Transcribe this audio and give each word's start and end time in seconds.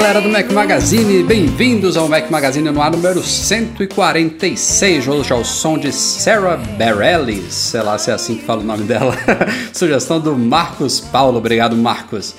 Galera 0.00 0.22
do 0.22 0.30
Mac 0.30 0.50
Magazine, 0.50 1.22
bem-vindos 1.22 1.94
ao 1.94 2.08
Mac 2.08 2.30
Magazine 2.30 2.70
no 2.70 2.80
ar 2.80 2.90
número 2.90 3.22
146. 3.22 5.06
Hoje 5.06 5.30
ao 5.30 5.44
som 5.44 5.76
de 5.76 5.92
Sarah 5.92 6.56
Bareilles, 6.56 7.52
sei 7.52 7.82
lá 7.82 7.98
se 7.98 8.10
é 8.10 8.14
assim 8.14 8.36
que 8.36 8.44
fala 8.44 8.62
o 8.62 8.64
nome 8.64 8.84
dela. 8.84 9.14
Sugestão 9.74 10.18
do 10.18 10.34
Marcos 10.34 11.00
Paulo, 11.00 11.36
obrigado 11.36 11.76
Marcos. 11.76 12.34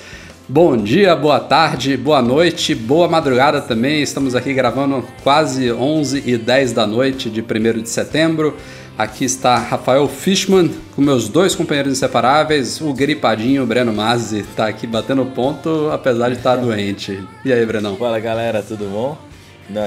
Bom 0.49 0.75
dia, 0.75 1.15
boa 1.15 1.39
tarde, 1.39 1.95
boa 1.95 2.19
noite, 2.19 2.73
boa 2.73 3.07
madrugada 3.07 3.61
também. 3.61 4.01
Estamos 4.01 4.33
aqui 4.33 4.55
gravando 4.55 5.05
quase 5.23 5.71
11 5.71 6.23
e 6.25 6.37
10 6.37 6.73
da 6.73 6.87
noite 6.87 7.29
de 7.29 7.41
1 7.41 7.83
de 7.83 7.89
setembro. 7.89 8.57
Aqui 9.01 9.25
está 9.25 9.57
Rafael 9.57 10.07
Fishman 10.07 10.69
com 10.95 11.01
meus 11.01 11.27
dois 11.27 11.55
companheiros 11.55 11.91
inseparáveis, 11.91 12.79
o 12.79 12.93
gripadinho 12.93 13.65
Breno 13.65 13.91
Mazzi, 13.91 14.41
está 14.41 14.67
aqui 14.67 14.85
batendo 14.85 15.25
ponto 15.25 15.89
apesar 15.91 16.29
de 16.29 16.35
estar 16.35 16.55
doente. 16.57 17.19
E 17.43 17.51
aí, 17.51 17.65
Brenão? 17.65 17.95
Fala 17.95 18.19
galera, 18.19 18.61
tudo 18.61 18.85
bom? 18.91 19.17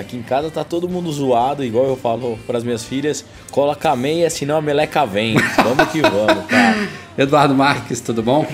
Aqui 0.01 0.17
em 0.17 0.23
casa 0.23 0.51
tá 0.51 0.65
todo 0.65 0.89
mundo 0.89 1.13
zoado, 1.13 1.63
igual 1.63 1.87
eu 1.87 1.97
falo 1.97 2.37
pras 2.45 2.65
minhas 2.65 2.83
filhas, 2.83 3.25
coloca 3.53 3.89
a 3.89 3.95
meia, 3.95 4.29
senão 4.29 4.57
a 4.57 4.61
meleca 4.61 5.07
vem. 5.07 5.37
Vamos 5.63 5.93
que 5.93 6.01
vamos, 6.03 6.47
tá? 6.49 6.75
Eduardo 7.17 7.55
Marques, 7.55 8.01
tudo 8.01 8.21
bom? 8.21 8.45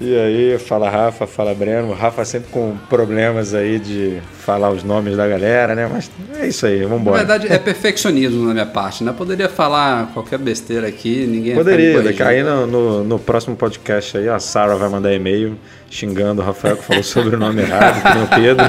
E 0.00 0.16
aí, 0.16 0.58
fala 0.58 0.88
Rafa, 0.90 1.26
fala 1.26 1.54
Breno. 1.54 1.88
O 1.90 1.94
Rafa 1.94 2.24
sempre 2.24 2.50
com 2.50 2.76
problemas 2.88 3.54
aí 3.54 3.78
de 3.78 4.18
falar 4.40 4.70
os 4.70 4.82
nomes 4.82 5.16
da 5.16 5.26
galera, 5.26 5.74
né? 5.74 5.88
Mas 5.90 6.10
é 6.38 6.46
isso 6.46 6.66
aí, 6.66 6.80
Na 6.80 6.88
vambora. 6.88 7.18
verdade, 7.18 7.52
é 7.52 7.58
perfeccionismo 7.58 8.46
na 8.46 8.52
minha 8.52 8.66
parte, 8.66 9.02
né? 9.04 9.14
Poderia 9.16 9.48
falar 9.48 10.10
qualquer 10.12 10.38
besteira 10.38 10.86
aqui, 10.86 11.26
ninguém 11.26 11.52
me 11.52 11.58
Poderia, 11.58 12.02
daqui 12.02 12.22
aí 12.22 12.42
no, 12.42 12.66
no, 12.66 13.04
no 13.04 13.18
próximo 13.18 13.56
podcast 13.56 14.18
aí, 14.18 14.28
a 14.28 14.38
Sarah 14.38 14.74
vai 14.74 14.88
mandar 14.88 15.12
e-mail 15.14 15.56
xingando 15.94 16.42
o 16.42 16.44
Rafael 16.44 16.76
que 16.76 16.82
falou 16.82 17.04
sobre 17.04 17.36
o 17.36 17.38
nome 17.38 17.62
errado, 17.62 18.02
que 18.02 18.14
nem 18.14 18.24
o 18.24 18.26
Pedro. 18.26 18.66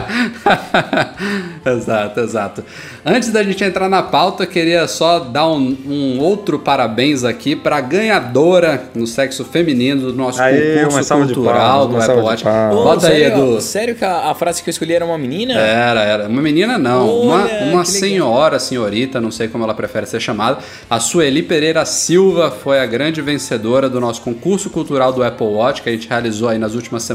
exato, 1.65 2.19
exato. 2.19 2.63
Antes 3.03 3.31
da 3.31 3.41
gente 3.41 3.63
entrar 3.63 3.89
na 3.89 4.03
pauta, 4.03 4.43
eu 4.43 4.47
queria 4.47 4.87
só 4.87 5.19
dar 5.19 5.47
um, 5.47 5.75
um 5.87 6.19
outro 6.19 6.59
parabéns 6.59 7.23
aqui 7.23 7.55
para 7.55 7.77
a 7.77 7.81
ganhadora 7.81 8.89
no 8.93 9.07
sexo 9.07 9.43
feminino 9.43 10.11
do 10.11 10.13
nosso 10.13 10.39
Aê, 10.39 10.83
uma 10.83 11.03
concurso 11.03 11.33
cultural 11.33 11.87
palmas, 11.87 11.87
do 11.87 11.95
uma 11.95 12.05
Apple 12.05 12.21
Watch. 12.21 12.43
Bota 12.43 13.07
aí, 13.07 13.21
sério, 13.21 13.37
Edu. 13.37 13.61
sério 13.61 13.95
que 13.95 14.05
a, 14.05 14.29
a 14.29 14.35
frase 14.35 14.61
que 14.61 14.69
eu 14.69 14.71
escolhi 14.71 14.93
era 14.93 15.03
uma 15.03 15.17
menina? 15.17 15.53
Era, 15.53 16.01
era. 16.01 16.27
Uma 16.27 16.43
menina 16.43 16.77
não, 16.77 17.09
Olha, 17.09 17.23
uma, 17.23 17.37
uma 17.37 17.67
legal. 17.69 17.85
senhora, 17.85 18.59
senhorita, 18.59 19.19
não 19.19 19.31
sei 19.31 19.47
como 19.47 19.63
ela 19.63 19.73
prefere 19.73 20.05
ser 20.05 20.19
chamada. 20.19 20.59
A 20.87 20.99
Sueli 20.99 21.41
Pereira 21.41 21.83
Silva 21.85 22.51
foi 22.51 22.79
a 22.79 22.85
grande 22.85 23.19
vencedora 23.19 23.89
do 23.89 23.99
nosso 23.99 24.21
concurso 24.21 24.69
cultural 24.69 25.11
do 25.11 25.23
Apple 25.23 25.47
Watch, 25.47 25.81
que 25.81 25.89
a 25.89 25.91
gente 25.91 26.07
realizou 26.07 26.49
aí 26.49 26.59
nas 26.59 26.75
últimas 26.75 27.01
semanas 27.01 27.14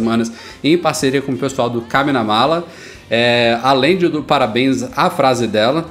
em 0.62 0.76
parceria 0.78 1.22
com 1.22 1.32
o 1.32 1.36
pessoal 1.36 1.68
do 1.70 1.82
Cabe 1.82 2.12
na 2.12 2.24
Mala. 2.24 2.66
É, 3.10 3.58
além 3.62 3.96
de 3.96 4.08
do 4.08 4.22
parabéns 4.22 4.82
à 4.96 5.10
frase 5.10 5.46
dela, 5.46 5.84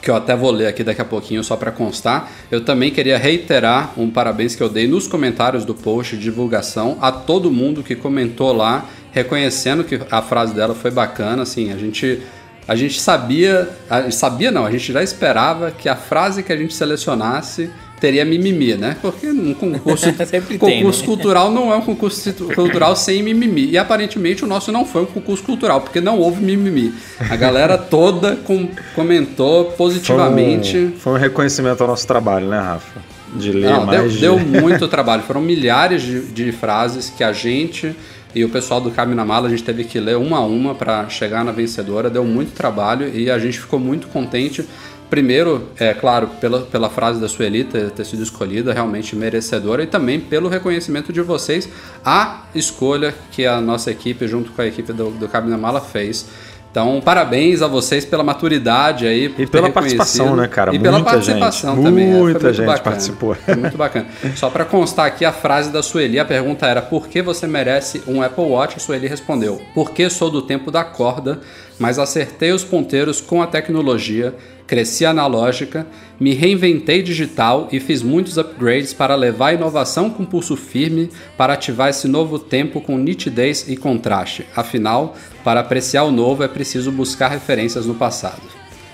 que 0.00 0.10
eu 0.10 0.14
até 0.14 0.36
vou 0.36 0.50
ler 0.50 0.66
aqui 0.66 0.84
daqui 0.84 1.00
a 1.00 1.04
pouquinho 1.04 1.42
só 1.42 1.56
para 1.56 1.70
constar. 1.70 2.30
Eu 2.50 2.64
também 2.64 2.90
queria 2.90 3.18
reiterar 3.18 3.92
um 3.96 4.10
parabéns 4.10 4.54
que 4.54 4.62
eu 4.62 4.68
dei 4.68 4.86
nos 4.86 5.06
comentários 5.06 5.64
do 5.64 5.74
post 5.74 6.16
de 6.16 6.22
divulgação 6.22 6.98
a 7.00 7.10
todo 7.10 7.50
mundo 7.50 7.82
que 7.82 7.96
comentou 7.96 8.52
lá, 8.52 8.86
reconhecendo 9.12 9.82
que 9.84 10.00
a 10.10 10.22
frase 10.22 10.54
dela 10.54 10.74
foi 10.74 10.90
bacana, 10.90 11.42
assim, 11.42 11.72
a 11.72 11.76
gente 11.76 12.22
a 12.66 12.76
gente 12.76 13.00
sabia, 13.00 13.66
sabia 14.10 14.50
não, 14.50 14.66
a 14.66 14.70
gente 14.70 14.92
já 14.92 15.02
esperava 15.02 15.70
que 15.70 15.88
a 15.88 15.96
frase 15.96 16.42
que 16.42 16.52
a 16.52 16.56
gente 16.56 16.74
selecionasse 16.74 17.70
teria 18.00 18.24
mimimi, 18.24 18.74
né? 18.74 18.96
Porque 19.00 19.26
um 19.26 19.54
concurso, 19.54 20.06
Sempre 20.26 20.58
tem, 20.58 20.78
concurso 20.78 21.00
né? 21.00 21.06
cultural 21.06 21.50
não 21.50 21.72
é 21.72 21.76
um 21.76 21.82
concurso 21.82 22.32
cultural 22.54 22.94
sem 22.96 23.22
mimimi. 23.22 23.70
E 23.70 23.78
aparentemente 23.78 24.44
o 24.44 24.46
nosso 24.46 24.70
não 24.72 24.84
foi 24.84 25.02
um 25.02 25.06
concurso 25.06 25.42
cultural, 25.42 25.80
porque 25.80 26.00
não 26.00 26.18
houve 26.18 26.42
mimimi. 26.42 26.92
A 27.18 27.36
galera 27.36 27.76
toda 27.78 28.36
com- 28.36 28.68
comentou 28.94 29.66
positivamente. 29.76 30.72
Foi 30.72 30.86
um, 30.86 30.92
foi 30.98 31.12
um 31.12 31.16
reconhecimento 31.16 31.80
ao 31.82 31.88
nosso 31.88 32.06
trabalho, 32.06 32.48
né, 32.48 32.58
Rafa? 32.58 33.00
De 33.34 33.52
ler 33.52 33.70
Não, 33.70 33.86
deu, 33.86 34.00
mais 34.00 34.12
de... 34.12 34.20
deu 34.20 34.38
muito 34.38 34.88
trabalho. 34.88 35.22
Foram 35.22 35.40
milhares 35.42 36.02
de, 36.02 36.20
de 36.20 36.52
frases 36.52 37.10
que 37.10 37.22
a 37.22 37.32
gente 37.32 37.94
e 38.34 38.44
o 38.44 38.48
pessoal 38.48 38.80
do 38.80 38.90
Cabe 38.90 39.14
na 39.14 39.24
Mala 39.24 39.48
a 39.48 39.50
gente 39.50 39.62
teve 39.62 39.84
que 39.84 39.98
ler 39.98 40.16
uma 40.16 40.38
a 40.38 40.40
uma 40.40 40.74
para 40.74 41.08
chegar 41.08 41.44
na 41.44 41.52
vencedora. 41.52 42.08
Deu 42.08 42.24
muito 42.24 42.52
trabalho 42.52 43.10
e 43.14 43.30
a 43.30 43.38
gente 43.38 43.58
ficou 43.58 43.78
muito 43.78 44.08
contente. 44.08 44.64
Primeiro, 45.10 45.68
é 45.78 45.94
claro, 45.94 46.28
pela, 46.40 46.60
pela 46.60 46.90
frase 46.90 47.20
da 47.20 47.28
Sueli 47.28 47.64
ter, 47.64 47.90
ter 47.90 48.04
sido 48.04 48.22
escolhida, 48.22 48.72
realmente 48.74 49.16
merecedora, 49.16 49.82
e 49.82 49.86
também 49.86 50.20
pelo 50.20 50.48
reconhecimento 50.48 51.12
de 51.12 51.22
vocês, 51.22 51.68
a 52.04 52.42
escolha 52.54 53.14
que 53.30 53.46
a 53.46 53.60
nossa 53.60 53.90
equipe, 53.90 54.28
junto 54.28 54.50
com 54.52 54.60
a 54.60 54.66
equipe 54.66 54.92
do, 54.92 55.10
do 55.10 55.26
Cabe 55.28 55.48
na 55.48 55.56
Mala, 55.56 55.80
fez. 55.80 56.26
Então, 56.70 57.00
parabéns 57.02 57.62
a 57.62 57.66
vocês 57.66 58.04
pela 58.04 58.22
maturidade 58.22 59.06
aí. 59.06 59.34
E 59.38 59.46
pela 59.46 59.70
participação, 59.70 60.36
né, 60.36 60.46
cara? 60.46 60.74
E 60.74 60.78
pela 60.78 60.98
Muita 60.98 61.12
participação 61.12 61.74
gente. 61.74 61.84
também. 61.84 62.04
é, 62.04 62.12
Muita 62.12 62.38
muito 62.40 62.56
gente 62.56 62.66
bacana. 62.66 62.84
participou. 62.84 63.34
Foi 63.34 63.56
muito 63.56 63.76
bacana. 63.76 64.06
Só 64.36 64.50
para 64.50 64.64
constar 64.66 65.06
aqui 65.06 65.24
a 65.24 65.32
frase 65.32 65.72
da 65.72 65.82
Sueli, 65.82 66.20
a 66.20 66.24
pergunta 66.26 66.66
era: 66.66 66.82
por 66.82 67.08
que 67.08 67.22
você 67.22 67.46
merece 67.46 68.02
um 68.06 68.22
Apple 68.22 68.44
Watch? 68.44 68.76
A 68.76 68.80
Sueli 68.80 69.06
respondeu: 69.08 69.60
porque 69.74 70.10
sou 70.10 70.30
do 70.30 70.42
tempo 70.42 70.70
da 70.70 70.84
corda, 70.84 71.40
mas 71.78 71.98
acertei 71.98 72.52
os 72.52 72.62
ponteiros 72.64 73.20
com 73.20 73.42
a 73.42 73.46
tecnologia, 73.46 74.34
cresci 74.68 75.06
analógica, 75.06 75.86
me 76.20 76.34
reinventei 76.34 77.02
digital 77.02 77.68
e 77.72 77.80
fiz 77.80 78.02
muitos 78.02 78.36
upgrades 78.36 78.92
para 78.92 79.14
levar 79.14 79.48
a 79.48 79.54
inovação 79.54 80.10
com 80.10 80.26
pulso 80.26 80.56
firme 80.56 81.10
para 81.38 81.54
ativar 81.54 81.88
esse 81.88 82.06
novo 82.06 82.38
tempo 82.38 82.80
com 82.80 82.98
nitidez 82.98 83.66
e 83.66 83.76
contraste. 83.76 84.44
Afinal, 84.54 85.16
para 85.42 85.60
apreciar 85.60 86.04
o 86.04 86.12
novo 86.12 86.44
é 86.44 86.48
preciso 86.48 86.92
buscar 86.92 87.28
referências 87.28 87.86
no 87.86 87.94
passado. 87.94 88.42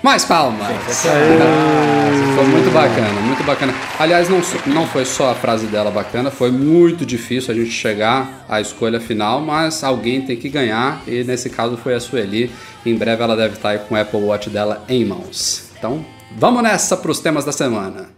Mais 0.01 0.23
palmas! 0.23 0.67
Foi 2.35 2.45
muito 2.45 2.71
bacana, 2.71 3.21
muito 3.21 3.43
bacana. 3.43 3.73
Aliás, 3.97 4.29
não, 4.29 4.39
não 4.67 4.87
foi 4.87 5.03
só 5.03 5.31
a 5.31 5.35
frase 5.35 5.65
dela 5.65 5.89
bacana, 5.89 6.29
foi 6.29 6.51
muito 6.51 7.05
difícil 7.05 7.51
a 7.51 7.57
gente 7.57 7.71
chegar 7.71 8.45
à 8.47 8.61
escolha 8.61 8.99
final, 8.99 9.41
mas 9.41 9.83
alguém 9.83 10.21
tem 10.21 10.37
que 10.37 10.47
ganhar 10.47 11.01
e 11.07 11.23
nesse 11.23 11.49
caso 11.49 11.75
foi 11.75 11.95
a 11.95 11.99
Sueli. 11.99 12.51
Em 12.85 12.95
breve 12.95 13.23
ela 13.23 13.35
deve 13.35 13.55
estar 13.55 13.69
aí 13.69 13.79
com 13.79 13.95
o 13.95 13.97
Apple 13.97 14.19
Watch 14.19 14.47
dela 14.49 14.85
em 14.87 15.03
mãos. 15.03 15.64
Então, 15.77 16.05
vamos 16.37 16.63
nessa 16.63 16.95
para 16.97 17.11
os 17.11 17.19
temas 17.19 17.45
da 17.45 17.51
semana. 17.51 18.09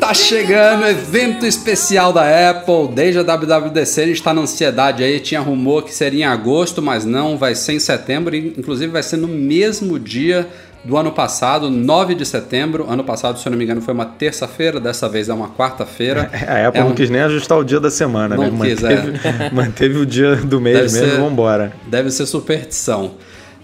Tá 0.00 0.12
chegando 0.12 0.86
evento 0.86 1.46
especial 1.46 2.12
da 2.12 2.50
Apple, 2.50 2.88
desde 2.94 3.20
a 3.20 3.22
WWDC 3.22 4.02
a 4.02 4.06
gente 4.06 4.22
tá 4.22 4.34
na 4.34 4.42
ansiedade 4.42 5.02
aí, 5.02 5.18
tinha 5.18 5.40
rumor 5.40 5.82
que 5.82 5.94
seria 5.94 6.26
em 6.26 6.28
agosto, 6.28 6.82
mas 6.82 7.06
não, 7.06 7.38
vai 7.38 7.54
ser 7.54 7.72
em 7.72 7.78
setembro, 7.78 8.36
inclusive 8.36 8.92
vai 8.92 9.02
ser 9.02 9.16
no 9.16 9.26
mesmo 9.26 9.98
dia 9.98 10.46
do 10.84 10.96
ano 10.98 11.12
passado, 11.12 11.70
9 11.70 12.14
de 12.14 12.26
setembro. 12.26 12.86
Ano 12.90 13.02
passado, 13.04 13.38
se 13.38 13.46
eu 13.46 13.50
não 13.50 13.56
me 13.58 13.64
engano, 13.64 13.80
foi 13.80 13.94
uma 13.94 14.04
terça-feira, 14.04 14.78
dessa 14.78 15.08
vez 15.08 15.28
é 15.28 15.34
uma 15.34 15.48
quarta-feira. 15.48 16.30
A 16.46 16.68
Apple 16.68 16.80
É 16.80 16.84
um- 16.84 16.88
não 16.88 16.94
quis 16.94 17.08
nem 17.08 17.22
ajustar 17.22 17.56
o 17.58 17.64
dia 17.64 17.80
da 17.80 17.90
semana, 17.90 18.36
né? 18.36 18.50
Não 18.50 18.58
quis, 18.58 18.82
é. 18.82 18.96
manteve, 18.96 19.50
manteve 19.54 19.98
o 19.98 20.06
dia 20.06 20.36
do 20.36 20.60
mês 20.60 20.92
Deve 20.92 20.92
mesmo 21.06 21.14
ser- 21.16 21.20
vambora. 21.22 21.72
Deve 21.86 22.10
ser 22.10 22.26
superstição. 22.26 23.12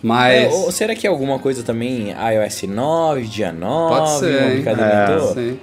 É, 0.02 0.06
Mas. 0.06 0.52
ou 0.54 0.72
será 0.72 0.94
que 0.94 1.06
é 1.06 1.10
alguma 1.10 1.38
coisa 1.38 1.62
também 1.62 2.08
iOS 2.10 2.62
9, 2.62 3.22
dia 3.26 3.52
9? 3.52 3.94
Pode 3.94 4.10
ser, 4.18 4.50
brincadeira 4.52 4.90
É, 4.90 5.06
toda? 5.18 5.34
Sim. 5.34 5.58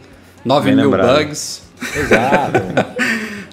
9 0.45 0.65
Bem 0.67 0.75
mil 0.75 0.85
lembrado. 0.91 1.17
bugs. 1.17 1.63
Exato. 1.95 2.59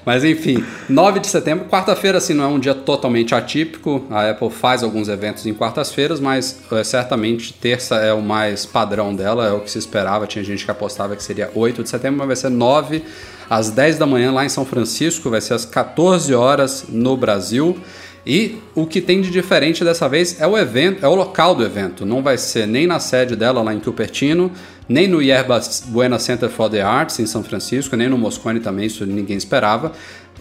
Mas 0.05 0.23
enfim, 0.23 0.62
9 0.89 1.21
de 1.21 1.27
setembro, 1.27 1.67
quarta-feira 1.67 2.19
assim 2.19 2.35
não 2.35 2.45
é 2.45 2.49
um 2.49 2.59
dia 2.59 2.75
totalmente 2.75 3.35
atípico. 3.35 4.05
A 4.11 4.31
Apple 4.31 4.51
faz 4.51 4.83
alguns 4.83 5.09
eventos 5.09 5.47
em 5.47 5.55
quartas-feiras, 5.55 6.21
mas 6.21 6.61
é, 6.71 6.85
certamente 6.85 7.53
terça 7.53 7.97
é 7.97 8.12
o 8.12 8.21
mais 8.21 8.67
padrão 8.67 9.15
dela, 9.15 9.47
é 9.47 9.53
o 9.53 9.61
que 9.61 9.71
se 9.71 9.79
esperava. 9.79 10.27
Tinha 10.27 10.45
gente 10.45 10.65
que 10.65 10.71
apostava 10.71 11.17
que 11.17 11.23
seria 11.23 11.51
8 11.55 11.83
de 11.83 11.89
setembro, 11.89 12.19
mas 12.19 12.27
vai 12.27 12.37
ser 12.37 12.51
9 12.51 13.03
às 13.49 13.71
10 13.71 13.99
da 13.99 14.06
manhã 14.06 14.33
lá 14.33 14.45
em 14.45 14.49
São 14.49 14.65
Francisco, 14.65 15.31
vai 15.31 15.41
ser 15.41 15.55
às 15.55 15.65
14 15.65 16.35
horas 16.35 16.87
no 16.89 17.17
Brasil. 17.17 17.79
E 18.26 18.59
o 18.75 18.87
que 18.87 19.00
tem 19.00 19.21
de 19.21 19.31
diferente 19.31 19.85
dessa 19.85 20.09
vez 20.09 20.41
é 20.41 20.47
o 20.47 20.56
evento, 20.56 21.05
é 21.05 21.09
o 21.09 21.15
local 21.15 21.55
do 21.55 21.62
evento. 21.62 22.06
Não 22.06 22.23
vai 22.23 22.38
ser 22.38 22.67
nem 22.67 22.87
na 22.87 22.99
sede 22.99 23.37
dela 23.37 23.62
lá 23.62 23.75
em 23.75 23.81
Cupertino, 23.81 24.50
nem 24.88 25.06
no 25.06 25.21
Yerba 25.21 25.61
Buena 25.87 26.19
Center 26.19 26.49
for 26.49 26.71
the 26.71 26.81
Arts 26.81 27.19
em 27.19 27.26
São 27.26 27.43
Francisco, 27.44 27.97
nem 27.97 28.09
no 28.09 28.17
Moscone 28.17 28.61
também, 28.61 28.87
isso 28.87 29.05
ninguém 29.05 29.37
esperava. 29.37 29.93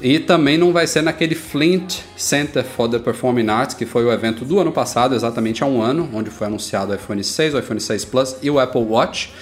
E 0.01 0.17
também 0.17 0.57
não 0.57 0.71
vai 0.71 0.87
ser 0.87 1.01
naquele 1.01 1.35
Flint 1.35 1.99
Center 2.15 2.63
for 2.63 2.89
the 2.89 2.99
Performing 2.99 3.49
Arts, 3.49 3.75
que 3.75 3.85
foi 3.85 4.03
o 4.05 4.11
evento 4.11 4.45
do 4.45 4.59
ano 4.59 4.71
passado, 4.71 5.13
exatamente 5.13 5.63
há 5.63 5.67
um 5.67 5.81
ano, 5.81 6.09
onde 6.13 6.29
foi 6.29 6.47
anunciado 6.47 6.91
o 6.91 6.95
iPhone 6.95 7.23
6, 7.23 7.53
o 7.53 7.59
iPhone 7.59 7.79
6 7.79 8.05
Plus 8.05 8.35
e 8.41 8.49
o 8.49 8.59
Apple 8.59 8.81
Watch. 8.81 9.33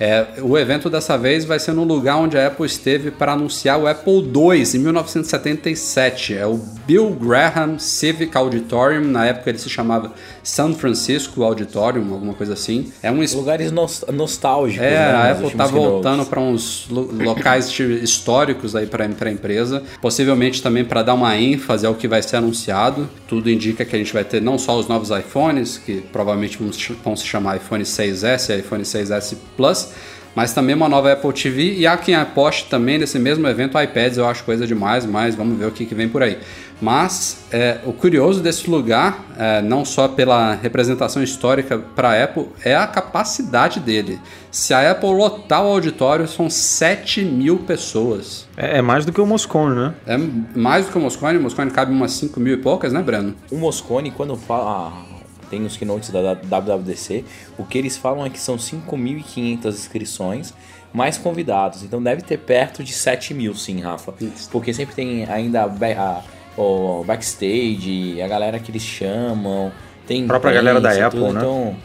É, 0.00 0.26
o 0.40 0.56
evento 0.56 0.88
dessa 0.88 1.18
vez 1.18 1.44
vai 1.44 1.58
ser 1.58 1.74
no 1.74 1.84
lugar 1.84 2.16
onde 2.16 2.38
a 2.38 2.46
Apple 2.46 2.64
esteve 2.64 3.10
para 3.10 3.32
anunciar 3.32 3.78
o 3.78 3.86
Apple 3.86 4.32
II 4.34 4.64
em 4.74 4.78
1977. 4.78 6.34
É 6.34 6.46
o 6.46 6.58
Bill 6.86 7.10
Graham 7.10 7.78
Civic 7.78 8.34
Auditorium. 8.34 9.02
Na 9.02 9.26
época 9.26 9.50
ele 9.50 9.58
se 9.58 9.68
chamava 9.68 10.10
San 10.42 10.72
Francisco 10.72 11.42
Auditorium, 11.42 12.14
alguma 12.14 12.32
coisa 12.32 12.54
assim. 12.54 12.90
É 13.02 13.12
um 13.12 13.22
lugares 13.34 13.70
nos 13.70 14.02
nostálgicos. 14.10 14.86
É, 14.86 14.90
né, 14.90 15.12
a 15.12 15.32
Apple 15.32 15.48
está 15.48 15.66
voltando 15.66 16.24
para 16.24 16.40
uns 16.40 16.88
locais 16.88 17.68
históricos 17.78 18.74
aí 18.74 18.86
para 18.86 19.04
a 19.04 19.30
empresa. 19.30 19.82
Possivelmente 20.00 20.62
também 20.62 20.82
para 20.82 21.02
dar 21.02 21.12
uma 21.12 21.36
ênfase 21.36 21.84
ao 21.84 21.94
que 21.94 22.08
vai 22.08 22.22
ser 22.22 22.36
anunciado. 22.36 23.06
Tudo 23.28 23.50
indica 23.50 23.84
que 23.84 23.94
a 23.94 23.98
gente 23.98 24.14
vai 24.14 24.24
ter 24.24 24.40
não 24.40 24.56
só 24.56 24.78
os 24.78 24.88
novos 24.88 25.10
iPhones, 25.10 25.76
que 25.76 26.00
provavelmente 26.10 26.58
vão 27.04 27.14
se 27.14 27.26
chamar 27.26 27.58
iPhone 27.58 27.84
6S 27.84 28.48
e 28.48 28.60
iPhone 28.60 28.82
6S 28.82 29.36
Plus 29.58 29.89
mas 30.34 30.52
também 30.52 30.74
uma 30.74 30.88
nova 30.88 31.12
Apple 31.12 31.32
TV 31.32 31.74
e 31.74 31.86
há 31.86 31.96
quem 31.96 32.14
aposte 32.14 32.66
também 32.68 32.98
nesse 32.98 33.18
mesmo 33.18 33.46
evento 33.48 33.80
iPads, 33.80 34.18
eu 34.18 34.26
acho 34.26 34.44
coisa 34.44 34.66
demais, 34.66 35.04
mas 35.04 35.34
vamos 35.34 35.58
ver 35.58 35.66
o 35.66 35.70
que, 35.70 35.84
que 35.84 35.94
vem 35.94 36.08
por 36.08 36.22
aí. 36.22 36.38
Mas 36.80 37.44
é, 37.52 37.78
o 37.84 37.92
curioso 37.92 38.40
desse 38.40 38.70
lugar, 38.70 39.22
é, 39.38 39.60
não 39.60 39.84
só 39.84 40.08
pela 40.08 40.54
representação 40.54 41.22
histórica 41.22 41.78
para 41.78 42.10
a 42.10 42.24
Apple, 42.24 42.46
é 42.64 42.74
a 42.74 42.86
capacidade 42.86 43.80
dele. 43.80 44.18
Se 44.50 44.72
a 44.72 44.90
Apple 44.90 45.10
lotar 45.10 45.62
o 45.62 45.68
auditório, 45.68 46.26
são 46.26 46.48
7 46.48 47.22
mil 47.22 47.58
pessoas. 47.58 48.48
É, 48.56 48.78
é 48.78 48.82
mais 48.82 49.04
do 49.04 49.12
que 49.12 49.20
o 49.20 49.26
Moscone, 49.26 49.76
né? 49.76 49.94
É 50.06 50.16
mais 50.58 50.86
do 50.86 50.92
que 50.92 50.98
o 50.98 51.00
Moscone, 51.00 51.36
o 51.36 51.42
Moscone 51.42 51.70
cabe 51.70 51.92
umas 51.92 52.12
5 52.12 52.40
mil 52.40 52.54
e 52.54 52.56
poucas, 52.56 52.92
né, 52.92 53.02
Breno? 53.02 53.34
O 53.50 53.58
Moscone, 53.58 54.10
quando 54.10 54.34
fala 54.36 55.09
tem 55.50 55.64
os 55.66 55.76
keynotes 55.76 56.10
da 56.10 56.34
WWDC, 56.34 57.24
o 57.58 57.64
que 57.64 57.76
eles 57.76 57.96
falam 57.96 58.24
é 58.24 58.30
que 58.30 58.38
são 58.38 58.56
5.500 58.56 59.66
inscrições, 59.66 60.54
mais 60.92 61.18
convidados. 61.18 61.82
Então 61.82 62.02
deve 62.02 62.22
ter 62.22 62.38
perto 62.38 62.82
de 62.82 62.92
7 62.92 63.34
mil, 63.34 63.54
sim, 63.54 63.80
Rafa. 63.80 64.14
Isso. 64.20 64.48
Porque 64.50 64.72
sempre 64.72 64.94
tem 64.94 65.24
ainda 65.24 65.64
a, 65.64 66.22
o 66.56 67.04
backstage, 67.04 68.20
a 68.22 68.28
galera 68.28 68.58
que 68.58 68.70
eles 68.70 68.82
chamam. 68.82 69.72
Tem 70.06 70.24
a 70.24 70.26
própria 70.26 70.52
galera 70.52 70.80
da 70.80 71.06
Apple, 71.06 71.20
tudo, 71.20 71.32
né? 71.32 71.40
Então, 71.40 71.76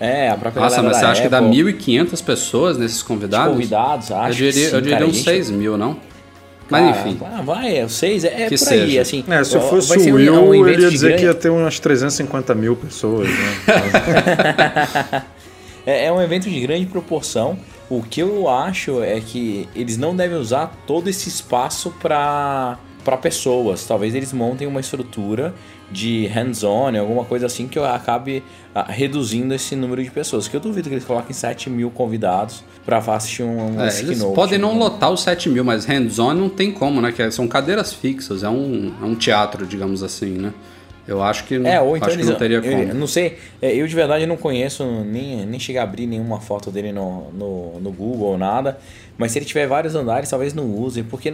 é, 0.00 0.28
a 0.28 0.36
própria 0.36 0.62
Nossa, 0.62 0.82
mas 0.82 0.96
você 0.96 1.04
acha 1.04 1.22
Apple. 1.22 1.22
que 1.22 1.28
dá 1.28 1.42
1.500 1.42 2.24
pessoas 2.24 2.78
nesses 2.78 3.02
convidados? 3.02 3.54
convidados, 3.54 4.10
acho 4.10 4.28
Eu 4.28 4.34
diria, 4.34 4.68
sim, 4.68 4.74
eu 4.74 4.80
diria 4.80 4.98
cara, 4.98 5.10
uns 5.10 5.22
6 5.22 5.50
mil, 5.50 5.76
não? 5.76 5.98
Mas 6.80 6.96
Cara, 6.96 7.08
enfim. 7.08 7.20
Ah, 7.24 7.42
vai, 7.42 7.76
é, 7.78 7.84
o 7.84 7.88
6 7.88 8.24
é, 8.24 8.28
é 8.28 8.48
Que 8.48 8.58
por 8.58 8.68
aí, 8.68 8.80
seja. 8.80 9.00
assim. 9.02 9.24
É, 9.28 9.44
se 9.44 9.54
eu 9.56 9.60
fosse 9.60 9.96
o 9.98 10.12
um- 10.12 10.14
Will, 10.16 10.34
um 10.34 10.54
evento 10.54 10.68
ele 10.70 10.82
ia 10.82 10.90
dizer 10.90 11.06
grande- 11.08 11.22
que 11.22 11.26
ia 11.28 11.34
ter 11.34 11.50
umas 11.50 11.78
350 11.78 12.54
mil 12.54 12.74
pessoas, 12.76 13.28
né? 13.28 13.34
É, 15.86 16.06
é 16.06 16.12
um 16.12 16.20
evento 16.22 16.48
de 16.48 16.58
grande 16.60 16.86
proporção. 16.86 17.58
O 17.90 18.02
que 18.02 18.20
eu 18.22 18.48
acho 18.48 19.02
é 19.02 19.20
que 19.20 19.68
eles 19.76 19.98
não 19.98 20.16
devem 20.16 20.38
usar 20.38 20.72
todo 20.86 21.10
esse 21.10 21.28
espaço 21.28 21.92
para 22.00 22.78
para 23.04 23.16
pessoas. 23.16 23.86
Talvez 23.86 24.14
eles 24.14 24.32
montem 24.32 24.66
uma 24.66 24.80
estrutura 24.80 25.54
de 25.90 26.26
hands-on, 26.26 26.98
alguma 26.98 27.24
coisa 27.24 27.46
assim 27.46 27.68
que 27.68 27.78
acabe 27.78 28.42
ah, 28.74 28.84
reduzindo 28.88 29.54
esse 29.54 29.76
número 29.76 30.02
de 30.02 30.10
pessoas. 30.10 30.48
Que 30.48 30.56
eu 30.56 30.60
duvido 30.60 30.88
que 30.88 30.94
eles 30.94 31.04
coloquem 31.04 31.32
7 31.32 31.68
mil 31.70 31.90
convidados 31.90 32.64
para 32.84 32.98
assistir 32.98 33.42
um, 33.42 33.80
É, 33.80 33.98
eles 34.00 34.22
podem 34.22 34.58
não 34.58 34.72
né? 34.72 34.78
lotar 34.80 35.10
os 35.10 35.22
7 35.22 35.48
mil, 35.48 35.62
mas 35.64 35.84
hands-on 35.84 36.34
não 36.34 36.48
tem 36.48 36.72
como, 36.72 37.00
né? 37.00 37.12
Que 37.12 37.30
são 37.30 37.46
cadeiras 37.46 37.92
fixas, 37.92 38.42
é 38.42 38.48
um, 38.48 38.92
é 39.00 39.04
um 39.04 39.14
teatro, 39.14 39.66
digamos 39.66 40.02
assim, 40.02 40.30
né? 40.38 40.52
Eu 41.06 41.22
acho 41.22 41.44
que, 41.44 41.54
É, 41.56 41.78
ou 41.80 41.96
então 41.96 42.08
acho 42.08 42.16
eles. 42.16 42.26
que 42.26 42.32
não 42.32 42.38
teria 42.38 42.62
como. 42.62 42.82
eu 42.82 42.94
não 42.94 43.06
sei, 43.06 43.36
é, 43.60 43.74
eu 43.74 43.86
de 43.86 43.94
verdade 43.94 44.24
não 44.26 44.38
conheço, 44.38 44.82
nem, 45.04 45.44
nem 45.44 45.60
cheguei 45.60 45.78
a 45.78 45.84
abrir 45.84 46.06
nenhuma 46.06 46.40
foto 46.40 46.70
dele 46.70 46.92
no, 46.92 47.30
no, 47.30 47.78
no 47.78 47.92
Google 47.92 48.28
ou 48.28 48.38
nada. 48.38 48.78
Mas 49.18 49.32
se 49.32 49.38
ele 49.38 49.44
tiver 49.44 49.66
vários 49.66 49.94
andares, 49.94 50.30
talvez 50.30 50.54
não 50.54 50.64
use, 50.64 51.02
porque. 51.02 51.30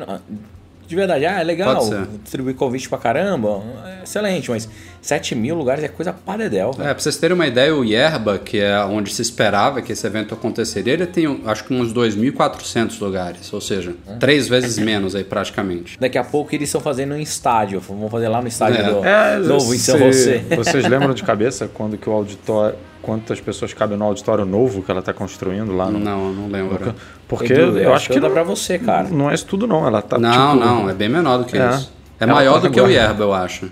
De 0.90 0.96
verdade, 0.96 1.24
ah, 1.24 1.40
é 1.40 1.44
legal, 1.44 1.76
Pode 1.76 1.86
ser. 1.88 2.04
distribuir 2.24 2.56
convite 2.56 2.88
pra 2.88 2.98
caramba, 2.98 3.62
é 3.86 4.02
excelente, 4.02 4.50
mas 4.50 4.68
7 5.00 5.36
mil 5.36 5.54
lugares 5.54 5.84
é 5.84 5.88
coisa 5.88 6.12
pra 6.12 6.36
dedéu. 6.36 6.72
É, 6.80 6.82
pra 6.92 6.98
vocês 6.98 7.16
terem 7.16 7.36
uma 7.36 7.46
ideia, 7.46 7.72
o 7.72 7.84
Yerba, 7.84 8.38
que 8.38 8.58
é 8.58 8.76
onde 8.84 9.12
se 9.14 9.22
esperava 9.22 9.80
que 9.80 9.92
esse 9.92 10.04
evento 10.04 10.34
aconteceria, 10.34 10.92
ele 10.94 11.06
tem 11.06 11.42
acho 11.46 11.62
que 11.62 11.72
uns 11.72 11.92
2.400 11.92 13.00
lugares, 13.00 13.52
ou 13.52 13.60
seja, 13.60 13.94
três 14.18 14.48
vezes 14.48 14.78
menos 14.78 15.14
aí 15.14 15.22
praticamente. 15.22 15.96
Daqui 16.00 16.18
a 16.18 16.24
pouco 16.24 16.52
eles 16.54 16.68
estão 16.68 16.80
fazendo 16.80 17.14
em 17.14 17.22
estádio, 17.22 17.78
vamos 17.78 18.10
fazer 18.10 18.26
lá 18.28 18.42
no 18.42 18.48
estádio 18.48 18.80
É. 18.80 18.90
do 18.90 19.04
É, 19.06 19.36
novo 19.38 19.72
em 19.72 19.78
São 19.78 19.96
se- 19.96 20.04
José. 20.04 20.44
Vocês 20.56 20.88
lembram 20.88 21.14
de 21.14 21.22
cabeça 21.22 21.70
quando 21.72 21.96
que 21.96 22.10
o 22.10 22.12
auditório. 22.12 22.76
Quantas 23.02 23.40
pessoas 23.40 23.72
cabem 23.72 23.96
no 23.96 24.04
auditório 24.04 24.44
novo 24.44 24.82
que 24.82 24.90
ela 24.90 25.00
está 25.00 25.12
construindo 25.12 25.74
lá 25.74 25.90
no. 25.90 25.98
Não, 25.98 26.32
não 26.32 26.48
lembro. 26.48 26.94
Porque 27.26 27.52
Edu, 27.52 27.78
eu 27.78 27.94
acho 27.94 28.10
que. 28.10 28.20
dá 28.20 28.28
pra 28.28 28.42
você, 28.42 28.78
cara. 28.78 29.08
não 29.08 29.30
é 29.30 29.34
isso 29.34 29.46
tudo, 29.46 29.66
não. 29.66 29.86
Ela 29.86 30.02
tá. 30.02 30.18
Não, 30.18 30.52
tipo, 30.54 30.64
não, 30.66 30.90
é 30.90 30.94
bem 30.94 31.08
menor 31.08 31.38
do 31.38 31.44
que 31.44 31.56
É. 31.56 31.70
isso. 31.70 31.92
É 32.20 32.24
Ela 32.24 32.34
maior 32.34 32.60
tá 32.60 32.68
do 32.68 32.70
que 32.74 32.80
o. 32.80 32.86
Yerba, 32.88 33.24
eu 33.24 33.32
acho. 33.32 33.70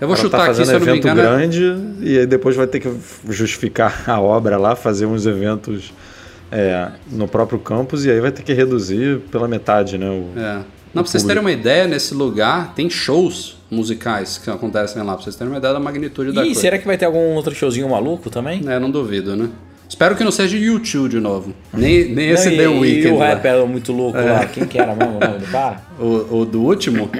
Eu 0.00 0.06
vou 0.08 0.14
ela 0.16 0.24
chutar 0.24 0.38
tá 0.38 0.44
aqui, 0.46 0.54
se 0.56 0.62
eu 0.62 0.66
não 0.66 0.86
me 0.86 0.92
evento 0.92 1.08
engano. 1.08 1.20
é- 1.20 1.24
grande 1.24 1.76
e 2.00 2.18
aí 2.18 2.26
depois 2.26 2.56
vai 2.56 2.66
ter 2.66 2.80
que 2.80 2.90
justificar 3.28 4.04
a 4.08 4.20
obra 4.20 4.56
lá, 4.56 4.74
fazer 4.76 5.06
uns 5.06 5.26
eventos 5.26 5.92
é, 6.50 6.88
no 7.10 7.28
próprio 7.28 7.58
campus 7.58 8.04
e 8.04 8.10
aí 8.10 8.18
vai 8.20 8.30
ter 8.32 8.42
que 8.42 8.52
reduzir 8.52 9.20
pela 9.30 9.46
metade, 9.46 9.96
né? 9.98 10.08
o- 10.08 10.38
É. 10.38 10.54
Não, 10.92 11.02
pra 11.02 11.10
vocês 11.10 11.22
terem 11.22 11.40
uma 11.40 11.52
ideia, 11.52 11.86
nesse 11.86 12.14
lugar 12.14 12.74
tem 12.74 12.90
shows 12.90 13.56
musicais 13.70 14.38
que 14.38 14.50
acontecem 14.50 15.02
lá, 15.02 15.14
pra 15.14 15.22
vocês 15.22 15.36
terem 15.36 15.52
uma 15.52 15.58
ideia 15.58 15.72
da 15.74 15.80
magnitude 15.80 16.32
da 16.32 16.42
Ih, 16.42 16.46
coisa. 16.46 16.60
será 16.60 16.78
que 16.78 16.86
vai 16.86 16.98
ter 16.98 17.04
algum 17.04 17.34
outro 17.34 17.54
showzinho 17.54 17.88
maluco 17.88 18.28
também? 18.30 18.60
É, 18.66 18.78
não 18.78 18.90
duvido, 18.90 19.36
né? 19.36 19.48
Espero 19.88 20.14
que 20.14 20.22
não 20.22 20.30
seja 20.30 20.56
YouTube 20.56 21.08
de 21.10 21.18
novo. 21.20 21.52
Nem, 21.72 22.14
nem 22.14 22.30
esse 22.30 22.48
Não, 22.50 22.56
The 22.56 22.62
e, 22.62 22.66
Weeknd. 22.68 23.08
E 23.08 23.10
o 23.10 23.18
lá. 23.18 23.28
rapper 23.30 23.66
muito 23.66 23.92
louco 23.92 24.18
É. 24.18 24.22
lá, 24.32 24.46
quem 24.46 24.64
que 24.64 24.78
era 24.78 24.94
mesmo? 24.94 25.18
O, 25.98 26.38
o 26.42 26.44
do 26.44 26.62
último, 26.62 27.10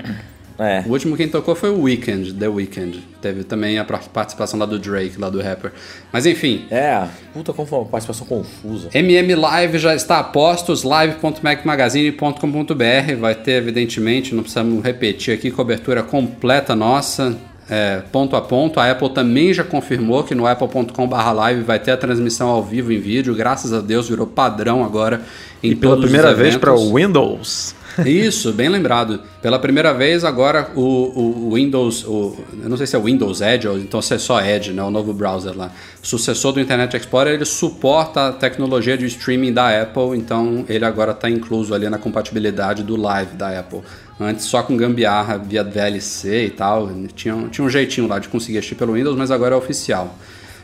É. 0.63 0.85
o 0.87 0.91
último 0.93 1.17
quem 1.17 1.27
tocou 1.27 1.55
foi 1.55 1.71
o 1.71 1.81
Weeknd, 1.83 2.35
The 2.35 2.47
Weeknd. 2.49 3.01
Teve 3.23 3.45
também 3.45 3.79
a 3.79 3.85
participação 3.85 4.61
lá 4.61 4.67
do 4.67 4.79
Drake, 4.79 5.19
lá 5.19 5.31
do 5.31 5.41
rapper. 5.41 5.73
Mas 6.13 6.27
enfim, 6.27 6.67
É, 6.71 7.03
puta 7.33 7.51
confu- 7.55 7.87
participação 7.87 8.27
confusa. 8.27 8.91
MM 8.93 9.35
Live 9.35 9.79
já 9.79 9.95
está 9.95 10.19
a 10.19 10.23
postos, 10.25 10.83
live.macmagazine.com.br. 10.83 13.17
Vai 13.19 13.35
ter, 13.35 13.53
evidentemente, 13.53 14.35
não 14.35 14.43
precisamos 14.43 14.83
repetir 14.85 15.33
aqui, 15.35 15.51
cobertura 15.51 16.03
completa 16.03 16.75
nossa, 16.77 17.37
é, 17.69 18.03
ponto 18.13 18.37
a 18.37 18.41
ponto. 18.43 18.79
A 18.81 18.91
Apple 18.91 19.11
também 19.11 19.53
já 19.55 19.65
confirmou 19.65 20.25
que 20.25 20.35
no 20.35 20.47
apple.com/live 20.47 21.63
vai 21.63 21.79
ter 21.79 21.93
a 21.93 21.97
transmissão 21.97 22.49
ao 22.49 22.63
vivo 22.63 22.93
em 22.93 22.99
vídeo. 23.01 23.35
Graças 23.35 23.73
a 23.73 23.81
Deus, 23.81 24.09
virou 24.09 24.27
padrão 24.27 24.85
agora 24.85 25.23
em 25.63 25.71
E 25.71 25.75
pela 25.75 25.93
todos 25.95 26.05
os 26.07 26.11
primeira 26.11 26.35
vez 26.37 26.57
para 26.57 26.75
o 26.75 26.95
Windows. 26.97 27.75
Isso, 28.05 28.53
bem 28.53 28.69
lembrado. 28.69 29.21
Pela 29.43 29.59
primeira 29.59 29.93
vez 29.93 30.25
agora 30.25 30.71
o, 30.75 30.81
o- 30.81 31.55
Windows, 31.55 32.05
o, 32.07 32.37
eu 32.63 32.69
não 32.69 32.77
sei 32.77 32.87
se 32.87 32.95
é 32.95 32.99
o 32.99 33.03
Windows 33.03 33.41
Edge 33.41 33.67
ou 33.69 33.79
então 33.79 34.01
se 34.01 34.15
é 34.15 34.19
só 34.19 34.41
Edge, 34.41 34.73
né, 34.73 34.83
o 34.83 34.91
novo 34.91 35.13
browser 35.13 35.57
lá. 35.57 35.71
Sucessor 36.03 36.53
do 36.53 36.61
Internet 36.61 36.97
Explorer, 36.97 37.35
ele 37.35 37.45
suporta 37.45 38.29
a 38.29 38.33
tecnologia 38.33 38.97
de 38.97 39.07
streaming 39.07 39.53
da 39.53 39.83
Apple, 39.83 40.17
então 40.17 40.65
ele 40.69 40.85
agora 40.85 41.13
está 41.13 41.29
incluso 41.29 41.75
ali 41.75 41.89
na 41.89 41.99
compatibilidade 41.99 42.83
do 42.83 42.97
Live 42.97 43.37
da 43.37 43.59
Apple. 43.59 43.81
Antes 44.19 44.45
só 44.47 44.63
com 44.63 44.77
gambiarra 44.77 45.39
via 45.39 45.65
VLC 45.65 46.47
e 46.47 46.51
tal, 46.51 46.91
tinha, 47.15 47.35
tinha 47.51 47.65
um 47.65 47.71
jeitinho 47.71 48.07
lá 48.07 48.19
de 48.19 48.29
conseguir 48.29 48.59
assistir 48.59 48.75
pelo 48.75 48.93
Windows, 48.93 49.17
mas 49.17 49.31
agora 49.31 49.55
é 49.55 49.59
oficial. 49.59 50.15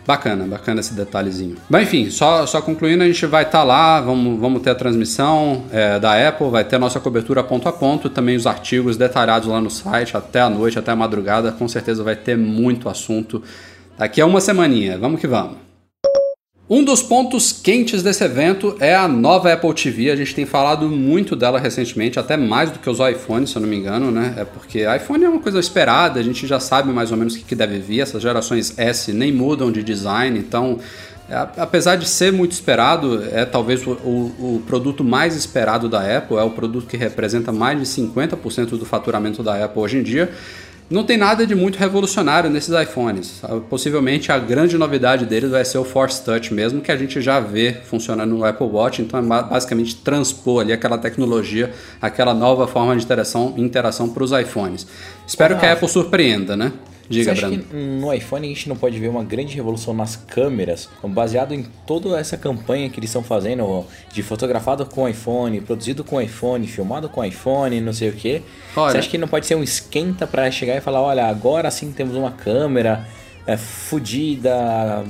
Bacana, 0.07 0.47
bacana 0.47 0.81
esse 0.81 0.95
detalhezinho. 0.95 1.57
Mas 1.69 1.83
enfim, 1.83 2.11
só, 2.11 2.47
só 2.47 2.63
concluindo, 2.63 3.03
a 3.03 3.07
gente 3.07 3.27
vai 3.27 3.43
estar 3.43 3.65
lá, 3.65 4.01
vamos, 4.01 4.39
vamos 4.39 4.63
ter 4.63 4.71
a 4.71 4.75
transmissão 4.75 5.65
é, 5.73 5.99
da 5.99 6.29
Apple, 6.29 6.49
vai 6.49 6.65
ter 6.65 6.77
a 6.77 6.79
nossa 6.79 7.01
cobertura 7.01 7.43
ponto 7.43 7.69
a 7.69 7.73
ponto, 7.73 8.09
também 8.09 8.37
os 8.37 8.47
artigos 8.47 8.97
detalhados 8.97 9.49
lá 9.49 9.61
no 9.61 9.71
site, 9.71 10.17
até 10.17 10.41
a 10.41 10.49
noite, 10.49 10.79
até 10.79 10.93
a 10.93 10.97
madrugada, 10.97 11.51
com 11.51 11.67
certeza 11.67 12.05
vai 12.05 12.15
ter 12.15 12.37
muito 12.37 12.89
assunto. 12.89 13.43
Daqui 13.99 14.21
a 14.21 14.27
uma 14.27 14.41
semaninha, 14.41 14.97
vamos 14.97 15.21
que 15.21 15.27
vamos. 15.27 15.66
Um 16.69 16.83
dos 16.83 17.01
pontos 17.01 17.53
quentes 17.53 18.03
desse 18.03 18.25
evento 18.25 18.77
é 18.81 18.93
a 18.93 19.07
nova 19.07 19.53
Apple 19.53 19.73
TV. 19.73 20.11
A 20.11 20.17
gente 20.17 20.35
tem 20.35 20.45
falado 20.45 20.89
muito 20.89 21.37
dela 21.37 21.61
recentemente, 21.61 22.19
até 22.19 22.37
mais 22.37 22.73
do 22.73 22.81
que 22.81 22.91
os 22.91 22.99
iPhones, 22.99 23.51
se 23.51 23.57
eu 23.57 23.63
não 23.63 23.69
me 23.69 23.77
engano, 23.77 24.11
né? 24.11 24.35
É 24.37 24.45
porque 24.45 24.85
iPhone 24.97 25.25
é 25.25 25.29
uma 25.29 25.39
coisa 25.39 25.61
esperada, 25.61 26.19
a 26.19 26.23
gente 26.25 26.45
já 26.45 26.59
sabe 26.59 26.93
mais 26.93 27.13
ou 27.13 27.17
menos 27.17 27.37
o 27.37 27.45
que 27.45 27.55
deve 27.55 27.79
vir. 27.79 28.01
Essas 28.01 28.21
gerações 28.21 28.77
S 28.77 29.13
nem 29.13 29.33
mudam 29.33 29.71
de 29.71 29.81
design, 29.81 30.37
então 30.37 30.81
apesar 31.57 31.97
de 31.97 32.09
ser 32.09 32.33
muito 32.33 32.53
esperado, 32.53 33.23
é 33.33 33.45
talvez 33.45 33.87
o, 33.87 33.93
o, 33.93 34.63
produto 34.67 35.03
mais 35.03 35.35
esperado 35.37 35.89
da 35.89 36.17
Apple, 36.19 36.37
é 36.37 36.43
o 36.43 36.51
produto 36.51 36.87
que 36.87 36.97
representa 36.97 37.53
mais 37.53 37.79
de 37.79 37.87
50% 37.87 38.71
do 38.71 38.85
faturamento 38.85 39.43
da 39.43 39.65
Apple 39.65 39.83
hoje 39.83 39.99
em 39.99 40.03
dia. 40.03 40.33
Não 40.89 41.03
tem 41.03 41.17
nada 41.17 41.45
de 41.45 41.53
muito 41.53 41.77
revolucionário 41.79 42.49
nesses 42.49 42.73
iPhones. 42.73 43.43
Possivelmente 43.69 44.31
a 44.31 44.39
grande 44.39 44.79
novidade 44.79 45.27
deles 45.27 45.51
vai 45.51 45.65
ser 45.65 45.79
o 45.79 45.85
Force 45.85 46.25
Touch 46.25 46.55
mesmo, 46.55 46.81
que 46.81 46.93
a 46.93 46.97
gente 46.97 47.21
já 47.21 47.41
vê 47.41 47.73
funcionando 47.73 48.31
no 48.31 48.45
Apple 48.45 48.69
Watch. 48.69 49.03
Então 49.03 49.19
é 49.19 49.23
basicamente 49.23 49.97
transpor 49.97 50.63
ali 50.63 50.73
aquela 50.73 50.97
tecnologia, 50.97 51.73
aquela 52.01 52.33
nova 52.33 52.69
forma 52.69 52.97
de 52.97 53.03
interação, 53.03 53.55
interação 53.57 54.09
para 54.11 54.23
os 54.23 54.31
iPhones. 54.31 54.87
Espero 55.27 55.57
ah, 55.57 55.59
que 55.59 55.67
a 55.67 55.73
Apple 55.73 55.89
surpreenda, 55.89 56.57
né? 56.57 56.73
Diga, 57.09 57.25
Você 57.25 57.31
acha 57.31 57.49
Brando. 57.49 57.65
que 57.65 57.75
no 57.77 58.13
iPhone 58.13 58.47
a 58.47 58.49
gente 58.49 58.69
não 58.69 58.77
pode 58.77 58.99
ver 58.99 59.09
uma 59.09 59.23
grande 59.25 59.55
revolução 59.55 59.95
nas 59.95 60.17
câmeras, 60.17 60.89
baseado 61.05 61.55
em 61.55 61.65
toda 61.87 62.19
essa 62.19 62.37
campanha 62.37 62.89
que 62.91 62.99
eles 62.99 63.11
estão 63.11 63.23
fazendo 63.23 63.85
de 64.13 64.23
fotografado 64.23 64.85
com 64.87 65.09
iPhone, 65.09 65.61
produzido 65.61 66.03
com 66.03 66.21
iPhone, 66.21 66.67
filmado 66.67 67.09
com 67.09 67.25
iPhone, 67.25 67.81
não 67.81 67.93
sei 67.93 68.09
o 68.09 68.13
que. 68.13 68.43
Você 68.75 68.99
acha 68.99 69.09
que 69.09 69.19
não 69.19 69.29
pode 69.29 69.47
ser 69.47 69.55
um 69.55 69.63
esquenta 69.63 70.27
para 70.27 70.51
chegar 70.51 70.77
e 70.77 70.81
falar, 70.81 71.01
olha, 71.01 71.27
agora 71.27 71.71
sim 71.71 71.93
temos 71.93 72.17
uma 72.17 72.31
câmera 72.31 73.07
é, 73.47 73.57
fodida, 73.57 75.05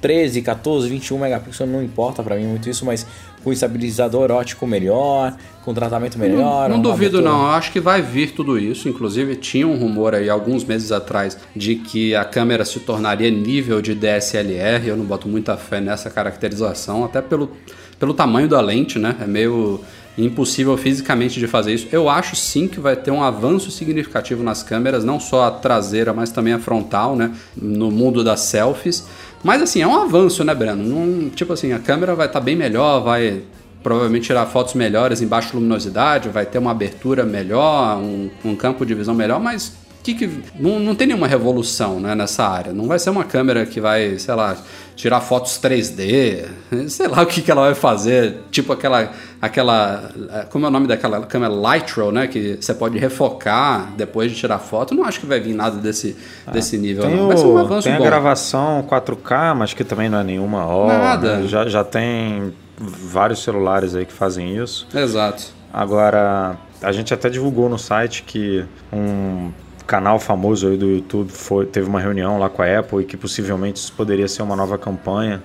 13, 0.00 0.42
14, 0.42 0.88
21 0.88 1.18
megapixels, 1.18 1.70
não 1.70 1.82
importa 1.82 2.22
para 2.22 2.36
mim 2.36 2.46
muito 2.46 2.68
isso, 2.68 2.84
mas 2.84 3.06
com 3.42 3.52
estabilizador 3.52 4.30
ótico 4.30 4.66
melhor, 4.66 5.36
com 5.64 5.72
tratamento 5.74 6.18
melhor. 6.18 6.68
Não, 6.68 6.76
não 6.76 6.82
duvido 6.82 7.18
abertura... 7.18 7.36
não, 7.36 7.42
eu 7.44 7.50
acho 7.50 7.72
que 7.72 7.80
vai 7.80 8.02
vir 8.02 8.32
tudo 8.32 8.58
isso. 8.58 8.88
Inclusive 8.88 9.36
tinha 9.36 9.66
um 9.66 9.76
rumor 9.76 10.14
aí 10.14 10.28
alguns 10.28 10.64
meses 10.64 10.92
atrás 10.92 11.38
de 11.54 11.76
que 11.76 12.14
a 12.14 12.24
câmera 12.24 12.64
se 12.64 12.80
tornaria 12.80 13.30
nível 13.30 13.80
de 13.80 13.94
DSLR. 13.94 14.88
Eu 14.88 14.96
não 14.96 15.04
boto 15.04 15.28
muita 15.28 15.56
fé 15.56 15.80
nessa 15.80 16.10
caracterização, 16.10 17.04
até 17.04 17.20
pelo, 17.20 17.50
pelo 17.98 18.14
tamanho 18.14 18.48
da 18.48 18.60
lente, 18.60 18.98
né? 18.98 19.16
É 19.20 19.26
meio 19.26 19.80
impossível 20.16 20.76
fisicamente 20.76 21.40
de 21.40 21.46
fazer 21.46 21.72
isso. 21.72 21.88
Eu 21.90 22.08
acho 22.08 22.36
sim 22.36 22.68
que 22.68 22.78
vai 22.78 22.94
ter 22.94 23.10
um 23.10 23.22
avanço 23.22 23.70
significativo 23.70 24.42
nas 24.42 24.62
câmeras, 24.62 25.04
não 25.04 25.18
só 25.18 25.44
a 25.44 25.50
traseira, 25.50 26.12
mas 26.12 26.30
também 26.30 26.52
a 26.52 26.58
frontal, 26.58 27.16
né? 27.16 27.32
No 27.56 27.90
mundo 27.90 28.22
das 28.22 28.40
selfies. 28.40 29.06
Mas 29.42 29.60
assim, 29.60 29.82
é 29.82 29.86
um 29.86 29.94
avanço, 29.94 30.44
né, 30.44 30.54
Breno? 30.54 30.82
Não, 30.82 31.30
tipo 31.30 31.52
assim, 31.52 31.72
a 31.72 31.78
câmera 31.78 32.14
vai 32.14 32.26
estar 32.26 32.38
tá 32.38 32.44
bem 32.44 32.54
melhor, 32.54 33.00
vai 33.00 33.42
provavelmente 33.82 34.26
tirar 34.26 34.46
fotos 34.46 34.74
melhores 34.74 35.20
em 35.20 35.26
baixa 35.26 35.50
luminosidade, 35.54 36.28
vai 36.28 36.46
ter 36.46 36.58
uma 36.58 36.70
abertura 36.70 37.24
melhor, 37.24 37.98
um, 37.98 38.30
um 38.44 38.54
campo 38.54 38.86
de 38.86 38.94
visão 38.94 39.14
melhor, 39.14 39.40
mas 39.40 39.76
que, 40.02 40.14
que 40.14 40.42
não, 40.58 40.78
não 40.80 40.94
tem 40.94 41.06
nenhuma 41.06 41.28
revolução 41.28 42.00
né, 42.00 42.14
nessa 42.14 42.44
área. 42.44 42.72
Não 42.72 42.86
vai 42.86 42.98
ser 42.98 43.10
uma 43.10 43.24
câmera 43.24 43.64
que 43.64 43.80
vai, 43.80 44.18
sei 44.18 44.34
lá, 44.34 44.56
tirar 44.96 45.20
fotos 45.20 45.58
3D, 45.62 46.44
sei 46.88 47.08
lá 47.08 47.22
o 47.22 47.26
que, 47.26 47.40
que 47.40 47.50
ela 47.50 47.62
vai 47.62 47.74
fazer, 47.74 48.40
tipo 48.50 48.72
aquela, 48.72 49.10
aquela, 49.40 50.10
como 50.50 50.66
é 50.66 50.68
o 50.68 50.72
nome 50.72 50.86
daquela 50.86 51.24
câmera 51.26 51.52
Lightro, 51.52 52.10
né, 52.10 52.26
que 52.26 52.58
você 52.60 52.74
pode 52.74 52.98
refocar 52.98 53.92
depois 53.96 54.30
de 54.30 54.36
tirar 54.36 54.58
foto. 54.58 54.94
Não 54.94 55.04
acho 55.04 55.20
que 55.20 55.26
vai 55.26 55.40
vir 55.40 55.54
nada 55.54 55.76
desse, 55.76 56.16
ah, 56.46 56.50
desse 56.50 56.76
nível. 56.76 57.04
Tem, 57.04 57.16
não. 57.16 57.28
Vai 57.28 57.36
ser 57.36 57.46
um 57.46 57.58
avanço 57.58 57.88
tem 57.88 57.96
a 57.96 58.00
gravação 58.00 58.84
4K, 58.88 59.54
mas 59.54 59.72
que 59.72 59.84
também 59.84 60.08
não 60.08 60.18
é 60.18 60.24
nenhuma 60.24 60.66
hora. 60.66 60.98
Nada. 60.98 61.36
Né? 61.38 61.48
Já, 61.48 61.66
já 61.68 61.84
tem 61.84 62.52
vários 62.76 63.42
celulares 63.42 63.94
aí 63.94 64.04
que 64.04 64.12
fazem 64.12 64.56
isso. 64.56 64.86
Exato. 64.94 65.44
Agora, 65.72 66.56
a 66.82 66.92
gente 66.92 67.14
até 67.14 67.30
divulgou 67.30 67.68
no 67.68 67.78
site 67.78 68.24
que 68.24 68.64
um 68.92 69.50
canal 69.92 70.18
famoso 70.18 70.68
aí 70.68 70.78
do 70.78 70.88
YouTube 70.88 71.30
foi, 71.30 71.66
teve 71.66 71.86
uma 71.86 72.00
reunião 72.00 72.38
lá 72.38 72.48
com 72.48 72.62
a 72.62 72.78
Apple 72.78 73.02
e 73.02 73.04
que 73.04 73.14
possivelmente 73.14 73.78
isso 73.78 73.92
poderia 73.92 74.26
ser 74.26 74.42
uma 74.42 74.56
nova 74.56 74.78
campanha 74.78 75.42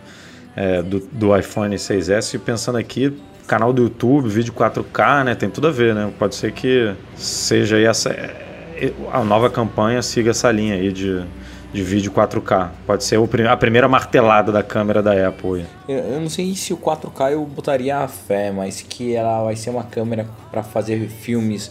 é, 0.55 0.81
do, 0.81 1.01
do 1.11 1.37
iPhone 1.37 1.75
6S. 1.75 2.35
E 2.35 2.37
pensando 2.37 2.77
aqui, 2.77 3.13
canal 3.45 3.73
do 3.73 3.81
YouTube, 3.81 4.29
vídeo 4.29 4.53
4K, 4.53 5.25
né? 5.25 5.35
Tem 5.35 5.49
tudo 5.49 5.67
a 5.67 5.71
ver, 5.71 5.93
né? 5.93 6.09
Pode 6.17 6.33
ser 6.35 6.53
que 6.53 6.95
seja 7.17 7.75
aí 7.75 7.83
essa 7.83 8.09
é, 8.09 8.93
a 9.11 9.21
nova 9.21 9.49
campanha 9.49 10.01
siga 10.01 10.31
essa 10.31 10.49
linha 10.49 10.75
aí 10.75 10.93
de, 10.93 11.25
de 11.73 11.83
vídeo 11.83 12.09
4K. 12.13 12.69
Pode 12.85 13.03
ser 13.03 13.19
a 13.49 13.57
primeira 13.57 13.89
martelada 13.89 14.49
da 14.49 14.63
câmera 14.63 15.03
da 15.03 15.27
Apple. 15.27 15.65
Eu 15.89 16.21
não 16.21 16.29
sei 16.29 16.55
se 16.55 16.71
o 16.71 16.77
4K 16.77 17.33
eu 17.33 17.43
botaria 17.45 17.97
a 17.97 18.07
fé, 18.07 18.49
mas 18.49 18.79
que 18.79 19.13
ela 19.13 19.43
vai 19.43 19.57
ser 19.57 19.71
uma 19.71 19.83
câmera 19.83 20.25
para 20.49 20.63
fazer 20.63 21.09
filmes 21.09 21.69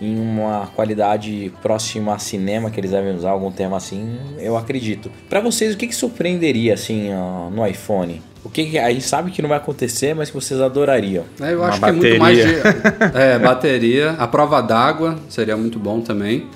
em 0.00 0.18
uma 0.18 0.66
qualidade 0.74 1.52
próxima 1.60 2.14
a 2.14 2.18
cinema 2.18 2.70
que 2.70 2.80
eles 2.80 2.90
devem 2.90 3.14
usar 3.14 3.30
algum 3.30 3.52
termo 3.52 3.76
assim, 3.76 4.18
eu 4.38 4.56
acredito. 4.56 5.10
Para 5.28 5.40
vocês, 5.40 5.74
o 5.74 5.76
que, 5.76 5.86
que 5.86 5.94
surpreenderia 5.94 6.74
assim 6.74 7.10
no 7.52 7.66
iPhone? 7.66 8.22
O 8.42 8.48
que, 8.48 8.64
que, 8.64 8.78
a 8.78 8.90
gente 8.90 9.04
sabe 9.04 9.30
que 9.30 9.42
não 9.42 9.50
vai 9.50 9.58
acontecer, 9.58 10.14
mas 10.14 10.30
que 10.30 10.34
vocês 10.34 10.58
adorariam? 10.60 11.24
É, 11.40 11.52
eu 11.52 11.62
acho 11.62 11.78
uma 11.78 11.92
que 11.92 11.94
bateria. 11.94 12.08
é 12.08 12.18
muito 12.18 12.20
mais 12.20 12.38
de 12.38 13.18
é, 13.18 13.38
bateria, 13.38 14.10
a 14.12 14.26
prova 14.26 14.62
d'água 14.62 15.18
seria 15.28 15.56
muito 15.56 15.78
bom 15.78 16.00
também. 16.00 16.46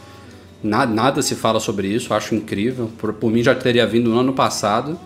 Nada, 0.63 0.91
nada 0.95 1.21
se 1.21 1.35
fala 1.35 1.61
sobre 1.61 1.89
isso, 1.89 2.15
acho 2.15 2.35
incrível. 2.35 2.91
Por, 2.97 3.13
por 3.13 3.31
mim 3.31 3.43
já 3.43 3.55
teria 3.55 3.87
vindo 3.87 4.09
no 4.09 4.19
ano 4.19 4.33
passado, 4.33 4.99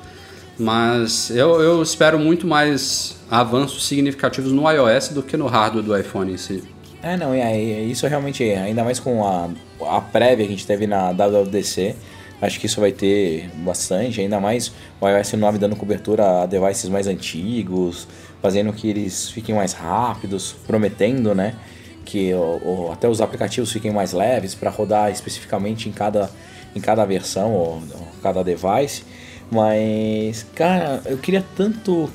mas 0.57 1.31
eu, 1.31 1.61
eu 1.61 1.83
espero 1.83 2.17
muito 2.17 2.47
mais 2.47 3.17
avanços 3.29 3.85
significativos 3.89 4.53
no 4.53 4.71
iOS 4.71 5.09
do 5.09 5.21
que 5.21 5.37
no 5.37 5.47
hardware 5.47 5.85
do 5.85 5.99
iPhone 5.99 6.33
em 6.33 6.37
si. 6.37 6.63
É, 7.03 7.17
não, 7.17 7.33
é, 7.33 7.41
é, 7.41 7.83
isso 7.83 8.07
realmente 8.07 8.49
é. 8.49 8.59
Ainda 8.59 8.83
mais 8.83 8.99
com 8.99 9.25
a, 9.25 9.49
a 9.97 10.01
prévia 10.01 10.47
que 10.47 10.53
a 10.53 10.57
gente 10.57 10.67
teve 10.67 10.87
na 10.87 11.13
WWDC. 11.13 11.95
Acho 12.41 12.61
que 12.61 12.67
isso 12.67 12.81
vai 12.81 12.93
ter 12.93 13.51
bastante, 13.57 14.21
ainda 14.21 14.39
mais 14.39 14.73
o 15.01 15.09
iOS 15.09 15.33
9 15.33 15.59
dando 15.59 15.75
cobertura 15.75 16.43
a 16.43 16.47
devices 16.47 16.89
mais 16.89 17.09
antigos, 17.09 18.07
fazendo 18.41 18.73
que 18.73 18.89
eles 18.89 19.29
fiquem 19.29 19.55
mais 19.57 19.73
rápidos, 19.73 20.55
prometendo, 20.65 21.35
né? 21.35 21.57
Que 22.05 22.33
ou, 22.35 22.93
até 22.93 23.09
os 23.09 23.21
aplicativos 23.21 23.73
fiquem 23.73 23.91
mais 23.91 24.13
leves 24.13 24.55
para 24.55 24.71
rodar 24.71 25.11
especificamente 25.11 25.89
em 25.89 25.93
cada, 25.93 26.31
em 26.77 26.81
cada 26.81 27.05
versão 27.05 27.53
ou, 27.53 27.83
ou 27.93 28.09
cada 28.23 28.45
device. 28.45 29.03
Mas, 29.51 30.47
cara, 30.55 31.03
eu 31.07 31.19
queria 31.19 31.45
tanto 31.57 32.09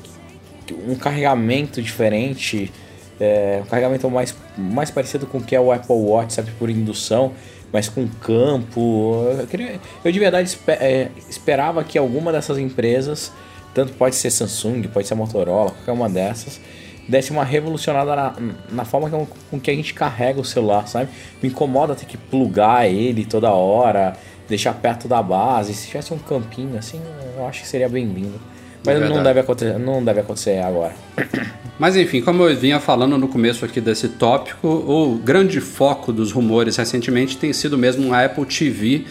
um 0.88 0.94
carregamento 0.94 1.82
diferente 1.82 2.72
é, 3.20 3.60
um 3.62 3.66
carregamento 3.66 4.10
mais, 4.10 4.34
mais 4.56 4.90
parecido 4.90 5.26
com 5.26 5.38
o 5.38 5.42
que 5.42 5.54
é 5.54 5.60
o 5.60 5.72
Apple 5.72 5.94
Watch, 5.94 6.32
sabe, 6.32 6.50
por 6.52 6.68
indução, 6.68 7.32
mas 7.72 7.88
com 7.88 8.06
campo. 8.06 9.26
Eu, 9.38 9.46
queria, 9.46 9.80
eu 10.04 10.12
de 10.12 10.18
verdade 10.18 10.48
esper, 10.48 10.78
é, 10.80 11.08
esperava 11.28 11.82
que 11.84 11.98
alguma 11.98 12.32
dessas 12.32 12.58
empresas, 12.58 13.32
tanto 13.72 13.92
pode 13.94 14.14
ser 14.16 14.30
Samsung, 14.30 14.82
pode 14.88 15.06
ser 15.06 15.14
Motorola, 15.14 15.70
qualquer 15.70 15.92
uma 15.92 16.08
dessas, 16.08 16.60
desse 17.08 17.30
uma 17.30 17.44
revolucionada 17.44 18.14
na, 18.14 18.34
na 18.70 18.84
forma 18.84 19.10
com, 19.10 19.26
com 19.50 19.60
que 19.60 19.70
a 19.70 19.74
gente 19.74 19.94
carrega 19.94 20.40
o 20.40 20.44
celular, 20.44 20.86
sabe? 20.86 21.10
Me 21.42 21.48
incomoda 21.48 21.94
ter 21.94 22.06
que 22.06 22.16
plugar 22.16 22.88
ele 22.88 23.24
toda 23.24 23.50
hora, 23.50 24.16
deixar 24.48 24.74
perto 24.74 25.06
da 25.06 25.22
base. 25.22 25.74
Se 25.74 25.88
tivesse 25.88 26.12
um 26.12 26.18
campinho 26.18 26.78
assim, 26.78 27.00
eu 27.36 27.46
acho 27.46 27.62
que 27.62 27.68
seria 27.68 27.88
bem-vindo. 27.88 28.40
Mas 28.84 29.00
é 29.00 29.08
não, 29.08 29.22
deve 29.22 29.40
acontecer, 29.40 29.78
não 29.78 30.04
deve 30.04 30.20
acontecer 30.20 30.58
agora. 30.58 30.94
Mas 31.78 31.96
enfim, 31.96 32.20
como 32.20 32.44
eu 32.44 32.56
vinha 32.56 32.78
falando 32.78 33.18
no 33.18 33.26
começo 33.26 33.64
aqui 33.64 33.80
desse 33.80 34.08
tópico, 34.10 34.68
o 34.68 35.16
grande 35.16 35.60
foco 35.60 36.12
dos 36.12 36.30
rumores 36.30 36.76
recentemente 36.76 37.36
tem 37.36 37.52
sido 37.52 37.76
mesmo 37.76 38.14
a 38.14 38.24
Apple 38.24 38.44
TV 38.44 39.04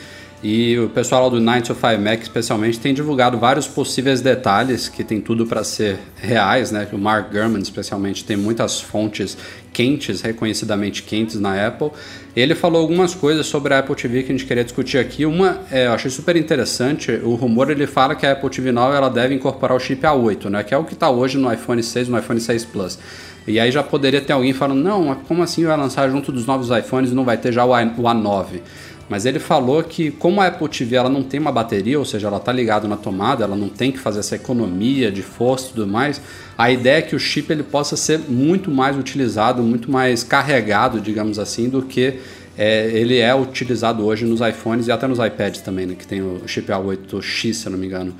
e 0.43 0.77
o 0.77 0.89
pessoal 0.89 1.29
do 1.29 1.39
9 1.39 1.61
to 1.61 1.73
5 1.73 2.01
Mac, 2.01 2.21
especialmente, 2.21 2.77
tem 2.77 2.93
divulgado 2.93 3.37
vários 3.37 3.65
possíveis 3.65 4.19
detalhes 4.19 4.89
que 4.89 5.01
tem 5.01 5.21
tudo 5.21 5.45
para 5.45 5.63
ser 5.63 5.97
reais, 6.17 6.69
né? 6.69 6.85
O 6.91 6.97
Mark 6.97 7.31
Gurman, 7.31 7.61
especialmente, 7.61 8.25
tem 8.25 8.35
muitas 8.35 8.81
fontes 8.81 9.37
quentes, 9.71 10.19
reconhecidamente 10.19 11.01
quentes 11.01 11.39
na 11.39 11.65
Apple. 11.65 11.91
Ele 12.35 12.55
falou 12.55 12.81
algumas 12.81 13.13
coisas 13.13 13.45
sobre 13.45 13.75
a 13.75 13.79
Apple 13.79 13.95
TV 13.95 14.23
que 14.23 14.31
a 14.31 14.35
gente 14.35 14.47
queria 14.47 14.63
discutir 14.63 14.97
aqui. 14.97 15.23
Uma, 15.23 15.59
é, 15.69 15.85
eu 15.85 15.93
achei 15.93 16.09
super 16.09 16.35
interessante, 16.35 17.11
o 17.23 17.35
rumor 17.35 17.69
ele 17.69 17.85
fala 17.85 18.15
que 18.15 18.25
a 18.25 18.31
Apple 18.31 18.49
TV 18.49 18.71
nova 18.71 18.95
ela 18.95 19.09
deve 19.09 19.35
incorporar 19.35 19.77
o 19.77 19.79
chip 19.79 20.01
A8, 20.01 20.49
né? 20.49 20.63
Que 20.63 20.73
é 20.73 20.77
o 20.77 20.83
que 20.83 20.93
está 20.93 21.11
hoje 21.11 21.37
no 21.37 21.51
iPhone 21.53 21.83
6 21.83 22.07
no 22.07 22.17
iPhone 22.17 22.39
6 22.39 22.65
Plus. 22.65 22.97
E 23.45 23.59
aí 23.59 23.71
já 23.71 23.83
poderia 23.83 24.19
ter 24.19 24.33
alguém 24.33 24.51
falando, 24.51 24.81
não, 24.81 25.13
como 25.27 25.43
assim 25.43 25.63
vai 25.65 25.77
lançar 25.77 26.09
junto 26.09 26.31
dos 26.31 26.47
novos 26.47 26.69
iPhones 26.71 27.11
e 27.11 27.13
não 27.13 27.23
vai 27.23 27.37
ter 27.37 27.51
já 27.51 27.63
o 27.65 27.69
A9? 27.69 28.61
Mas 29.07 29.25
ele 29.25 29.37
falou 29.37 29.83
que 29.83 30.09
como 30.09 30.41
a 30.41 30.47
Apple 30.47 30.67
TV 30.69 30.95
ela 30.95 31.09
não 31.09 31.21
tem 31.21 31.39
uma 31.39 31.51
bateria, 31.51 31.99
ou 31.99 32.05
seja, 32.05 32.27
ela 32.27 32.37
está 32.37 32.51
ligada 32.51 32.87
na 32.87 32.95
tomada, 32.97 33.43
ela 33.43 33.55
não 33.55 33.69
tem 33.69 33.91
que 33.91 33.99
fazer 33.99 34.21
essa 34.21 34.35
economia 34.35 35.11
de 35.11 35.21
força 35.21 35.67
e 35.67 35.69
tudo 35.73 35.85
mais, 35.85 36.21
a 36.57 36.71
ideia 36.71 36.99
é 36.99 37.01
que 37.01 37.15
o 37.15 37.19
chip 37.19 37.51
ele 37.51 37.63
possa 37.63 37.95
ser 37.95 38.19
muito 38.19 38.69
mais 38.69 38.97
utilizado, 38.97 39.63
muito 39.63 39.89
mais 39.91 40.23
carregado, 40.23 41.01
digamos 41.01 41.39
assim, 41.39 41.69
do 41.69 41.81
que 41.81 42.19
é, 42.57 42.91
ele 42.93 43.17
é 43.17 43.33
utilizado 43.33 44.05
hoje 44.05 44.25
nos 44.25 44.39
iPhones 44.41 44.87
e 44.87 44.91
até 44.91 45.07
nos 45.07 45.19
iPads 45.19 45.61
também, 45.61 45.85
né, 45.85 45.95
que 45.97 46.05
tem 46.05 46.21
o 46.21 46.41
chip 46.47 46.71
A8X, 46.71 47.53
se 47.53 47.65
eu 47.65 47.71
não 47.71 47.79
me 47.79 47.87
engano. 47.87 48.13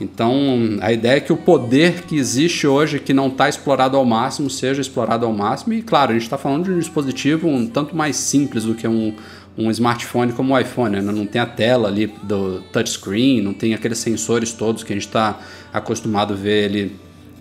Então, 0.00 0.78
a 0.80 0.92
ideia 0.92 1.18
é 1.18 1.20
que 1.20 1.32
o 1.32 1.36
poder 1.36 2.04
que 2.04 2.16
existe 2.16 2.66
hoje, 2.66 2.98
que 2.98 3.12
não 3.12 3.26
está 3.26 3.50
explorado 3.50 3.98
ao 3.98 4.04
máximo, 4.04 4.48
seja 4.48 4.80
explorado 4.80 5.26
ao 5.26 5.32
máximo. 5.32 5.74
E, 5.74 5.82
claro, 5.82 6.12
a 6.12 6.14
gente 6.14 6.22
está 6.22 6.38
falando 6.38 6.64
de 6.64 6.70
um 6.70 6.78
dispositivo 6.78 7.46
um 7.46 7.66
tanto 7.66 7.94
mais 7.94 8.16
simples 8.16 8.64
do 8.64 8.74
que 8.74 8.88
um, 8.88 9.14
um 9.58 9.70
smartphone 9.70 10.32
como 10.32 10.54
o 10.54 10.58
iPhone. 10.58 10.96
Né? 10.96 11.02
Não 11.02 11.26
tem 11.26 11.38
a 11.38 11.44
tela 11.44 11.88
ali 11.88 12.06
do 12.22 12.62
touchscreen, 12.72 13.42
não 13.42 13.52
tem 13.52 13.74
aqueles 13.74 13.98
sensores 13.98 14.54
todos 14.54 14.82
que 14.82 14.90
a 14.90 14.96
gente 14.96 15.06
está 15.06 15.38
acostumado 15.70 16.32
a 16.32 16.36
ver 16.36 16.64
ele 16.64 16.96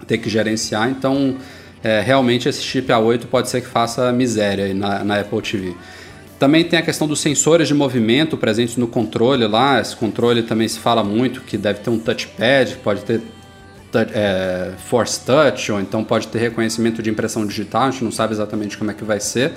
ter 0.10 0.18
que 0.18 0.30
gerenciar. 0.30 0.90
Então, 0.90 1.36
é, 1.84 2.02
realmente 2.02 2.50
esse 2.50 2.62
chip 2.62 2.88
A8 2.88 3.28
pode 3.28 3.48
ser 3.48 3.62
que 3.62 3.68
faça 3.68 4.12
miséria 4.12 4.74
na, 4.74 5.04
na 5.04 5.20
Apple 5.20 5.42
TV. 5.42 5.76
Também 6.40 6.64
tem 6.64 6.80
a 6.80 6.82
questão 6.82 7.08
dos 7.08 7.20
sensores 7.20 7.68
de 7.68 7.74
movimento 7.74 8.36
presentes 8.36 8.76
no 8.76 8.88
controle 8.88 9.46
lá. 9.46 9.80
Esse 9.80 9.96
controle 9.96 10.42
também 10.42 10.68
se 10.68 10.80
fala 10.80 11.04
muito 11.04 11.42
que 11.42 11.58
deve 11.58 11.80
ter 11.80 11.90
um 11.90 12.00
touchpad, 12.00 12.78
pode 12.78 13.02
ter 13.02 13.22
é, 14.14 14.72
force 14.78 15.20
touch, 15.26 15.72
ou 15.72 15.80
então 15.80 16.04
pode 16.04 16.28
ter 16.28 16.40
reconhecimento 16.40 17.04
de 17.04 17.10
impressão 17.10 17.46
digital, 17.46 17.84
a 17.84 17.92
gente 17.92 18.04
não 18.04 18.12
sabe 18.12 18.34
exatamente 18.34 18.78
como 18.78 18.92
é 18.92 18.94
que 18.94 19.04
vai 19.04 19.20
ser. 19.20 19.54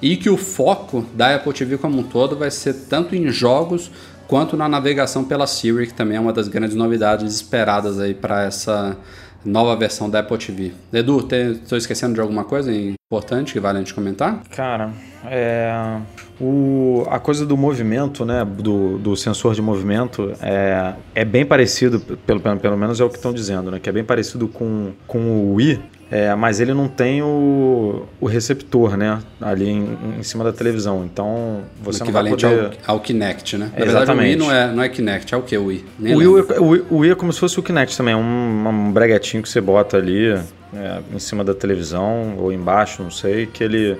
E 0.00 0.16
que 0.16 0.28
o 0.28 0.36
foco 0.36 1.06
da 1.14 1.34
Apple 1.34 1.52
TV 1.52 1.78
como 1.78 2.00
um 2.00 2.02
todo 2.02 2.36
vai 2.36 2.50
ser 2.50 2.74
tanto 2.88 3.16
em 3.16 3.28
jogos 3.30 3.90
quanto 4.28 4.56
na 4.56 4.68
navegação 4.68 5.24
pela 5.24 5.46
Siri, 5.46 5.86
que 5.86 5.94
também 5.94 6.18
é 6.18 6.20
uma 6.20 6.32
das 6.32 6.48
grandes 6.48 6.76
novidades 6.76 7.34
esperadas 7.34 7.98
aí 7.98 8.12
para 8.12 8.44
essa 8.44 8.96
nova 9.44 9.76
versão 9.76 10.08
da 10.08 10.20
Apple 10.20 10.38
TV. 10.38 10.72
Edu, 10.92 11.26
estou 11.30 11.78
esquecendo 11.78 12.14
de 12.14 12.20
alguma 12.20 12.44
coisa 12.44 12.72
importante 12.72 13.52
que 13.52 13.60
vale 13.60 13.78
a 13.78 13.80
gente 13.80 13.94
comentar? 13.94 14.42
Cara, 14.50 14.92
é, 15.30 15.98
o, 16.40 17.06
a 17.10 17.18
coisa 17.18 17.46
do 17.46 17.56
movimento, 17.56 18.24
né, 18.24 18.44
do, 18.44 18.98
do 18.98 19.16
sensor 19.16 19.54
de 19.54 19.62
movimento, 19.62 20.32
é, 20.40 20.94
é 21.14 21.24
bem 21.24 21.44
parecido, 21.44 22.00
pelo, 22.00 22.40
pelo 22.40 22.76
menos 22.76 23.00
é 23.00 23.04
o 23.04 23.08
que 23.08 23.16
estão 23.16 23.32
dizendo, 23.32 23.70
né, 23.70 23.78
que 23.80 23.88
é 23.88 23.92
bem 23.92 24.04
parecido 24.04 24.48
com, 24.48 24.92
com 25.06 25.18
o 25.18 25.54
Wii, 25.54 25.80
é, 26.08 26.34
mas 26.36 26.60
ele 26.60 26.72
não 26.72 26.86
tem 26.86 27.20
o, 27.20 28.04
o 28.20 28.26
receptor, 28.26 28.96
né? 28.96 29.18
Ali 29.40 29.68
em, 29.68 29.98
em 30.20 30.22
cima 30.22 30.44
da 30.44 30.52
televisão. 30.52 31.04
Então 31.04 31.62
você 31.82 32.04
não 32.04 32.12
vai 32.12 32.28
poder... 32.28 32.70
ao, 32.86 32.94
ao 32.94 33.00
Kinect, 33.00 33.56
né? 33.56 33.72
Na 33.76 33.84
Exatamente. 33.84 33.96
verdade, 33.96 34.10
o 34.10 34.22
Wii 34.22 34.36
não 34.36 34.52
é, 34.52 34.72
não 34.72 34.82
é 34.84 34.88
Kinect, 34.88 35.34
é 35.34 35.36
o 35.36 35.42
que 35.42 35.58
o 35.58 35.64
Wii? 35.64 35.84
Nem 35.98 36.14
o, 36.14 36.18
Wii, 36.18 36.46
é, 36.48 36.60
o, 36.60 36.94
o 36.94 36.98
Wii 36.98 37.10
é 37.10 37.14
como 37.16 37.32
se 37.32 37.40
fosse 37.40 37.58
o 37.58 37.62
Kinect 37.62 37.96
também, 37.96 38.14
um, 38.14 38.68
um 38.68 38.92
breguetinho 38.92 39.42
que 39.42 39.48
você 39.48 39.60
bota 39.60 39.96
ali 39.96 40.28
é, 40.28 41.00
em 41.12 41.18
cima 41.18 41.42
da 41.42 41.54
televisão 41.54 42.36
ou 42.38 42.52
embaixo, 42.52 43.02
não 43.02 43.10
sei, 43.10 43.46
que 43.46 43.64
ele 43.64 43.98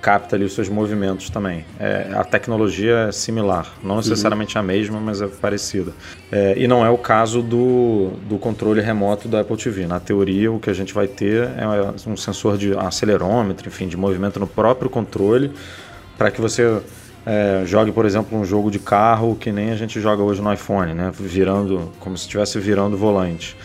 capta 0.00 0.36
ali 0.36 0.44
os 0.44 0.54
seus 0.54 0.68
movimentos 0.68 1.28
também. 1.30 1.64
É, 1.78 2.10
a 2.14 2.24
tecnologia 2.24 3.06
é 3.08 3.12
similar, 3.12 3.72
não 3.82 3.96
necessariamente 3.96 4.56
uhum. 4.56 4.62
a 4.62 4.64
mesma, 4.64 5.00
mas 5.00 5.20
é 5.20 5.26
parecida. 5.26 5.92
É, 6.30 6.54
e 6.56 6.68
não 6.68 6.84
é 6.84 6.90
o 6.90 6.98
caso 6.98 7.42
do, 7.42 8.12
do 8.28 8.38
controle 8.38 8.80
remoto 8.80 9.28
da 9.28 9.40
Apple 9.40 9.56
TV. 9.56 9.86
Na 9.86 9.98
teoria, 9.98 10.52
o 10.52 10.58
que 10.60 10.70
a 10.70 10.74
gente 10.74 10.94
vai 10.94 11.08
ter 11.08 11.48
é 11.56 12.08
um 12.08 12.16
sensor 12.16 12.56
de 12.56 12.76
acelerômetro, 12.76 13.68
enfim, 13.68 13.88
de 13.88 13.96
movimento 13.96 14.38
no 14.38 14.46
próprio 14.46 14.88
controle, 14.88 15.52
para 16.16 16.30
que 16.30 16.40
você 16.40 16.80
é, 17.26 17.62
jogue, 17.66 17.90
por 17.92 18.06
exemplo, 18.06 18.38
um 18.38 18.44
jogo 18.44 18.70
de 18.70 18.78
carro 18.78 19.36
que 19.36 19.50
nem 19.50 19.70
a 19.70 19.76
gente 19.76 20.00
joga 20.00 20.22
hoje 20.22 20.40
no 20.40 20.52
iPhone, 20.52 20.94
né? 20.94 21.12
virando, 21.18 21.92
como 21.98 22.16
se 22.16 22.24
estivesse 22.24 22.58
virando 22.58 22.94
o 22.94 22.98
volante. 22.98 23.56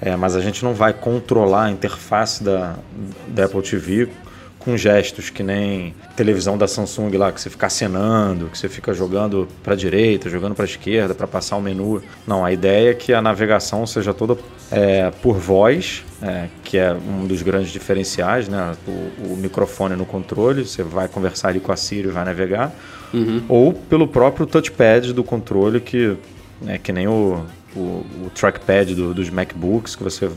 É, 0.00 0.16
mas 0.16 0.34
a 0.34 0.40
gente 0.40 0.64
não 0.64 0.74
vai 0.74 0.92
controlar 0.92 1.66
a 1.66 1.70
interface 1.70 2.42
da, 2.42 2.74
da 3.28 3.44
Apple 3.44 3.62
TV 3.62 4.08
com 4.64 4.76
gestos 4.76 5.30
que 5.30 5.42
nem 5.42 5.94
televisão 6.16 6.56
da 6.56 6.66
Samsung 6.66 7.16
lá, 7.16 7.32
que 7.32 7.40
você 7.40 7.50
fica 7.50 7.66
acenando, 7.66 8.46
que 8.46 8.58
você 8.58 8.68
fica 8.68 8.94
jogando 8.94 9.48
para 9.62 9.74
direita, 9.74 10.30
jogando 10.30 10.54
para 10.54 10.64
esquerda 10.64 11.14
para 11.14 11.26
passar 11.26 11.56
o 11.56 11.60
menu. 11.60 12.02
Não, 12.26 12.44
a 12.44 12.52
ideia 12.52 12.90
é 12.90 12.94
que 12.94 13.12
a 13.12 13.20
navegação 13.20 13.86
seja 13.86 14.14
toda 14.14 14.36
é, 14.70 15.10
por 15.22 15.36
voz, 15.36 16.04
é, 16.22 16.46
que 16.64 16.78
é 16.78 16.92
um 16.92 17.26
dos 17.26 17.42
grandes 17.42 17.70
diferenciais, 17.70 18.48
né? 18.48 18.74
O, 18.86 19.32
o, 19.32 19.36
microfone 19.36 19.96
no 19.96 20.06
controle, 20.06 20.64
você 20.64 20.82
vai 20.82 21.08
conversar 21.08 21.48
ali 21.48 21.60
com 21.60 21.72
a 21.72 21.76
Siri 21.76 22.08
e 22.08 22.10
vai 22.10 22.24
navegar, 22.24 22.72
uhum. 23.12 23.42
ou 23.48 23.72
pelo 23.72 24.08
próprio 24.08 24.46
touchpad 24.46 25.12
do 25.12 25.24
controle, 25.24 25.80
que 25.80 26.16
é 26.66 26.78
que 26.78 26.92
nem 26.92 27.08
o, 27.08 27.44
o, 27.74 27.80
o 27.80 28.30
trackpad 28.34 28.94
do, 28.94 29.12
dos 29.12 29.28
MacBooks, 29.28 29.96
que 29.96 30.02
você 30.02 30.30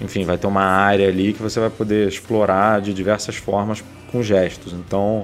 enfim, 0.00 0.24
vai 0.24 0.36
ter 0.36 0.46
uma 0.46 0.62
área 0.62 1.08
ali 1.08 1.32
que 1.32 1.42
você 1.42 1.60
vai 1.60 1.70
poder 1.70 2.08
explorar 2.08 2.80
de 2.80 2.92
diversas 2.92 3.36
formas 3.36 3.82
com 4.10 4.22
gestos. 4.22 4.72
Então, 4.72 5.22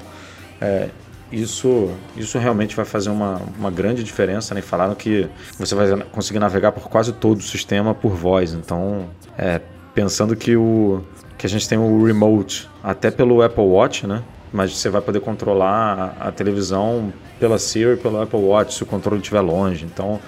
é, 0.61 0.89
isso, 1.33 1.91
isso 2.17 2.39
realmente 2.39 2.75
vai 2.75 2.85
fazer 2.85 3.11
uma, 3.11 3.41
uma 3.59 3.71
grande 3.71 4.03
diferença. 4.03 4.55
Né? 4.55 4.61
Falaram 4.61 4.95
que 4.95 5.29
você 5.59 5.75
vai 5.75 5.97
conseguir 6.11 6.39
navegar 6.39 6.73
por 6.73 6.89
quase 6.89 7.13
todo 7.13 7.39
o 7.39 7.43
sistema 7.43 7.95
por 7.95 8.13
voz. 8.13 8.53
Então, 8.53 9.09
é, 9.37 9.61
pensando 9.95 10.35
que, 10.37 10.57
o, 10.57 11.03
que 11.37 11.47
a 11.47 11.49
gente 11.49 11.69
tem 11.69 11.79
o 11.79 12.05
remote 12.05 12.69
até 12.83 13.11
pelo 13.11 13.43
Apple 13.43 13.65
Watch, 13.65 14.07
né? 14.07 14.23
mas 14.53 14.77
você 14.77 14.89
vai 14.89 15.01
poder 15.01 15.21
controlar 15.21 16.17
a, 16.21 16.29
a 16.29 16.33
televisão 16.33 17.13
pela 17.39 17.59
Siri, 17.59 17.97
pelo 17.97 18.21
Apple 18.21 18.41
Watch, 18.41 18.75
se 18.75 18.83
o 18.83 18.87
controle 18.87 19.21
estiver 19.21 19.41
longe. 19.41 19.85
Então, 19.85 20.21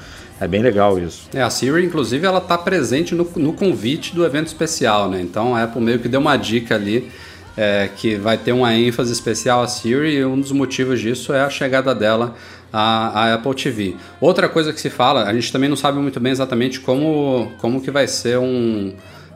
é 0.44 0.48
bem 0.48 0.62
legal 0.62 0.98
isso. 0.98 1.28
É, 1.32 1.42
a 1.42 1.48
Siri, 1.48 1.84
inclusive, 1.84 2.26
ela 2.26 2.38
está 2.38 2.58
presente 2.58 3.14
no, 3.14 3.30
no 3.36 3.52
convite 3.52 4.14
do 4.14 4.24
evento 4.24 4.48
especial, 4.48 5.08
né? 5.08 5.20
Então 5.20 5.54
a 5.54 5.62
Apple 5.62 5.80
meio 5.80 5.98
que 5.98 6.08
deu 6.08 6.20
uma 6.20 6.36
dica 6.36 6.74
ali 6.74 7.10
é, 7.56 7.88
que 7.96 8.16
vai 8.16 8.36
ter 8.36 8.52
uma 8.52 8.74
ênfase 8.74 9.12
especial 9.12 9.62
a 9.62 9.68
Siri 9.68 10.16
e 10.16 10.24
um 10.24 10.40
dos 10.40 10.52
motivos 10.52 11.00
disso 11.00 11.32
é 11.32 11.42
a 11.42 11.50
chegada 11.50 11.94
dela 11.94 12.34
à, 12.72 13.30
à, 13.30 13.34
Apple 13.34 13.54
TV. 13.54 13.96
Outra 14.20 14.48
coisa 14.48 14.72
que 14.72 14.80
se 14.80 14.90
fala, 14.90 15.24
a 15.24 15.34
gente 15.34 15.52
também 15.52 15.68
não 15.68 15.76
sabe 15.76 15.98
muito 15.98 16.18
bem 16.18 16.32
exatamente 16.32 16.80
como, 16.80 17.52
como 17.58 17.80
que 17.80 17.90
vai 17.90 18.08
ser 18.08 18.38
um, 18.38 18.92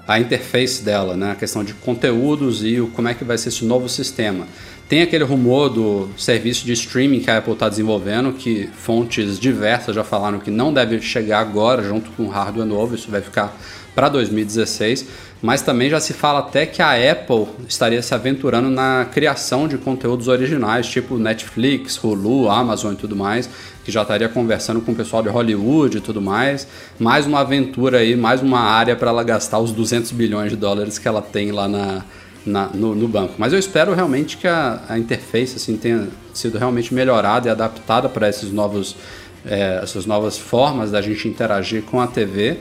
a 0.09 0.19
interface 0.19 0.83
dela, 0.83 1.17
né? 1.17 1.33
a 1.33 1.35
questão 1.35 1.63
de 1.63 1.75
conteúdos 1.75 2.65
e 2.65 2.81
o, 2.81 2.89
como 2.89 3.09
é 3.09 3.15
que 3.15 3.25
vai 3.25 3.37
ser 3.37 3.51
esse 3.51 3.65
novo 3.65 3.89
sistema. 3.89 4.47
Tem 4.89 5.03
aquele 5.03 5.25
rumor 5.25 5.69
do 5.69 6.09
serviço 6.17 6.65
de 6.65 6.73
streaming 6.73 7.19
que 7.19 7.29
a 7.29 7.39
Apple 7.39 7.55
está 7.55 7.69
desenvolvendo, 7.69 8.33
que 8.33 8.69
fontes 8.73 9.37
diversas 9.37 9.97
já 9.97 10.05
falaram 10.05 10.39
que 10.39 10.49
não 10.51 10.73
deve 10.73 11.01
chegar 11.01 11.41
agora 11.41 11.83
junto 11.83 12.09
com 12.13 12.23
o 12.25 12.29
hardware 12.29 12.65
novo, 12.65 12.95
isso 12.95 13.11
vai 13.11 13.21
ficar 13.21 13.57
para 13.97 14.09
2016, 14.09 15.07
mas 15.43 15.61
também 15.61 15.91
já 15.91 15.99
se 15.99 16.13
fala 16.13 16.39
até 16.39 16.67
que 16.67 16.81
a 16.81 16.93
Apple 17.11 17.47
estaria 17.69 18.01
se 18.01 18.15
aventurando 18.15 18.71
na 18.71 19.09
criação 19.11 19.67
de 19.67 19.77
conteúdos 19.77 20.29
originais, 20.29 20.87
tipo 20.87 21.19
Netflix, 21.19 22.03
Hulu, 22.03 22.49
Amazon 22.49 22.93
e 22.93 22.97
tudo 22.97 23.17
mais, 23.17 23.51
que 23.85 23.91
já 23.91 24.03
estaria 24.03 24.29
conversando 24.29 24.81
com 24.81 24.93
o 24.93 24.95
pessoal 24.95 25.21
de 25.21 25.29
Hollywood 25.29 25.99
e 25.99 26.01
tudo 26.01 26.23
mais. 26.23 26.69
Mais 26.97 27.27
uma 27.27 27.41
aventura 27.41 27.99
aí, 27.99 28.15
mais 28.15 28.41
uma 28.41 28.61
área 28.61 28.95
para 28.95 29.11
ela 29.11 29.25
gastar 29.25 29.59
os 29.59 29.73
200 29.73 30.13
bilhões 30.13 30.51
de 30.51 30.57
dólares 30.57 30.97
que 30.97 31.09
ela 31.09 31.23
tem 31.23 31.51
lá 31.51 31.67
na, 31.67 32.05
na, 32.47 32.69
no, 32.73 32.95
no, 32.95 33.09
banco. 33.09 33.35
Mas 33.37 33.53
eu 33.53 33.59
espero 33.59 33.93
realmente 33.93 34.37
que 34.37 34.47
a, 34.47 34.81
a 34.89 34.99
interface 34.99 35.57
assim, 35.57 35.77
tenha 35.77 36.09
sido 36.33 36.57
realmente 36.59 36.95
melhorada 36.95 37.49
e 37.49 37.51
adaptada 37.51 38.09
para 38.09 38.29
esses 38.29 38.53
novos, 38.53 38.97
é, 39.45 39.81
essas 39.83 40.07
novas 40.07 40.39
formas 40.39 40.91
da 40.91 41.03
gente 41.03 41.29
interagir 41.29 41.83
com 41.83 42.01
a 42.01 42.07
TV. 42.07 42.59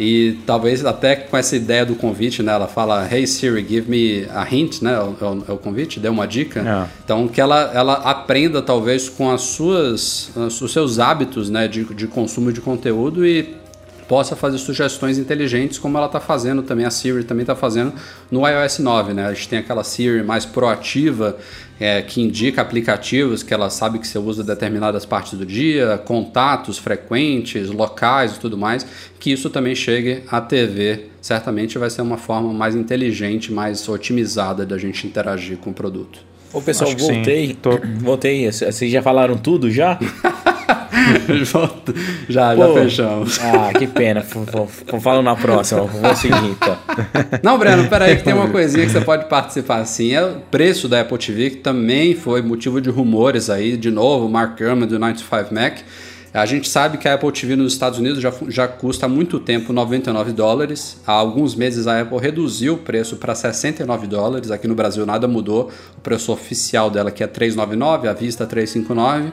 E 0.00 0.38
talvez 0.46 0.84
até 0.84 1.16
com 1.16 1.36
essa 1.36 1.56
ideia 1.56 1.84
do 1.84 1.96
convite, 1.96 2.40
né? 2.40 2.52
Ela 2.52 2.68
fala, 2.68 3.08
Hey 3.12 3.26
Siri, 3.26 3.66
give 3.68 3.90
me 3.90 4.28
a 4.32 4.46
hint, 4.48 4.80
né? 4.80 4.94
É 4.94 5.24
o, 5.24 5.44
é 5.48 5.52
o 5.52 5.56
convite, 5.56 5.98
dê 5.98 6.08
uma 6.08 6.26
dica. 6.26 6.60
É. 6.60 6.88
Então 7.02 7.26
que 7.26 7.40
ela, 7.40 7.72
ela 7.74 7.94
aprenda 7.94 8.62
talvez 8.62 9.08
com 9.08 9.28
as 9.28 9.40
suas, 9.42 10.30
os 10.36 10.72
seus 10.72 11.00
hábitos 11.00 11.50
né? 11.50 11.66
de, 11.66 11.82
de 11.82 12.06
consumo 12.06 12.52
de 12.52 12.60
conteúdo 12.60 13.26
e 13.26 13.57
possa 14.08 14.34
fazer 14.34 14.56
sugestões 14.56 15.18
inteligentes, 15.18 15.78
como 15.78 15.98
ela 15.98 16.06
está 16.06 16.18
fazendo 16.18 16.62
também, 16.62 16.86
a 16.86 16.90
Siri 16.90 17.22
também 17.22 17.42
está 17.42 17.54
fazendo 17.54 17.92
no 18.30 18.48
iOS 18.48 18.78
9. 18.78 19.12
Né? 19.12 19.26
A 19.26 19.34
gente 19.34 19.48
tem 19.48 19.58
aquela 19.58 19.84
Siri 19.84 20.22
mais 20.22 20.46
proativa, 20.46 21.36
é, 21.78 22.02
que 22.02 22.20
indica 22.20 22.62
aplicativos 22.62 23.42
que 23.42 23.54
ela 23.54 23.70
sabe 23.70 23.98
que 23.98 24.08
você 24.08 24.18
usa 24.18 24.42
determinadas 24.42 25.04
partes 25.04 25.38
do 25.38 25.46
dia, 25.46 26.00
contatos 26.04 26.78
frequentes, 26.78 27.68
locais 27.68 28.34
e 28.34 28.40
tudo 28.40 28.56
mais, 28.56 28.84
que 29.20 29.30
isso 29.30 29.50
também 29.50 29.74
chegue 29.74 30.22
à 30.28 30.40
TV. 30.40 31.06
Certamente 31.20 31.78
vai 31.78 31.90
ser 31.90 32.00
uma 32.00 32.16
forma 32.16 32.52
mais 32.52 32.74
inteligente, 32.74 33.52
mais 33.52 33.86
otimizada 33.88 34.64
da 34.64 34.78
gente 34.78 35.06
interagir 35.06 35.58
com 35.58 35.70
o 35.70 35.74
produto. 35.74 36.20
Ô 36.52 36.62
pessoal, 36.62 36.90
voltei. 36.96 37.54
Tô... 37.60 37.78
Voltei. 37.98 38.50
Vocês 38.50 38.90
já 38.90 39.02
falaram 39.02 39.36
tudo 39.36 39.70
já? 39.70 39.98
já, 42.28 42.54
Pô, 42.54 42.62
já 42.62 42.74
fechamos. 42.74 43.40
Ah, 43.40 43.72
que 43.76 43.86
pena. 43.86 44.22
Falo 45.00 45.22
na 45.22 45.36
próxima. 45.36 45.82
Vou 45.82 46.16
seguir 46.16 46.44
então. 46.44 46.76
Não, 47.42 47.58
Breno, 47.58 47.88
peraí 47.88 48.16
que 48.16 48.24
tem 48.24 48.34
uma 48.34 48.48
coisinha 48.48 48.84
que 48.86 48.92
você 48.92 49.00
pode 49.00 49.26
participar 49.26 49.78
assim. 49.78 50.14
É 50.14 50.24
o 50.24 50.36
preço 50.50 50.88
da 50.88 51.00
Apple 51.00 51.18
TV, 51.18 51.50
que 51.50 51.56
também 51.56 52.14
foi 52.14 52.42
motivo 52.42 52.80
de 52.80 52.90
rumores 52.90 53.50
aí. 53.50 53.76
De 53.76 53.90
novo, 53.90 54.28
Mark 54.28 54.58
Gurman 54.58 54.86
do 54.86 54.98
95 54.98 55.54
Mac. 55.54 55.78
A 56.32 56.44
gente 56.44 56.68
sabe 56.68 56.98
que 56.98 57.08
a 57.08 57.14
Apple 57.14 57.32
TV 57.32 57.56
nos 57.56 57.72
Estados 57.72 57.98
Unidos 57.98 58.20
já, 58.20 58.32
já 58.48 58.68
custa 58.68 59.06
há 59.06 59.08
muito 59.08 59.40
tempo 59.40 59.72
99 59.72 60.32
dólares. 60.32 61.00
Há 61.06 61.12
alguns 61.12 61.54
meses 61.54 61.86
a 61.86 62.02
Apple 62.02 62.18
reduziu 62.18 62.74
o 62.74 62.78
preço 62.78 63.16
para 63.16 63.34
69 63.34 64.06
dólares. 64.06 64.50
Aqui 64.50 64.68
no 64.68 64.74
Brasil 64.74 65.06
nada 65.06 65.26
mudou. 65.26 65.70
O 65.96 66.00
preço 66.00 66.30
oficial 66.30 66.90
dela 66.90 67.10
que 67.10 67.24
é 67.24 67.26
399, 67.26 68.08
a 68.08 68.12
vista 68.12 68.46
359. 68.46 69.32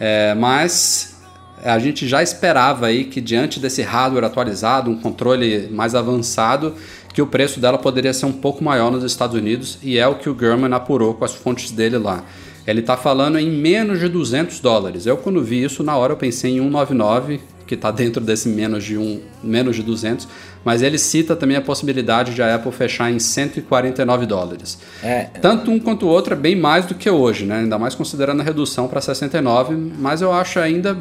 É, 0.00 0.34
mas 0.34 1.18
a 1.64 1.78
gente 1.78 2.06
já 2.06 2.22
esperava 2.22 2.86
aí 2.86 3.04
que 3.04 3.20
diante 3.20 3.58
desse 3.58 3.82
hardware 3.82 4.24
atualizado, 4.24 4.90
um 4.90 4.96
controle 4.98 5.68
mais 5.70 5.94
avançado, 5.94 6.74
que 7.12 7.20
o 7.20 7.26
preço 7.26 7.58
dela 7.58 7.78
poderia 7.78 8.12
ser 8.12 8.26
um 8.26 8.32
pouco 8.32 8.62
maior 8.62 8.90
nos 8.90 9.02
Estados 9.02 9.36
Unidos 9.36 9.78
e 9.82 9.98
é 9.98 10.06
o 10.06 10.14
que 10.14 10.30
o 10.30 10.38
German 10.38 10.72
apurou 10.72 11.14
com 11.14 11.24
as 11.24 11.34
fontes 11.34 11.70
dele 11.70 11.98
lá. 11.98 12.24
Ele 12.66 12.80
está 12.80 12.96
falando 12.96 13.38
em 13.38 13.50
menos 13.50 13.98
de 13.98 14.08
200 14.08 14.60
dólares. 14.60 15.06
Eu 15.06 15.16
quando 15.16 15.42
vi 15.42 15.64
isso 15.64 15.82
na 15.82 15.96
hora 15.96 16.12
eu 16.12 16.16
pensei 16.16 16.52
em 16.52 16.58
199, 16.58 17.40
que 17.68 17.74
está 17.74 17.90
dentro 17.90 18.20
desse 18.20 18.48
menos 18.48 18.82
de 18.82 18.96
um, 18.96 19.20
menos 19.44 19.76
de 19.76 19.82
200, 19.82 20.26
mas 20.64 20.82
ele 20.82 20.98
cita 20.98 21.36
também 21.36 21.56
a 21.56 21.60
possibilidade 21.60 22.34
de 22.34 22.42
a 22.42 22.54
Apple 22.54 22.72
fechar 22.72 23.12
em 23.12 23.18
149 23.18 24.26
dólares. 24.26 24.78
É. 25.02 25.24
Tanto 25.40 25.70
um 25.70 25.78
quanto 25.78 26.06
o 26.06 26.08
outro 26.08 26.32
é 26.32 26.36
bem 26.36 26.56
mais 26.56 26.86
do 26.86 26.94
que 26.94 27.08
hoje, 27.08 27.44
né? 27.44 27.60
Ainda 27.60 27.78
mais 27.78 27.94
considerando 27.94 28.40
a 28.40 28.44
redução 28.44 28.88
para 28.88 29.00
69, 29.00 29.76
mas 29.98 30.22
eu 30.22 30.32
acho 30.32 30.58
ainda 30.58 30.96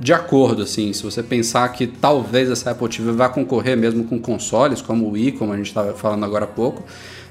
de 0.00 0.12
acordo, 0.12 0.62
assim, 0.62 0.92
se 0.92 1.02
você 1.02 1.24
pensar 1.24 1.68
que 1.72 1.84
talvez 1.84 2.48
essa 2.48 2.70
Apple 2.70 2.88
TV 2.88 3.10
vá 3.10 3.28
concorrer 3.28 3.76
mesmo 3.76 4.04
com 4.04 4.18
consoles, 4.20 4.80
como 4.80 5.06
o 5.06 5.10
Wii, 5.10 5.32
como 5.32 5.52
a 5.52 5.56
gente 5.56 5.66
estava 5.66 5.92
falando 5.92 6.24
agora 6.24 6.44
há 6.44 6.48
pouco, 6.48 6.84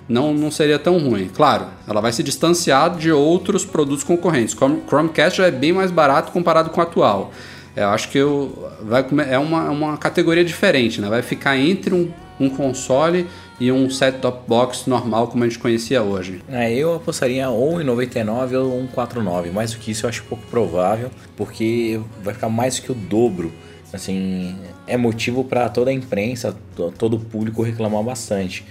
não, 0.08 0.34
não 0.34 0.52
seria 0.52 0.78
tão 0.78 0.98
ruim. 1.00 1.30
Claro, 1.34 1.68
ela 1.88 2.02
vai 2.02 2.12
se 2.12 2.24
distanciar 2.24 2.96
de 2.96 3.12
outros 3.12 3.66
produtos 3.66 4.04
concorrentes. 4.04 4.54
Como 4.54 4.84
Chromecast 4.86 5.38
já 5.38 5.48
é 5.48 5.52
bem 5.52 5.74
mais 5.74 5.92
barato 5.92 6.32
comparado 6.32 6.70
com 6.70 6.80
o 6.80 6.84
atual. 6.84 7.32
Eu 7.78 7.90
acho 7.90 8.10
que 8.10 8.18
eu, 8.18 8.72
vai, 8.82 9.06
é 9.30 9.38
uma, 9.38 9.70
uma 9.70 9.98
categoria 9.98 10.44
diferente, 10.44 11.00
né? 11.00 11.08
Vai 11.08 11.22
ficar 11.22 11.56
entre 11.56 11.94
um, 11.94 12.12
um 12.40 12.50
console 12.50 13.28
e 13.60 13.72
um 13.72 13.88
set-top 13.88 14.48
box 14.48 14.88
normal 14.88 15.28
como 15.28 15.44
a 15.44 15.48
gente 15.48 15.60
conhecia 15.60 16.02
hoje. 16.02 16.42
É, 16.50 16.74
eu 16.74 16.96
apostaria 16.96 17.48
ou 17.50 17.80
em 17.80 17.84
99 17.84 18.58
ou 18.58 18.72
149. 18.82 19.52
Mais 19.52 19.74
do 19.74 19.78
que 19.78 19.92
isso 19.92 20.08
eu 20.08 20.10
acho 20.10 20.24
pouco 20.24 20.44
provável, 20.48 21.12
porque 21.36 22.02
vai 22.24 22.34
ficar 22.34 22.50
mais 22.50 22.78
do 22.78 22.82
que 22.82 22.92
o 22.92 22.96
dobro. 22.96 23.54
Assim, 23.94 24.56
é 24.88 24.98
motivo 24.98 25.44
para 25.44 25.70
toda 25.70 25.92
a 25.92 25.94
imprensa, 25.94 26.56
todo 26.98 27.16
o 27.16 27.20
público 27.20 27.62
reclamar 27.62 28.02
bastante. 28.02 28.66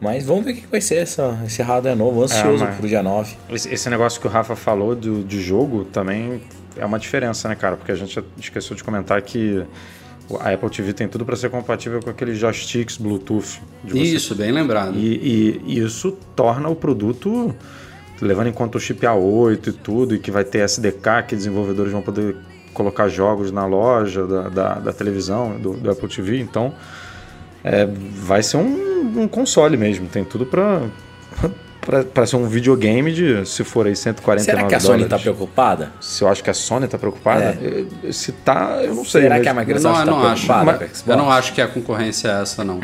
Mas 0.00 0.24
vamos 0.24 0.44
ver 0.44 0.52
o 0.52 0.54
que 0.56 0.66
vai 0.66 0.80
ser 0.80 0.96
essa, 0.96 1.40
esse 1.46 1.62
hardware 1.62 1.96
novo, 1.96 2.22
ansioso 2.22 2.64
É, 2.64 2.72
pro 2.72 2.88
dia 2.88 3.02
9. 3.02 3.36
Esse, 3.50 3.72
esse 3.72 3.88
negócio 3.88 4.20
que 4.20 4.26
o 4.26 4.30
Rafa 4.30 4.54
falou 4.54 4.94
do, 4.94 5.24
de 5.24 5.40
jogo 5.40 5.84
também 5.84 6.40
é 6.78 6.84
uma 6.84 6.98
diferença, 6.98 7.48
né, 7.48 7.54
cara? 7.54 7.76
Porque 7.76 7.92
a 7.92 7.94
gente 7.94 8.22
esqueceu 8.38 8.76
de 8.76 8.84
comentar 8.84 9.20
que 9.22 9.64
a 10.40 10.52
Apple 10.52 10.70
TV 10.70 10.92
tem 10.92 11.08
tudo 11.08 11.24
para 11.24 11.36
ser 11.36 11.50
compatível 11.50 12.00
com 12.02 12.10
aqueles 12.10 12.38
joysticks 12.38 12.96
Bluetooth. 12.96 13.60
Isso, 13.86 14.34
bem 14.34 14.52
lembrado. 14.52 14.96
E, 14.96 15.60
e 15.66 15.78
isso 15.78 16.16
torna 16.36 16.68
o 16.68 16.76
produto, 16.76 17.54
levando 18.20 18.48
em 18.48 18.52
conta 18.52 18.76
o 18.76 18.80
chip 18.80 19.06
A8 19.06 19.68
e 19.68 19.72
tudo, 19.72 20.14
e 20.14 20.18
que 20.18 20.30
vai 20.30 20.44
ter 20.44 20.58
SDK, 20.58 21.24
que 21.26 21.36
desenvolvedores 21.36 21.92
vão 21.92 22.02
poder 22.02 22.36
colocar 22.74 23.08
jogos 23.08 23.50
na 23.50 23.66
loja 23.66 24.26
da, 24.26 24.48
da, 24.48 24.74
da 24.74 24.92
televisão, 24.92 25.58
do, 25.58 25.74
do 25.74 25.90
Apple 25.90 26.08
TV. 26.08 26.38
Então, 26.38 26.74
é, 27.64 27.86
vai 27.86 28.42
ser 28.42 28.58
um, 28.58 29.22
um 29.22 29.28
console 29.28 29.76
mesmo. 29.76 30.08
Tem 30.08 30.24
tudo 30.24 30.44
para 30.44 30.82
para 32.12 32.26
ser 32.26 32.36
um 32.36 32.46
videogame 32.46 33.12
de, 33.12 33.46
se 33.48 33.64
for 33.64 33.86
aí, 33.86 33.96
149 33.96 34.44
Será 34.44 34.68
que 34.68 34.74
a 34.74 34.80
Sony 34.80 35.04
dólares. 35.04 35.08
tá 35.10 35.18
preocupada? 35.18 35.92
Se 36.00 36.22
eu 36.22 36.28
acho 36.28 36.44
que 36.44 36.50
a 36.50 36.54
Sony 36.54 36.86
tá 36.86 36.98
preocupada? 36.98 37.58
Eh, 37.62 38.12
Se 38.12 38.32
tá, 38.32 38.80
eu 38.82 38.94
não 38.94 39.04
sei. 39.04 39.22
Será 39.22 39.36
mas- 39.36 39.42
que 39.42 39.48
a 39.48 39.54
Microsoft 39.54 39.94
tá 39.94 40.00
acho. 40.02 40.44
preocupada 40.46 40.64
Mas 40.64 40.76
com 40.78 40.84
a 40.84 40.86
Xbox? 40.88 41.04
Eu 41.08 41.16
não 41.16 41.30
acho 41.30 41.52
que 41.54 41.62
a 41.62 41.66
concorrência 41.68 42.28
é 42.28 42.42
essa, 42.42 42.62
não. 42.62 42.80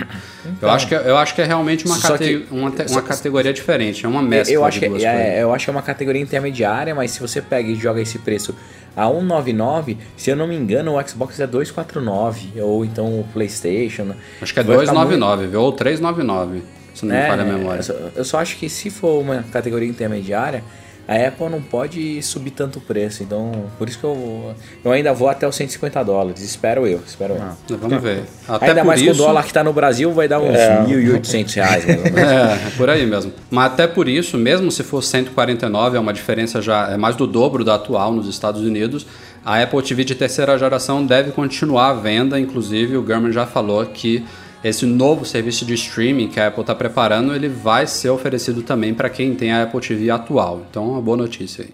Eu, 0.62 0.70
acho 0.70 0.88
que, 0.88 0.94
é- 0.94 1.02
eu 1.10 1.16
acho 1.18 1.34
que 1.34 1.42
é 1.42 1.44
realmente 1.44 1.84
uma, 1.86 1.98
cate- 2.00 2.24
que- 2.24 2.46
uma, 2.50 2.70
te- 2.70 2.90
uma 2.90 3.02
categoria 3.02 3.52
diferente. 3.52 4.04
É 4.04 4.08
uma 4.08 4.22
mescla 4.22 4.54
eu 4.54 4.64
acho, 4.64 4.80
de 4.80 4.80
que, 4.80 4.86
é, 4.86 4.90
coisas. 4.90 5.38
eu 5.40 5.54
acho 5.54 5.64
que 5.66 5.70
é 5.70 5.72
uma 5.72 5.82
categoria 5.82 6.22
intermediária, 6.22 6.94
mas 6.94 7.10
se 7.10 7.20
você 7.20 7.42
pega 7.42 7.68
e 7.70 7.74
joga 7.74 8.00
esse 8.00 8.18
preço 8.18 8.54
a 8.96 9.06
199, 9.06 9.98
se 10.16 10.30
eu 10.30 10.36
não 10.36 10.46
me 10.46 10.54
engano, 10.56 10.96
o 10.98 11.08
Xbox 11.08 11.38
é 11.40 11.46
249, 11.46 12.60
ou 12.60 12.84
então 12.84 13.06
o 13.20 13.24
PlayStation. 13.32 14.14
Acho 14.40 14.54
que 14.54 14.60
é 14.60 14.62
Vai 14.62 14.78
ficar 14.78 14.92
299, 14.92 15.46
viu? 15.48 15.60
Ou 15.62 15.72
399, 15.72 16.62
se 16.94 17.04
não 17.04 17.14
me 17.14 17.20
É, 17.20 17.26
falha 17.28 17.42
a 17.42 17.44
memória. 17.44 17.80
Eu 17.80 17.82
só, 17.82 17.94
eu 18.16 18.24
só 18.24 18.38
acho 18.38 18.56
que 18.56 18.68
se 18.68 18.88
for 18.88 19.20
uma 19.20 19.42
categoria 19.52 19.88
intermediária, 19.88 20.62
a 21.06 21.16
Apple 21.28 21.50
não 21.50 21.60
pode 21.60 22.22
subir 22.22 22.50
tanto 22.50 22.78
o 22.78 22.82
preço. 22.82 23.22
Então, 23.22 23.66
por 23.78 23.88
isso 23.88 23.98
que 23.98 24.04
eu, 24.04 24.54
eu 24.82 24.90
ainda 24.90 25.12
vou 25.12 25.28
até 25.28 25.46
os 25.46 25.54
150 25.54 26.02
dólares. 26.02 26.40
Espero 26.40 26.86
eu, 26.86 27.00
espero 27.06 27.34
eu. 27.34 27.76
Vamos 27.76 28.02
ver. 28.02 28.24
Até 28.48 28.68
ainda 28.68 28.84
mais 28.84 29.00
isso, 29.00 29.10
com 29.10 29.16
o 29.16 29.26
dólar 29.26 29.44
que 29.44 29.52
tá 29.52 29.62
no 29.62 29.72
Brasil, 29.72 30.10
vai 30.12 30.26
dar 30.26 30.40
uns 30.40 30.56
1.800 30.56 31.54
reais. 31.54 31.84
É, 31.86 31.92
é 32.68 32.70
por 32.76 32.88
aí 32.88 33.04
mesmo. 33.04 33.32
Mas 33.50 33.72
até 33.72 33.86
por 33.86 34.08
isso, 34.08 34.38
mesmo 34.38 34.70
se 34.70 34.82
for 34.82 35.02
149, 35.02 35.96
é 35.96 36.00
uma 36.00 36.12
diferença 36.12 36.62
já 36.62 36.90
é 36.90 36.96
mais 36.96 37.16
do 37.16 37.26
dobro 37.26 37.64
da 37.64 37.74
atual 37.74 38.12
nos 38.12 38.26
Estados 38.26 38.62
Unidos. 38.62 39.06
A 39.44 39.62
Apple 39.62 39.82
TV 39.82 40.04
de 40.04 40.14
terceira 40.14 40.56
geração 40.56 41.04
deve 41.04 41.32
continuar 41.32 41.90
à 41.90 41.94
venda, 41.94 42.40
inclusive 42.40 42.96
o 42.96 43.06
German 43.06 43.30
já 43.30 43.44
falou 43.44 43.84
que 43.84 44.24
esse 44.64 44.86
novo 44.86 45.26
serviço 45.26 45.66
de 45.66 45.74
streaming 45.74 46.28
que 46.28 46.40
a 46.40 46.48
Apple 46.48 46.62
está 46.62 46.74
preparando, 46.74 47.34
ele 47.34 47.48
vai 47.48 47.86
ser 47.86 48.08
oferecido 48.08 48.62
também 48.62 48.94
para 48.94 49.10
quem 49.10 49.34
tem 49.34 49.52
a 49.52 49.64
Apple 49.64 49.80
TV 49.80 50.08
atual. 50.08 50.62
Então, 50.70 50.88
uma 50.88 51.02
boa 51.02 51.18
notícia 51.18 51.64
aí. 51.64 51.70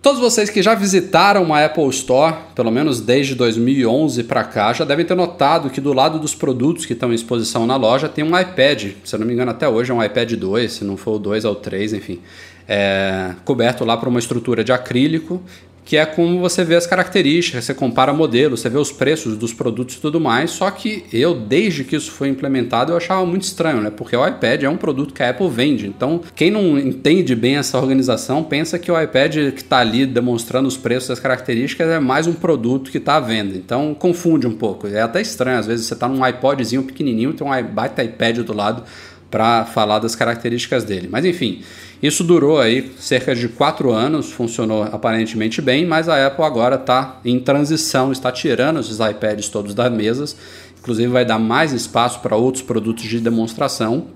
Todos 0.00 0.20
vocês 0.20 0.48
que 0.48 0.62
já 0.62 0.74
visitaram 0.74 1.42
uma 1.42 1.64
Apple 1.64 1.88
Store, 1.88 2.36
pelo 2.54 2.70
menos 2.70 3.00
desde 3.00 3.34
2011 3.34 4.22
para 4.22 4.44
cá, 4.44 4.72
já 4.72 4.84
devem 4.84 5.04
ter 5.04 5.16
notado 5.16 5.68
que 5.68 5.80
do 5.80 5.92
lado 5.92 6.18
dos 6.18 6.34
produtos 6.34 6.86
que 6.86 6.92
estão 6.92 7.10
em 7.10 7.14
exposição 7.14 7.66
na 7.66 7.76
loja 7.76 8.08
tem 8.08 8.24
um 8.24 8.38
iPad. 8.38 8.92
Se 9.04 9.14
eu 9.14 9.18
não 9.18 9.26
me 9.26 9.32
engano, 9.34 9.50
até 9.50 9.68
hoje 9.68 9.90
é 9.90 9.94
um 9.94 10.02
iPad 10.02 10.32
2, 10.34 10.72
se 10.72 10.84
não 10.84 10.96
for 10.96 11.16
o 11.16 11.18
2 11.18 11.44
é 11.44 11.48
o 11.48 11.56
3, 11.56 11.92
enfim. 11.94 12.20
É, 12.68 13.34
coberto 13.44 13.84
lá 13.84 13.96
por 13.96 14.08
uma 14.08 14.20
estrutura 14.20 14.62
de 14.62 14.72
acrílico, 14.72 15.42
que 15.86 15.96
é 15.96 16.04
como 16.04 16.40
você 16.40 16.64
vê 16.64 16.74
as 16.74 16.84
características, 16.84 17.64
você 17.64 17.72
compara 17.72 18.12
modelos, 18.12 18.60
você 18.60 18.68
vê 18.68 18.76
os 18.76 18.90
preços 18.90 19.38
dos 19.38 19.54
produtos 19.54 19.94
e 19.94 20.00
tudo 20.00 20.20
mais. 20.20 20.50
Só 20.50 20.68
que 20.68 21.04
eu, 21.12 21.32
desde 21.32 21.84
que 21.84 21.94
isso 21.94 22.10
foi 22.10 22.28
implementado, 22.28 22.92
eu 22.92 22.96
achava 22.96 23.24
muito 23.24 23.44
estranho, 23.44 23.80
né? 23.80 23.88
Porque 23.88 24.16
o 24.16 24.26
iPad 24.26 24.64
é 24.64 24.68
um 24.68 24.76
produto 24.76 25.14
que 25.14 25.22
a 25.22 25.30
Apple 25.30 25.48
vende. 25.48 25.86
Então, 25.86 26.20
quem 26.34 26.50
não 26.50 26.76
entende 26.76 27.36
bem 27.36 27.56
essa 27.56 27.78
organização 27.78 28.42
pensa 28.42 28.80
que 28.80 28.90
o 28.90 29.00
iPad 29.00 29.52
que 29.52 29.62
está 29.62 29.78
ali 29.78 30.04
demonstrando 30.04 30.66
os 30.66 30.76
preços 30.76 31.12
as 31.12 31.20
características 31.20 31.88
é 31.88 32.00
mais 32.00 32.26
um 32.26 32.34
produto 32.34 32.90
que 32.90 32.98
está 32.98 33.14
à 33.14 33.20
venda. 33.20 33.56
Então, 33.56 33.94
confunde 33.94 34.44
um 34.44 34.54
pouco. 34.54 34.88
É 34.88 35.00
até 35.00 35.20
estranho, 35.20 35.60
às 35.60 35.68
vezes 35.68 35.86
você 35.86 35.94
está 35.94 36.08
num 36.08 36.26
iPodzinho 36.26 36.82
pequenininho, 36.82 37.32
tem 37.32 37.46
um 37.46 37.62
baita 37.62 38.02
iPad 38.02 38.38
do 38.38 38.52
lado 38.52 38.82
para 39.30 39.64
falar 39.64 40.00
das 40.00 40.16
características 40.16 40.82
dele. 40.82 41.08
Mas 41.08 41.24
enfim, 41.24 41.62
isso 42.02 42.22
durou 42.22 42.58
aí 42.58 42.92
cerca 42.98 43.34
de 43.34 43.48
quatro 43.48 43.90
anos, 43.90 44.30
funcionou 44.30 44.82
aparentemente 44.82 45.62
bem, 45.62 45.86
mas 45.86 46.08
a 46.08 46.26
Apple 46.26 46.44
agora 46.44 46.76
está 46.76 47.20
em 47.24 47.38
transição, 47.40 48.12
está 48.12 48.30
tirando 48.30 48.80
esses 48.80 48.98
iPads 49.00 49.48
todos 49.48 49.74
das 49.74 49.90
mesas, 49.90 50.36
inclusive 50.78 51.08
vai 51.08 51.24
dar 51.24 51.38
mais 51.38 51.72
espaço 51.72 52.20
para 52.20 52.36
outros 52.36 52.62
produtos 52.62 53.04
de 53.04 53.20
demonstração. 53.20 54.08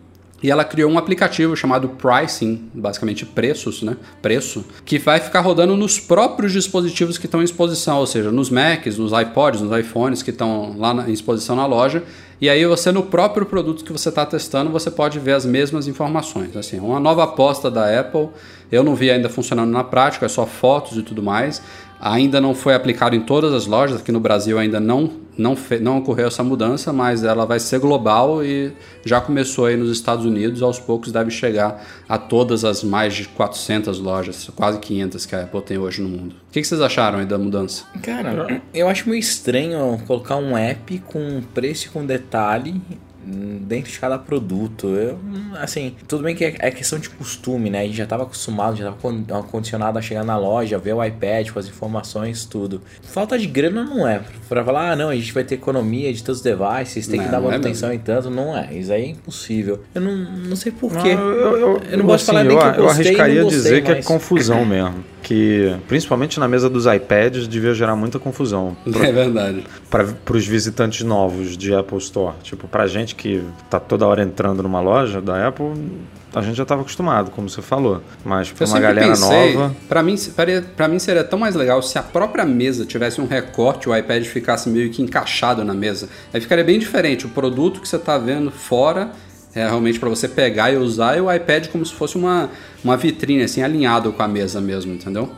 E 0.43 0.51
ela 0.51 0.65
criou 0.65 0.91
um 0.91 0.97
aplicativo 0.97 1.55
chamado 1.55 1.91
Pricing, 1.91 2.71
basicamente 2.73 3.27
preços, 3.27 3.83
né? 3.83 3.97
Preço, 4.23 4.65
que 4.87 4.99
vai 4.99 5.21
ficar 5.21 5.41
rodando 5.41 5.77
nos 5.77 6.01
próprios 6.01 6.53
dispositivos 6.53 7.19
que 7.19 7.27
estão 7.27 7.43
em 7.43 7.45
exposição, 7.45 7.99
ou 7.99 8.07
seja, 8.07 8.33
nos 8.33 8.49
Macs, 8.49 8.97
nos 8.97 9.13
iPods, 9.13 9.61
nos 9.61 9.79
iPhones 9.79 10.23
que 10.23 10.31
estão 10.31 10.75
lá 10.79 10.95
na, 10.95 11.11
em 11.11 11.13
exposição 11.13 11.55
na 11.57 11.67
loja. 11.67 12.03
E 12.41 12.49
aí 12.49 12.65
você 12.65 12.91
no 12.91 13.03
próprio 13.03 13.45
produto 13.45 13.85
que 13.85 13.93
você 13.93 14.09
está 14.09 14.25
testando, 14.25 14.71
você 14.71 14.91
pode 14.91 15.19
ver 15.19 15.33
as 15.33 15.45
mesmas 15.45 15.87
informações. 15.87 16.57
Assim, 16.57 16.81
uma 16.81 16.99
nova 16.99 17.25
aposta 17.25 17.71
da 17.71 18.01
Apple. 18.01 18.31
Eu 18.73 18.83
não 18.83 18.95
vi 18.95 19.11
ainda 19.11 19.29
funcionando 19.29 19.71
na 19.71 19.85
prática, 19.85 20.25
é 20.25 20.29
só 20.29 20.47
fotos 20.47 20.97
e 20.97 21.03
tudo 21.03 21.23
mais. 21.23 21.61
Ainda 22.01 22.41
não 22.41 22.55
foi 22.55 22.75
aplicado 22.75 23.15
em 23.15 23.21
todas 23.21 23.53
as 23.53 23.67
lojas, 23.67 24.01
aqui 24.01 24.11
no 24.11 24.21
Brasil 24.21 24.59
ainda 24.59 24.81
não, 24.81 25.13
não, 25.37 25.55
não 25.83 25.99
ocorreu 25.99 26.29
essa 26.29 26.43
mudança, 26.43 26.93
mas 26.93 27.23
ela 27.23 27.45
vai 27.45 27.61
ser 27.61 27.79
global 27.79 28.43
e 28.43 28.73
já 29.05 29.21
começou 29.21 29.67
aí 29.67 29.77
nos 29.77 29.91
Estados 29.91 30.25
Unidos, 30.25 30.63
aos 30.63 30.79
poucos 30.79 31.13
deve 31.13 31.31
chegar 31.31 31.85
a 32.09 32.17
todas 32.17 32.65
as 32.65 32.83
mais 32.83 33.15
de 33.15 33.29
400 33.29 33.99
lojas, 33.99 34.51
quase 34.57 34.79
500 34.79 35.27
que 35.27 35.35
a 35.35 35.43
Apple 35.43 35.61
tem 35.61 35.77
hoje 35.77 36.01
no 36.01 36.09
mundo. 36.09 36.37
O 36.49 36.53
que 36.53 36.63
que 36.63 36.67
vocês 36.67 36.81
acharam 36.81 37.19
aí 37.19 37.27
da 37.27 37.37
mudança? 37.37 37.85
Cara, 38.03 38.63
eu 38.73 38.89
acho 38.89 39.09
meio 39.09 39.21
estranho 39.21 40.01
colocar 40.07 40.37
um 40.37 40.57
app 40.57 40.99
com 41.07 41.43
preço 41.53 41.87
e 41.87 41.91
com 41.91 42.07
detalhe 42.07 42.81
dentro 43.25 43.91
de 43.91 43.99
cada 43.99 44.19
produto. 44.19 44.89
Eu, 44.89 45.19
assim, 45.61 45.95
tudo 46.09 46.23
bem 46.23 46.35
que 46.35 46.45
é 46.45 46.57
é 46.59 46.71
questão 46.71 46.99
de 46.99 47.09
costume, 47.11 47.71
né? 47.71 47.81
A 47.81 47.85
gente 47.85 47.97
já 47.97 48.05
estava 48.05 48.23
acostumado, 48.25 48.77
já 48.77 48.91
estava 48.91 49.43
condicionado 49.45 49.99
a 49.99 50.03
chegar 50.03 50.25
na 50.25 50.37
loja, 50.37 50.79
ver 50.79 50.95
o 50.95 51.05
iPad 51.05 51.51
com 51.51 51.59
as 51.59 51.67
informações, 51.67 52.45
tudo. 52.45 52.83
Falta 53.03 53.39
de 53.39 53.47
grana 53.47 53.85
não 53.85 54.07
é. 54.07 54.21
Pra 54.49 54.65
falar, 54.65 54.93
ah, 54.93 54.97
não, 54.97 55.09
a 55.09 55.15
gente 55.15 55.33
vai 55.33 55.45
ter 55.45 55.57
economia 55.57 56.13
de 56.13 56.23
tantos 56.23 56.41
devices, 56.43 57.07
tem 57.07 57.19
que 57.21 57.25
Não, 57.27 57.33
dar 57.33 57.41
não 57.41 57.49
é 57.49 57.51
manutenção 57.53 57.93
em 57.93 57.99
tanto. 57.99 58.31
Não 58.31 58.57
é. 58.57 58.73
Isso 58.75 58.93
aí 58.93 59.05
é 59.05 59.09
impossível. 59.09 59.81
Eu 59.95 60.01
não, 60.01 60.17
não 60.17 60.57
sei 60.57 60.73
porquê. 60.73 61.09
eu, 61.09 61.57
eu, 61.57 61.83
Eu 61.91 61.99
não 61.99 62.07
posso 62.07 62.27
falar 62.27 62.45
nem 62.45 62.57
eu, 62.57 62.59
que 62.59 62.67
eu 62.67 62.75
eu 62.75 62.83
gostei, 62.85 63.07
arriscaria 63.07 63.35
não 63.37 63.45
gostei, 63.45 63.63
dizer 63.63 63.83
que 63.85 63.91
é 63.93 64.03
confusão 64.03 64.65
mesmo. 64.67 65.05
Que, 65.23 65.77
principalmente 65.87 66.41
na 66.41 66.49
mesa 66.49 66.69
dos 66.69 66.87
iPads, 66.87 67.47
devia 67.47 67.75
gerar 67.75 67.95
muita 67.95 68.19
confusão 68.19 68.75
É 68.87 69.13
verdade. 69.13 69.65
para 69.91 70.07
os 70.35 70.47
visitantes 70.47 71.05
novos 71.05 71.57
de 71.59 71.75
Apple 71.75 71.99
Store. 71.99 72.35
Tipo, 72.43 72.67
pra 72.67 72.87
gente 72.87 73.10
gente 73.11 73.15
que 73.15 73.45
está 73.65 73.81
toda 73.81 74.07
hora 74.07 74.23
entrando 74.23 74.63
numa 74.63 74.81
loja 74.81 75.21
da 75.21 75.49
Apple, 75.49 75.73
a 76.35 76.43
gente 76.43 76.57
já 76.57 76.63
estava 76.63 76.83
acostumado, 76.83 77.31
como 77.31 77.49
você 77.49 77.61
falou. 77.61 78.03
Mas 78.25 78.51
para 78.51 78.67
uma 78.67 78.81
galera 78.81 79.09
pensei, 79.09 79.55
nova. 79.55 79.75
Pra 79.89 80.03
mim, 80.03 80.17
pra 80.77 80.89
mim 80.89 80.99
seria 80.99 81.25
tão 81.25 81.39
mais 81.39 81.55
legal 81.55 81.83
se 81.83 81.99
a 81.99 82.03
própria 82.03 82.45
mesa 82.45 82.87
tivesse 82.87 83.21
um 83.21 83.27
recorte 83.27 83.89
e 83.89 83.91
o 83.91 83.97
iPad 83.97 84.25
ficasse 84.25 84.69
meio 84.69 84.91
que 84.91 85.03
encaixado 85.03 85.65
na 85.65 85.75
mesa. 85.75 86.09
Aí 86.33 86.41
ficaria 86.41 86.65
bem 86.65 86.79
diferente. 86.79 87.27
O 87.27 87.31
produto 87.31 87.81
que 87.81 87.89
você 87.89 87.99
tá 87.99 88.17
vendo 88.17 88.51
fora 88.51 89.11
é 89.55 89.65
realmente 89.65 89.99
para 89.99 90.09
você 90.09 90.29
pegar 90.29 90.71
e 90.71 90.77
usar 90.77 91.17
e 91.17 91.21
o 91.21 91.33
iPad 91.33 91.67
como 91.69 91.85
se 91.85 91.93
fosse 91.93 92.17
uma, 92.17 92.49
uma 92.85 92.97
vitrine, 92.97 93.43
assim, 93.43 93.63
alinhado 93.63 94.13
com 94.13 94.23
a 94.23 94.29
mesa 94.29 94.61
mesmo, 94.61 94.93
entendeu? 94.93 95.29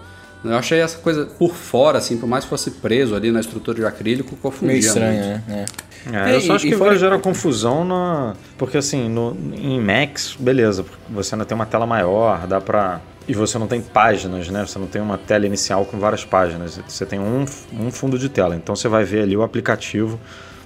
Eu 0.45 0.57
achei 0.57 0.81
essa 0.81 0.99
coisa 0.99 1.25
por 1.25 1.55
fora, 1.55 1.99
assim, 1.99 2.19
por 2.19 2.29
mais 2.29 2.45
que 2.45 2.51
fosse 2.51 2.73
preso 2.73 3.15
ali 3.15 3.31
na 3.31 3.41
estrutura 3.41 3.79
de 3.79 3.87
acrílico, 3.87 4.37
confundia 4.37 4.75
Meio 4.75 4.87
estranho, 4.87 5.25
muito. 5.25 5.49
né? 5.49 5.65
É. 5.69 5.92
É, 6.11 6.33
eu 6.33 6.37
É, 6.37 6.41
só 6.41 6.53
e- 6.53 6.57
acho 6.57 6.67
e 6.67 6.71
que 6.71 6.77
vai 6.77 6.97
gerar 6.97 7.19
confusão 7.19 7.85
na. 7.85 8.35
Porque 8.59 8.79
assim, 8.79 9.09
no, 9.09 9.37
em 9.55 9.81
Macs, 9.81 10.37
beleza, 10.39 10.85
você 11.09 11.35
ainda 11.35 11.45
tem 11.45 11.55
uma 11.55 11.67
tela 11.67 11.87
maior, 11.87 12.47
dá 12.47 12.61
pra. 12.61 13.01
E 13.29 13.35
você 13.35 13.57
não 13.59 13.69
tem 13.69 13.81
páginas, 13.81 14.49
né? 14.49 14.67
Você 14.67 14.79
não 14.81 14.87
tem 14.89 15.01
uma 15.01 15.17
tela 15.17 15.47
inicial 15.47 15.85
com 15.85 15.99
várias 15.99 16.25
páginas. 16.25 16.81
Você 16.89 17.07
tem 17.07 17.21
um, 17.21 17.45
um 17.73 17.91
fundo 17.91 18.19
de 18.19 18.29
tela. 18.29 18.57
Então 18.57 18.75
você 18.75 18.89
vai 18.89 19.05
ver 19.05 19.23
ali 19.23 19.37
o 19.37 19.43
aplicativo 19.45 20.19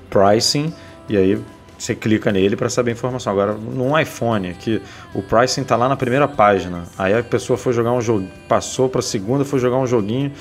pricing 0.09 0.72
e 1.09 1.16
aí 1.16 1.38
você 1.79 1.94
clica 1.94 2.33
nele 2.33 2.57
para 2.57 2.70
saber 2.70 2.92
a 2.92 2.94
informação. 2.94 3.31
Agora, 3.31 3.53
num 3.53 3.99
iPhone, 3.99 4.55
que 4.55 4.81
o 5.14 5.22
pricing 5.22 5.64
tá 5.64 5.77
lá 5.77 5.88
na 5.88 5.96
primeira 5.96 6.27
página, 6.27 6.85
aí 6.96 7.12
a 7.12 7.22
pessoa 7.22 7.59
foi 7.59 7.75
jogar 7.75 7.92
um 7.92 8.01
jogo, 8.01 8.27
passou 8.49 8.88
para 8.88 9.01
a 9.01 9.03
segunda, 9.03 9.44
foi 9.44 9.59
jogar 9.59 9.77
um 9.77 9.87
joguinho, 9.87 10.33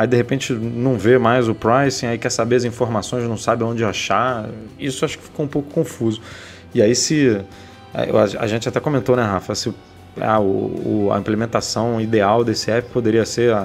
aí 0.00 0.06
de 0.06 0.16
repente 0.16 0.52
não 0.52 0.96
vê 0.96 1.18
mais 1.18 1.48
o 1.48 1.54
pricing, 1.54 2.06
aí 2.06 2.18
quer 2.18 2.30
saber 2.30 2.56
as 2.56 2.64
informações, 2.64 3.24
não 3.24 3.36
sabe 3.36 3.64
onde 3.64 3.84
achar. 3.84 4.48
Isso 4.78 5.04
acho 5.04 5.18
que 5.18 5.24
ficou 5.24 5.44
um 5.44 5.48
pouco 5.48 5.68
confuso. 5.70 6.20
E 6.74 6.80
aí 6.80 6.94
se 6.94 7.40
aí 7.92 8.08
a 8.38 8.46
gente 8.46 8.68
até 8.68 8.78
comentou, 8.78 9.16
né, 9.16 9.22
Rafa, 9.22 9.54
se 9.54 9.74
a, 10.20 10.38
o- 10.38 11.06
o- 11.06 11.12
a 11.12 11.18
implementação 11.18 12.00
ideal 12.00 12.44
desse 12.44 12.70
app 12.70 12.88
poderia 12.92 13.24
ser 13.24 13.56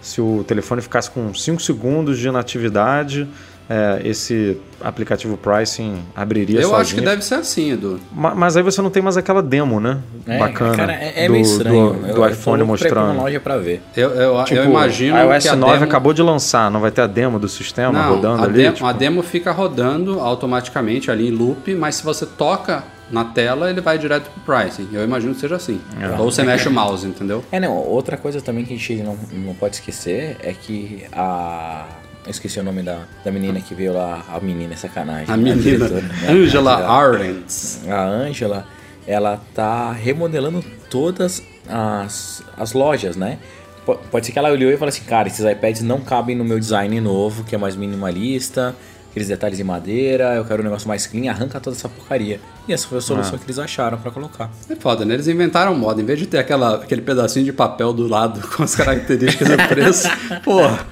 se 0.00 0.20
o 0.20 0.44
telefone 0.44 0.80
ficasse 0.82 1.10
com 1.10 1.32
5 1.34 1.60
segundos 1.62 2.18
de 2.18 2.28
inatividade, 2.28 3.28
é, 3.68 4.00
esse 4.04 4.58
aplicativo 4.82 5.36
pricing 5.38 6.02
abriria 6.14 6.56
Eu 6.58 6.62
sozinho. 6.64 6.80
acho 6.80 6.94
que 6.96 7.00
deve 7.00 7.24
ser 7.24 7.36
assim, 7.36 7.72
Edu. 7.72 7.98
Ma- 8.12 8.34
Mas 8.34 8.56
aí 8.56 8.62
você 8.62 8.82
não 8.82 8.90
tem 8.90 9.02
mais 9.02 9.16
aquela 9.16 9.42
demo, 9.42 9.80
né? 9.80 9.98
É, 10.26 10.38
Bacana. 10.38 10.76
Cara, 10.76 10.92
é, 10.92 11.24
é 11.24 11.26
do, 11.26 11.32
meio 11.32 11.42
estranho. 11.42 11.92
Do, 11.94 12.06
Eu- 12.08 12.14
do 12.14 12.24
eu 12.24 12.30
iPhone 12.30 12.58
pra 12.58 12.66
mostrando. 12.66 13.16
loja 13.20 13.40
pra 13.40 13.56
ver. 13.56 13.80
Eu, 13.96 14.10
eu, 14.10 14.44
Tipo, 14.44 14.60
eu 14.60 14.64
imagino 14.66 15.16
a 15.16 15.22
iOS 15.22 15.42
que 15.44 15.48
a 15.48 15.56
9 15.56 15.72
demo... 15.74 15.84
acabou 15.84 16.12
de 16.12 16.22
lançar, 16.22 16.70
não 16.70 16.80
vai 16.80 16.90
ter 16.90 17.00
a 17.00 17.06
demo 17.06 17.38
do 17.38 17.48
sistema 17.48 17.92
Não, 17.92 18.14
rodando 18.16 18.42
a, 18.42 18.44
ali? 18.44 18.54
demo, 18.62 18.74
tipo? 18.74 18.86
a 18.86 18.92
demo 18.92 19.22
fica 19.22 19.50
rodando 19.52 20.20
automaticamente 20.20 21.10
ali 21.10 21.28
em 21.28 21.30
loop, 21.30 21.74
mas 21.74 21.94
se 21.94 22.04
você 22.04 22.26
toca 22.26 22.84
na 23.10 23.24
tela, 23.24 23.70
ele 23.70 23.80
vai 23.80 23.96
direto 23.98 24.30
pro 24.30 24.54
pricing. 24.56 24.88
Eu 24.92 25.04
imagino 25.04 25.34
que 25.34 25.40
seja 25.40 25.56
assim. 25.56 25.80
É. 26.00 26.20
Ou 26.20 26.30
você 26.30 26.42
mexe 26.42 26.68
o 26.68 26.70
mouse, 26.70 27.06
entendeu? 27.06 27.42
É, 27.50 27.58
não, 27.60 27.72
outra 27.76 28.16
coisa 28.16 28.40
também 28.42 28.64
que 28.64 28.74
a 28.74 28.76
gente 28.76 28.94
não, 29.02 29.16
não 29.32 29.54
pode 29.54 29.76
esquecer 29.76 30.36
é 30.42 30.52
que 30.52 31.04
a. 31.12 31.84
Eu 32.24 32.30
esqueci 32.30 32.58
o 32.58 32.62
nome 32.62 32.82
da, 32.82 33.00
da 33.24 33.30
menina 33.30 33.60
que 33.60 33.74
veio 33.74 33.92
lá. 33.92 34.24
A 34.28 34.40
menina, 34.40 34.72
é 34.72 34.76
sacanagem. 34.76 35.26
A 35.32 35.36
menina 35.36 35.56
diretora, 35.60 36.00
né? 36.00 36.08
Angela 36.30 36.72
A- 36.74 36.98
Arendt. 37.02 37.80
A 37.88 38.02
Angela, 38.06 38.66
ela 39.06 39.40
tá 39.54 39.92
remodelando 39.92 40.64
todas 40.88 41.42
as, 41.68 42.42
as 42.56 42.72
lojas, 42.72 43.14
né? 43.16 43.38
Po- 43.84 43.96
Pode 44.10 44.24
ser 44.24 44.32
que 44.32 44.38
ela 44.38 44.50
olhou 44.50 44.70
e 44.70 44.76
falou 44.78 44.88
assim, 44.88 45.02
cara, 45.04 45.28
esses 45.28 45.44
iPads 45.44 45.82
não 45.82 46.00
cabem 46.00 46.34
no 46.34 46.44
meu 46.44 46.58
design 46.58 46.98
novo, 47.00 47.44
que 47.44 47.54
é 47.54 47.58
mais 47.58 47.76
minimalista, 47.76 48.74
aqueles 49.10 49.28
detalhes 49.28 49.60
em 49.60 49.64
madeira, 49.64 50.34
eu 50.34 50.46
quero 50.46 50.62
um 50.62 50.64
negócio 50.64 50.88
mais 50.88 51.06
clean, 51.06 51.30
arranca 51.30 51.60
toda 51.60 51.76
essa 51.76 51.90
porcaria. 51.90 52.40
E 52.66 52.72
essa 52.72 52.88
foi 52.88 52.96
a 52.96 53.00
solução 53.02 53.36
que 53.38 53.44
eles 53.44 53.58
acharam 53.58 53.98
pra 53.98 54.10
colocar. 54.10 54.50
É 54.70 54.74
foda, 54.76 55.04
né? 55.04 55.12
Eles 55.12 55.28
inventaram 55.28 55.74
moda. 55.74 56.00
Em 56.00 56.04
vez 56.06 56.18
de 56.18 56.26
ter 56.26 56.38
aquela, 56.38 56.76
aquele 56.76 57.02
pedacinho 57.02 57.44
de 57.44 57.52
papel 57.52 57.92
do 57.92 58.08
lado 58.08 58.40
com 58.56 58.62
as 58.62 58.74
características 58.74 59.46
do 59.48 59.56
preço, 59.68 60.08
porra. 60.42 60.86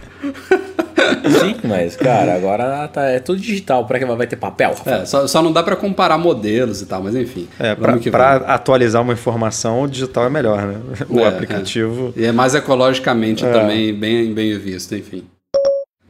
Sim, 1.41 1.57
mas, 1.65 1.97
cara, 1.97 2.35
agora 2.35 2.89
tá, 2.89 3.05
é 3.05 3.19
tudo 3.19 3.41
digital. 3.41 3.85
Pra 3.87 3.99
que 3.99 4.05
vai 4.05 4.27
ter 4.27 4.37
papel? 4.37 4.75
É, 4.87 5.05
só, 5.05 5.27
só 5.27 5.43
não 5.43 5.53
dá 5.53 5.63
pra 5.63 5.77
comparar 5.77 6.19
modelos 6.19 6.81
e 6.83 6.87
tal, 6.87 7.03
mas 7.03 7.15
enfim. 7.15 7.49
É, 7.59 7.75
pra, 7.75 7.97
pra 7.97 8.37
atualizar 8.55 9.03
uma 9.03 9.13
informação, 9.13 9.83
o 9.83 9.89
digital 9.89 10.27
é 10.27 10.31
melhor, 10.31 10.63
né? 10.63 10.81
O 11.09 11.21
É, 11.21 11.29
aplicativo. 11.29 12.13
E 12.17 12.25
é 12.25 12.33
mais 12.33 12.55
ecologicamente 12.55 13.45
É. 13.45 13.53
também 13.53 13.95
bem, 13.95 14.33
bem 14.33 14.59
visto, 14.59 14.95
enfim. 14.95 15.25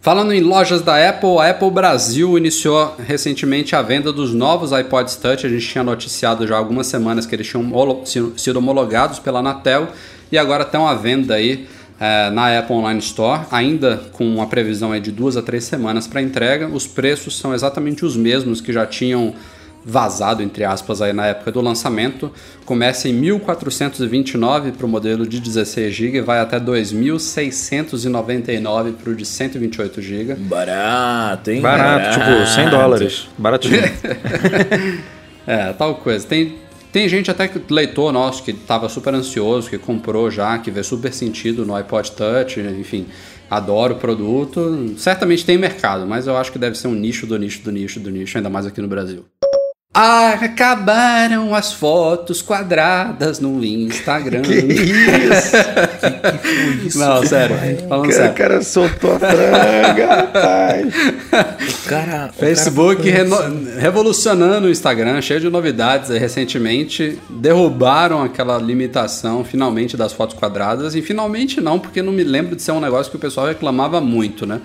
Falando 0.00 0.32
em 0.32 0.40
lojas 0.40 0.82
da 0.82 1.08
Apple, 1.08 1.38
a 1.38 1.50
Apple 1.50 1.70
Brasil 1.70 2.36
iniciou 2.36 2.96
recentemente 2.98 3.76
a 3.76 3.82
venda 3.82 4.12
dos 4.12 4.34
novos 4.34 4.72
iPods 4.72 5.14
Touch. 5.14 5.46
A 5.46 5.48
gente 5.48 5.68
tinha 5.68 5.84
noticiado 5.84 6.44
já 6.44 6.56
há 6.56 6.58
algumas 6.58 6.88
semanas 6.88 7.24
que 7.24 7.34
eles 7.36 7.46
tinham 7.46 8.32
sido 8.36 8.56
homologados 8.56 9.20
pela 9.20 9.38
Anatel 9.38 9.86
e 10.32 10.36
agora 10.36 10.64
estão 10.64 10.88
à 10.88 10.94
venda 10.94 11.34
aí 11.34 11.68
eh, 12.04 12.30
na 12.30 12.58
Apple 12.58 12.74
Online 12.74 12.98
Store, 12.98 13.42
ainda 13.48 13.96
com 14.10 14.26
uma 14.26 14.48
previsão 14.48 14.98
de 14.98 15.12
duas 15.12 15.36
a 15.36 15.42
três 15.42 15.62
semanas 15.62 16.08
para 16.08 16.20
entrega. 16.20 16.66
Os 16.66 16.84
preços 16.84 17.38
são 17.38 17.54
exatamente 17.54 18.04
os 18.04 18.16
mesmos 18.16 18.60
que 18.60 18.72
já 18.72 18.84
tinham 18.84 19.32
vazado, 19.84 20.42
entre 20.42 20.64
aspas, 20.64 21.00
aí 21.00 21.12
na 21.12 21.28
época 21.28 21.52
do 21.52 21.60
lançamento. 21.60 22.32
Começa 22.64 23.08
em 23.08 23.14
1.429 23.20 24.72
para 24.72 24.84
o 24.84 24.88
modelo 24.88 25.24
de 25.24 25.38
16 25.38 25.94
GB 25.94 26.18
e 26.18 26.20
vai 26.20 26.40
até 26.40 26.58
2.699 26.58 28.94
para 28.94 29.10
o 29.12 29.14
de 29.14 29.24
128 29.24 30.02
GB. 30.02 30.34
Barato, 30.34 31.52
hein? 31.52 31.60
Barato, 31.60 32.18
tipo 32.18 32.46
100 32.48 32.68
dólares. 32.68 33.28
Baratinho. 33.38 33.80
É, 35.44 35.72
tal 35.72 35.96
coisa. 35.96 36.24
Tem, 36.24 36.54
tem 36.92 37.08
gente 37.08 37.30
até 37.30 37.48
que 37.48 37.60
leitor 37.72 38.12
nosso 38.12 38.42
que 38.42 38.50
estava 38.50 38.88
super 38.88 39.14
ansioso, 39.14 39.70
que 39.70 39.78
comprou 39.78 40.30
já, 40.30 40.58
que 40.58 40.70
vê 40.70 40.82
super 40.82 41.12
sentido 41.12 41.64
no 41.64 41.74
iPod 41.74 42.12
Touch, 42.12 42.60
enfim, 42.60 43.06
adora 43.50 43.94
o 43.94 43.96
produto. 43.96 44.94
Certamente 44.98 45.44
tem 45.44 45.56
mercado, 45.56 46.06
mas 46.06 46.26
eu 46.26 46.36
acho 46.36 46.52
que 46.52 46.58
deve 46.58 46.76
ser 46.76 46.88
um 46.88 46.94
nicho 46.94 47.26
do 47.26 47.38
nicho 47.38 47.62
do 47.62 47.72
nicho 47.72 47.98
do 47.98 48.10
nicho, 48.10 48.36
ainda 48.36 48.50
mais 48.50 48.66
aqui 48.66 48.82
no 48.82 48.88
Brasil. 48.88 49.24
Ah, 49.94 50.38
acabaram 50.40 51.54
as 51.54 51.74
fotos 51.74 52.40
quadradas 52.40 53.38
no 53.40 53.62
Instagram. 53.62 54.40
que 54.40 54.54
isso? 56.86 56.98
Não, 56.98 57.26
sério. 57.26 57.56
Falando 57.86 58.08
O 58.08 58.12
sério. 58.12 58.34
cara 58.34 58.62
soltou 58.62 59.14
a 59.16 59.18
franga, 59.18 60.06
rapaz. 60.06 60.86
O 61.84 61.88
cara. 61.88 62.30
o 62.30 62.38
Facebook 62.38 63.02
cara- 63.02 63.16
reno- 63.22 63.78
revolucionando 63.78 64.66
o 64.66 64.70
Instagram, 64.70 65.20
cheio 65.20 65.40
de 65.40 65.50
novidades 65.50 66.10
aí 66.10 66.18
recentemente. 66.18 67.18
Derrubaram 67.28 68.22
aquela 68.22 68.56
limitação 68.56 69.44
finalmente 69.44 69.94
das 69.94 70.14
fotos 70.14 70.34
quadradas. 70.38 70.94
E 70.94 71.02
finalmente 71.02 71.60
não, 71.60 71.78
porque 71.78 72.00
não 72.00 72.14
me 72.14 72.24
lembro 72.24 72.56
de 72.56 72.62
ser 72.62 72.72
um 72.72 72.80
negócio 72.80 73.10
que 73.10 73.16
o 73.18 73.20
pessoal 73.20 73.46
reclamava 73.46 74.00
muito, 74.00 74.46
né? 74.46 74.58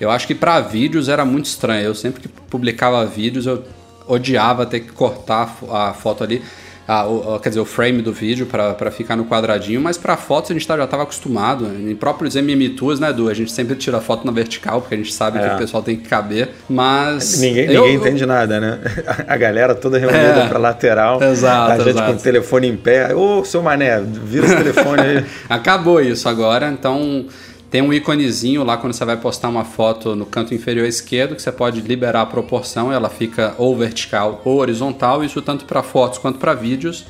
Eu 0.00 0.10
acho 0.10 0.26
que 0.26 0.34
para 0.34 0.58
vídeos 0.60 1.10
era 1.10 1.26
muito 1.26 1.44
estranho. 1.44 1.84
Eu 1.84 1.94
sempre 1.94 2.22
que 2.22 2.28
publicava 2.28 3.04
vídeos, 3.04 3.44
eu 3.44 3.62
odiava 4.06 4.66
ter 4.66 4.80
que 4.80 4.92
cortar 4.92 5.42
a 5.42 5.46
fo- 5.46 5.74
a 5.74 5.92
foto 5.92 6.24
ali. 6.24 6.42
a- 6.88 7.06
o- 7.06 7.38
quer 7.38 7.50
dizer, 7.50 7.60
o 7.60 7.64
frame 7.64 8.02
do 8.02 8.12
vídeo 8.12 8.46
para 8.46 8.90
ficar 8.90 9.14
no 9.14 9.24
quadradinho, 9.24 9.80
mas 9.80 9.96
para 9.96 10.16
fotos 10.16 10.50
a 10.50 10.54
gente 10.54 10.66
tá- 10.66 10.76
já 10.76 10.82
estava 10.82 11.04
acostumado. 11.04 11.66
Em 11.66 11.94
próprios 11.94 12.34
MM2, 12.34 12.98
né, 12.98 13.10
Edu? 13.10 13.28
A 13.28 13.34
gente 13.34 13.52
sempre 13.52 13.76
tira 13.76 14.00
foto 14.00 14.26
na 14.26 14.32
vertical, 14.32 14.80
porque 14.80 14.96
a 14.96 14.98
gente 14.98 15.12
sabe 15.14 15.38
que 15.38 15.44
É. 15.44 15.54
o 15.54 15.56
pessoal 15.56 15.84
tem 15.84 15.94
que 15.94 16.08
caber, 16.08 16.48
mas... 16.68 17.38
Ninguém, 17.38 17.66
eu- 17.70 17.82
ninguém 17.82 17.94
entende 17.96 18.26
nada, 18.26 18.58
né? 18.58 18.80
A 19.28 19.36
galera 19.36 19.72
toda 19.72 19.98
reunida 19.98 20.18
É. 20.18 20.48
pra 20.48 20.58
lateral. 20.58 21.22
Exato, 21.22 21.70
A 21.70 21.78
gente 21.78 21.90
exato. 21.90 22.12
com 22.12 22.18
o 22.18 22.22
telefone 22.22 22.66
em 22.66 22.76
pé. 22.76 23.14
Ô, 23.14 23.44
seu 23.44 23.62
mané, 23.62 24.00
vira 24.00 24.46
esse 24.46 24.56
telefone 24.56 25.00
aí. 25.00 25.24
Acabou 25.48 26.00
isso 26.00 26.28
agora, 26.28 26.70
então 26.72 27.24
tem 27.70 27.80
um 27.82 27.92
íconezinho 27.92 28.64
lá 28.64 28.76
quando 28.76 28.92
você 28.92 29.04
vai 29.04 29.16
postar 29.16 29.48
uma 29.48 29.64
foto 29.64 30.16
no 30.16 30.26
canto 30.26 30.52
inferior 30.54 30.86
esquerdo 30.86 31.36
que 31.36 31.42
você 31.42 31.52
pode 31.52 31.80
liberar 31.80 32.22
a 32.22 32.26
proporção, 32.26 32.92
ela 32.92 33.08
fica 33.08 33.54
ou 33.58 33.76
vertical 33.76 34.42
ou 34.44 34.58
horizontal, 34.58 35.22
isso 35.24 35.40
tanto 35.40 35.64
para 35.64 35.82
fotos 35.82 36.18
quanto 36.18 36.38
para 36.38 36.52
vídeos. 36.54 37.04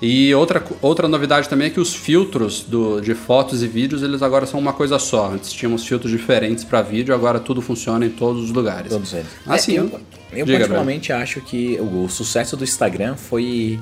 E 0.00 0.34
outra, 0.34 0.62
outra 0.82 1.08
novidade 1.08 1.48
também 1.48 1.68
é 1.68 1.70
que 1.70 1.80
os 1.80 1.94
filtros 1.94 2.62
do, 2.62 3.00
de 3.00 3.14
fotos 3.14 3.62
e 3.62 3.66
vídeos 3.66 4.02
eles 4.02 4.22
agora 4.22 4.44
são 4.44 4.60
uma 4.60 4.74
coisa 4.74 4.98
só. 4.98 5.30
Antes 5.32 5.50
tínhamos 5.50 5.86
filtros 5.86 6.12
diferentes 6.12 6.64
para 6.64 6.82
vídeo, 6.82 7.14
agora 7.14 7.40
tudo 7.40 7.62
funciona 7.62 8.04
em 8.04 8.10
todos 8.10 8.44
os 8.44 8.50
lugares. 8.50 8.92
Todos 8.92 9.12
eles. 9.14 9.26
Assim, 9.46 9.76
É, 9.76 9.80
eu, 9.80 9.84
eu- 9.84 9.90
eu 10.32 10.46
particularmente 10.58 11.12
acho 11.14 11.40
que 11.40 11.78
o, 11.80 12.04
o 12.04 12.08
sucesso 12.10 12.56
do 12.58 12.62
Instagram 12.62 13.16
foi 13.16 13.80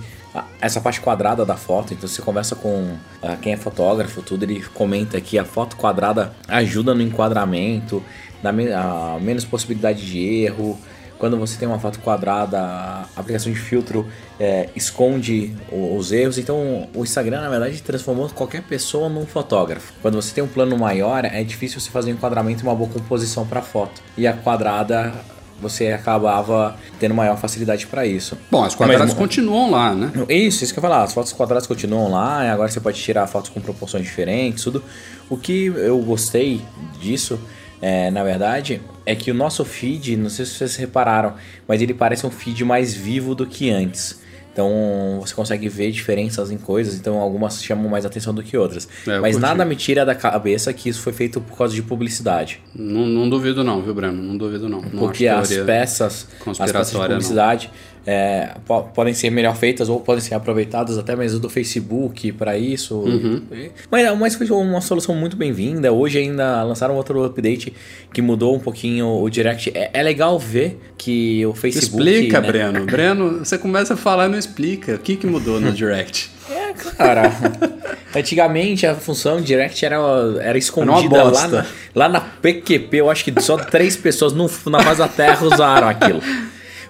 essa 0.60 0.80
parte 0.80 1.00
quadrada 1.00 1.44
da 1.44 1.56
foto. 1.56 1.94
Então 1.94 2.08
você 2.08 2.22
conversa 2.22 2.54
com 2.56 2.96
ah, 3.22 3.36
quem 3.40 3.52
é 3.52 3.56
fotógrafo, 3.56 4.22
tudo, 4.22 4.44
ele 4.44 4.62
comenta 4.74 5.20
que 5.20 5.38
a 5.38 5.44
foto 5.44 5.76
quadrada 5.76 6.32
ajuda 6.48 6.94
no 6.94 7.02
enquadramento, 7.02 8.02
dá 8.42 8.52
me- 8.52 8.72
a 8.72 9.18
menos 9.20 9.44
possibilidade 9.44 10.04
de 10.04 10.18
erro. 10.18 10.78
Quando 11.16 11.38
você 11.38 11.56
tem 11.56 11.66
uma 11.66 11.78
foto 11.78 12.00
quadrada, 12.00 12.58
a 12.60 13.06
aplicação 13.16 13.50
de 13.50 13.58
filtro 13.58 14.06
é, 14.38 14.68
esconde 14.74 15.54
os 15.70 16.10
erros. 16.10 16.38
Então, 16.38 16.88
o 16.92 17.02
Instagram, 17.04 17.40
na 17.40 17.48
verdade, 17.48 17.80
transformou 17.82 18.28
qualquer 18.28 18.62
pessoa 18.62 19.08
num 19.08 19.24
fotógrafo. 19.24 19.92
Quando 20.02 20.16
você 20.20 20.34
tem 20.34 20.42
um 20.42 20.48
plano 20.48 20.76
maior, 20.76 21.24
é 21.24 21.42
difícil 21.44 21.80
você 21.80 21.88
fazer 21.88 22.10
um 22.10 22.14
enquadramento 22.14 22.62
e 22.62 22.66
uma 22.66 22.74
boa 22.74 22.90
composição 22.90 23.46
para 23.46 23.62
foto. 23.62 24.02
E 24.18 24.26
a 24.26 24.32
quadrada 24.32 25.14
você 25.60 25.88
acabava 25.88 26.76
tendo 26.98 27.14
maior 27.14 27.36
facilidade 27.38 27.86
para 27.86 28.04
isso. 28.06 28.36
Bom, 28.50 28.64
as 28.64 28.74
quadradas 28.74 29.08
Mas- 29.10 29.14
continuam 29.18 29.70
lá, 29.70 29.94
né? 29.94 30.12
Isso, 30.28 30.64
isso 30.64 30.72
que 30.74 30.78
eu 30.78 30.82
ia 30.82 30.88
falar. 30.88 31.02
As 31.04 31.14
fotos 31.14 31.32
quadradas 31.32 31.66
continuam 31.66 32.10
lá, 32.10 32.50
agora 32.52 32.68
você 32.70 32.80
pode 32.80 33.00
tirar 33.00 33.26
fotos 33.26 33.50
com 33.50 33.60
proporções 33.60 34.04
diferentes, 34.04 34.64
tudo. 34.64 34.82
O 35.30 35.36
que 35.36 35.66
eu 35.66 35.98
gostei 36.00 36.60
disso, 37.00 37.40
é, 37.80 38.10
na 38.10 38.22
verdade, 38.22 38.80
é 39.06 39.14
que 39.14 39.30
o 39.30 39.34
nosso 39.34 39.64
feed, 39.64 40.16
não 40.16 40.28
sei 40.28 40.44
se 40.44 40.52
vocês 40.52 40.76
repararam, 40.76 41.34
mas 41.66 41.80
ele 41.80 41.94
parece 41.94 42.26
um 42.26 42.30
feed 42.30 42.64
mais 42.64 42.94
vivo 42.94 43.34
do 43.34 43.46
que 43.46 43.70
antes. 43.70 44.22
Então 44.54 45.18
você 45.20 45.34
consegue 45.34 45.68
ver 45.68 45.90
diferenças 45.90 46.52
em 46.52 46.56
coisas, 46.56 46.94
então 46.94 47.18
algumas 47.18 47.60
chamam 47.60 47.88
mais 47.88 48.06
atenção 48.06 48.32
do 48.32 48.40
que 48.40 48.56
outras. 48.56 48.88
É, 49.04 49.18
mas 49.18 49.34
curti. 49.34 49.40
nada 49.40 49.64
me 49.64 49.74
tira 49.74 50.06
da 50.06 50.14
cabeça 50.14 50.72
que 50.72 50.88
isso 50.88 51.02
foi 51.02 51.12
feito 51.12 51.40
por 51.40 51.58
causa 51.58 51.74
de 51.74 51.82
publicidade. 51.82 52.62
Não, 52.72 53.04
não 53.04 53.28
duvido 53.28 53.64
não, 53.64 53.82
viu, 53.82 53.92
Breno? 53.92 54.22
Não 54.22 54.36
duvido 54.36 54.68
não. 54.68 54.80
não 54.80 54.90
Porque 54.90 55.26
as 55.26 55.48
peças, 55.48 55.58
as 55.58 55.66
peças 55.66 56.28
de 56.28 56.44
conspiratória, 56.44 57.18
não. 57.18 57.64
É, 58.06 58.54
po- 58.66 58.82
podem 58.94 59.14
ser 59.14 59.30
melhor 59.30 59.56
feitas 59.56 59.88
ou 59.88 60.00
podem 60.00 60.20
ser 60.22 60.34
aproveitadas 60.34 60.98
até 60.98 61.16
mesmo 61.16 61.38
do 61.40 61.48
Facebook 61.48 62.32
para 62.32 62.56
isso. 62.56 62.96
Uhum. 62.96 63.42
Mas, 63.90 64.18
mas 64.18 64.34
foi 64.34 64.48
uma 64.50 64.80
solução 64.80 65.14
muito 65.14 65.36
bem-vinda. 65.36 65.92
Hoje 65.92 66.18
ainda 66.18 66.62
lançaram 66.62 66.94
outro 66.96 67.24
update 67.24 67.72
que 68.12 68.20
mudou 68.20 68.54
um 68.54 68.60
pouquinho 68.60 69.06
o 69.22 69.28
Direct. 69.30 69.70
É, 69.74 69.90
é 69.92 70.02
legal 70.02 70.38
ver 70.38 70.78
que 70.98 71.44
o 71.46 71.54
Facebook. 71.54 72.02
Explica, 72.08 72.40
né? 72.40 72.46
Breno. 72.48 72.84
Breno, 72.86 73.38
você 73.38 73.56
começa 73.58 73.94
a 73.94 73.96
falar 73.96 74.26
e 74.26 74.28
não 74.30 74.38
explica. 74.38 74.94
O 74.94 74.98
que, 74.98 75.16
que 75.16 75.26
mudou 75.26 75.58
no 75.60 75.72
Direct? 75.72 76.30
É, 76.50 76.72
cara. 76.96 77.32
Antigamente 78.14 78.86
a 78.86 78.94
função 78.94 79.40
Direct 79.40 79.84
era, 79.84 79.96
era 80.40 80.58
escondida 80.58 81.16
Era 81.16 81.24
lá 81.30 81.48
na, 81.48 81.66
lá 81.94 82.08
na 82.08 82.20
PQP. 82.20 82.98
Eu 82.98 83.10
acho 83.10 83.24
que 83.24 83.32
só 83.40 83.56
três 83.56 83.96
pessoas 83.96 84.32
no, 84.32 84.48
na 84.66 84.80
face 84.82 84.98
da 84.98 85.08
Terra 85.08 85.44
usaram 85.46 85.88
aquilo. 85.88 86.20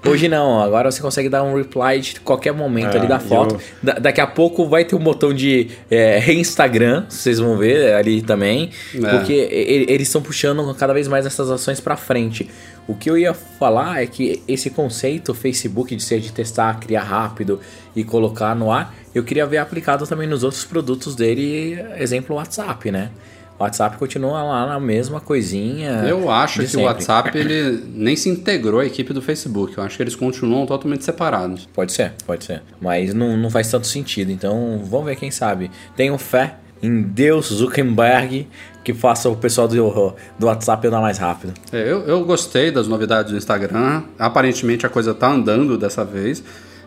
Hoje 0.07 0.29
não, 0.29 0.61
agora 0.62 0.90
você 0.90 1.01
consegue 1.01 1.29
dar 1.31 1.43
um 1.43 1.57
reply 1.57 1.99
de 2.01 2.21
qualquer 2.21 2.53
momento 2.53 2.95
É, 2.95 2.99
ali 2.99 3.09
da 3.09 3.19
foto. 3.19 3.55
eu- 3.55 3.61
Da- 3.83 3.95
daqui 3.95 4.21
a 4.21 4.27
pouco 4.27 4.69
vai 4.69 4.85
ter 4.85 4.95
um 4.95 4.99
botão 4.99 5.33
de 5.33 5.71
é, 5.90 6.19
reinstagram, 6.19 7.07
vocês 7.09 7.38
vão 7.38 7.57
ver 7.57 7.95
ali 7.95 8.21
também. 8.21 8.71
É. 8.95 8.99
Porque 9.11 9.33
eles 9.33 10.09
estão 10.09 10.21
puxando 10.21 10.75
cada 10.75 10.93
vez 10.93 11.09
mais 11.09 11.25
essas 11.25 11.51
ações 11.51 11.81
pra 11.81 11.97
frente. 11.97 12.49
O 12.87 12.95
que 12.95 13.09
eu 13.09 13.17
ia 13.17 13.33
falar 13.33 14.03
é 14.03 14.07
que 14.07 14.43
esse 14.47 14.69
conceito 14.69 15.33
Facebook 15.33 15.97
de 15.97 16.03
ser 16.03 16.21
de 16.21 16.31
testar, 16.33 16.79
criar 16.81 17.03
rápido 17.05 17.59
e 17.97 18.05
colocar 18.05 18.55
no 18.55 18.71
ar, 18.71 18.95
eu 19.14 19.25
queria 19.25 19.47
ver 19.47 19.57
aplicado 19.57 20.07
também 20.07 20.29
nos 20.29 20.45
outros 20.45 20.64
produtos 20.64 21.14
dele, 21.17 21.79
exemplo 21.97 22.37
WhatsApp, 22.37 22.90
né? 22.90 23.11
O 23.59 23.62
WhatsApp 23.62 23.97
continua 23.99 24.43
lá 24.43 24.67
na 24.67 24.81
mesma 24.81 25.21
coisinha. 25.21 26.05
Eu 26.09 26.31
acho 26.31 26.61
que 26.61 26.67
sempre. 26.67 26.85
o 26.85 26.88
WhatsApp 26.88 27.31
ele 27.38 27.85
nem 27.95 28.17
se 28.17 28.29
integrou 28.29 28.81
à 28.81 28.87
equipe 28.87 29.12
do 29.12 29.23
Facebook. 29.23 29.79
Eu 29.79 29.85
acho 29.85 29.97
que 29.97 30.03
eles 30.03 30.17
continuam 30.17 30.67
totalmente 30.67 31.05
separados. 31.05 31.69
Pode 31.73 31.93
ser, 31.93 32.14
pode 32.27 32.45
ser. 32.45 32.62
Mas 32.81 33.14
não, 33.14 33.37
não 33.37 33.51
faz 33.51 33.71
tanto 33.71 33.87
sentido. 33.87 34.33
Então, 34.33 34.83
vamos 34.85 35.07
ver 35.07 35.17
quem 35.17 35.31
sabe. 35.31 35.71
Tenho 35.97 36.19
fé 36.19 36.57
em 36.83 37.03
Deus 37.03 37.47
Zuckerberg 37.47 38.49
que 38.83 38.93
faça 38.93 39.31
o 39.31 39.37
pessoal 39.37 39.67
do, 39.67 40.14
do 40.38 40.47
WhatsApp 40.47 40.87
andar 40.87 41.01
mais 41.01 41.17
rápido. 41.17 41.55
É, 41.73 41.81
eu, 41.90 42.01
eu 42.03 42.25
gostei 42.25 42.71
das 42.71 42.87
novidades 42.87 43.33
do 43.33 43.38
Instagram. 43.38 44.03
Aparentemente 44.19 44.85
a 44.85 44.88
coisa 44.88 45.14
tá 45.14 45.31
andando 45.31 45.79
dessa 45.79 46.05
vez. 46.05 46.45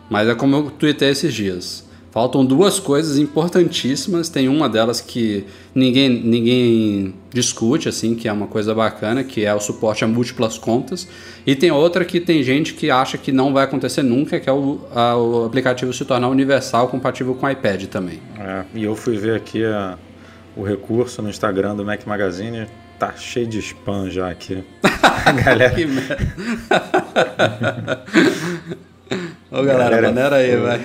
Mas 0.08 0.28
é 0.28 0.34
como 0.34 0.56
eu 0.56 0.70
tuitei 0.70 1.10
esses 1.10 1.34
dias. 1.34 1.87
Faltam 2.10 2.44
duas 2.44 2.80
coisas 2.80 3.18
importantíssimas. 3.18 4.28
Tem 4.30 4.48
uma 4.48 4.68
delas 4.68 5.00
que 5.00 5.44
ninguém, 5.74 6.08
ninguém 6.08 7.14
discute, 7.32 7.88
assim, 7.88 8.14
que 8.14 8.26
é 8.26 8.32
uma 8.32 8.46
coisa 8.46 8.74
bacana, 8.74 9.22
que 9.22 9.44
é 9.44 9.54
o 9.54 9.60
suporte 9.60 10.04
a 10.04 10.08
múltiplas 10.08 10.56
contas. 10.56 11.06
E 11.46 11.54
tem 11.54 11.70
outra 11.70 12.04
que 12.04 12.18
tem 12.18 12.42
gente 12.42 12.72
que 12.74 12.90
acha 12.90 13.18
que 13.18 13.30
não 13.30 13.52
vai 13.52 13.64
acontecer 13.64 14.02
nunca, 14.02 14.40
que 14.40 14.48
é 14.48 14.52
o, 14.52 14.80
a- 14.94 15.16
o 15.16 15.44
aplicativo 15.44 15.92
se 15.92 16.04
tornar 16.04 16.28
universal, 16.28 16.88
compatível 16.88 17.34
com 17.34 17.46
o 17.46 17.50
iPad 17.50 17.84
também. 17.84 18.20
É, 18.40 18.64
e 18.74 18.84
eu 18.84 18.96
fui 18.96 19.16
ver 19.18 19.36
aqui 19.36 19.62
a- 19.64 19.96
o 20.56 20.62
recurso 20.64 21.20
no 21.22 21.28
Instagram 21.28 21.76
do 21.76 21.84
Mac 21.84 22.04
Magazine. 22.06 22.66
Tá 22.98 23.12
cheio 23.16 23.46
de 23.46 23.58
spam 23.60 24.10
já 24.10 24.28
aqui. 24.30 24.64
A 25.24 25.30
galera. 25.32 25.74
Que 25.74 25.86
merda. 25.86 26.16
Ô 29.50 29.62
galera, 29.62 29.90
Galera, 29.96 30.08
maneira 30.08 30.36
aí, 30.36 30.56
vai. 30.56 30.80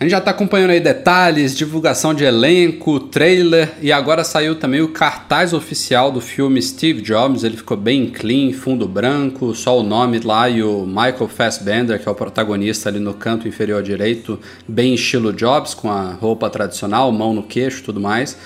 A 0.00 0.02
gente 0.02 0.10
já 0.10 0.20
tá 0.20 0.32
acompanhando 0.32 0.70
aí 0.70 0.80
detalhes, 0.80 1.56
divulgação 1.56 2.12
de 2.12 2.24
elenco, 2.24 2.98
trailer 2.98 3.74
e 3.80 3.92
agora 3.92 4.24
saiu 4.24 4.56
também 4.56 4.80
o 4.80 4.88
cartaz 4.88 5.52
oficial 5.52 6.10
do 6.10 6.20
filme 6.20 6.60
Steve 6.60 7.00
Jobs. 7.00 7.44
Ele 7.44 7.56
ficou 7.56 7.76
bem 7.76 8.10
clean, 8.10 8.52
fundo 8.52 8.88
branco, 8.88 9.54
só 9.54 9.78
o 9.78 9.84
nome 9.84 10.18
lá 10.18 10.50
e 10.50 10.64
o 10.64 10.84
Michael 10.84 11.28
Fassbender, 11.28 12.02
que 12.02 12.08
é 12.08 12.10
o 12.10 12.14
protagonista 12.16 12.88
ali 12.88 12.98
no 12.98 13.14
canto 13.14 13.46
inferior 13.46 13.84
direito, 13.84 14.40
bem 14.66 14.94
estilo 14.94 15.32
Jobs, 15.32 15.74
com 15.74 15.88
a 15.88 16.10
roupa 16.14 16.50
tradicional, 16.50 17.12
mão 17.12 17.32
no 17.32 17.44
queixo 17.44 17.84
tudo 17.84 18.00
mais. 18.00 18.36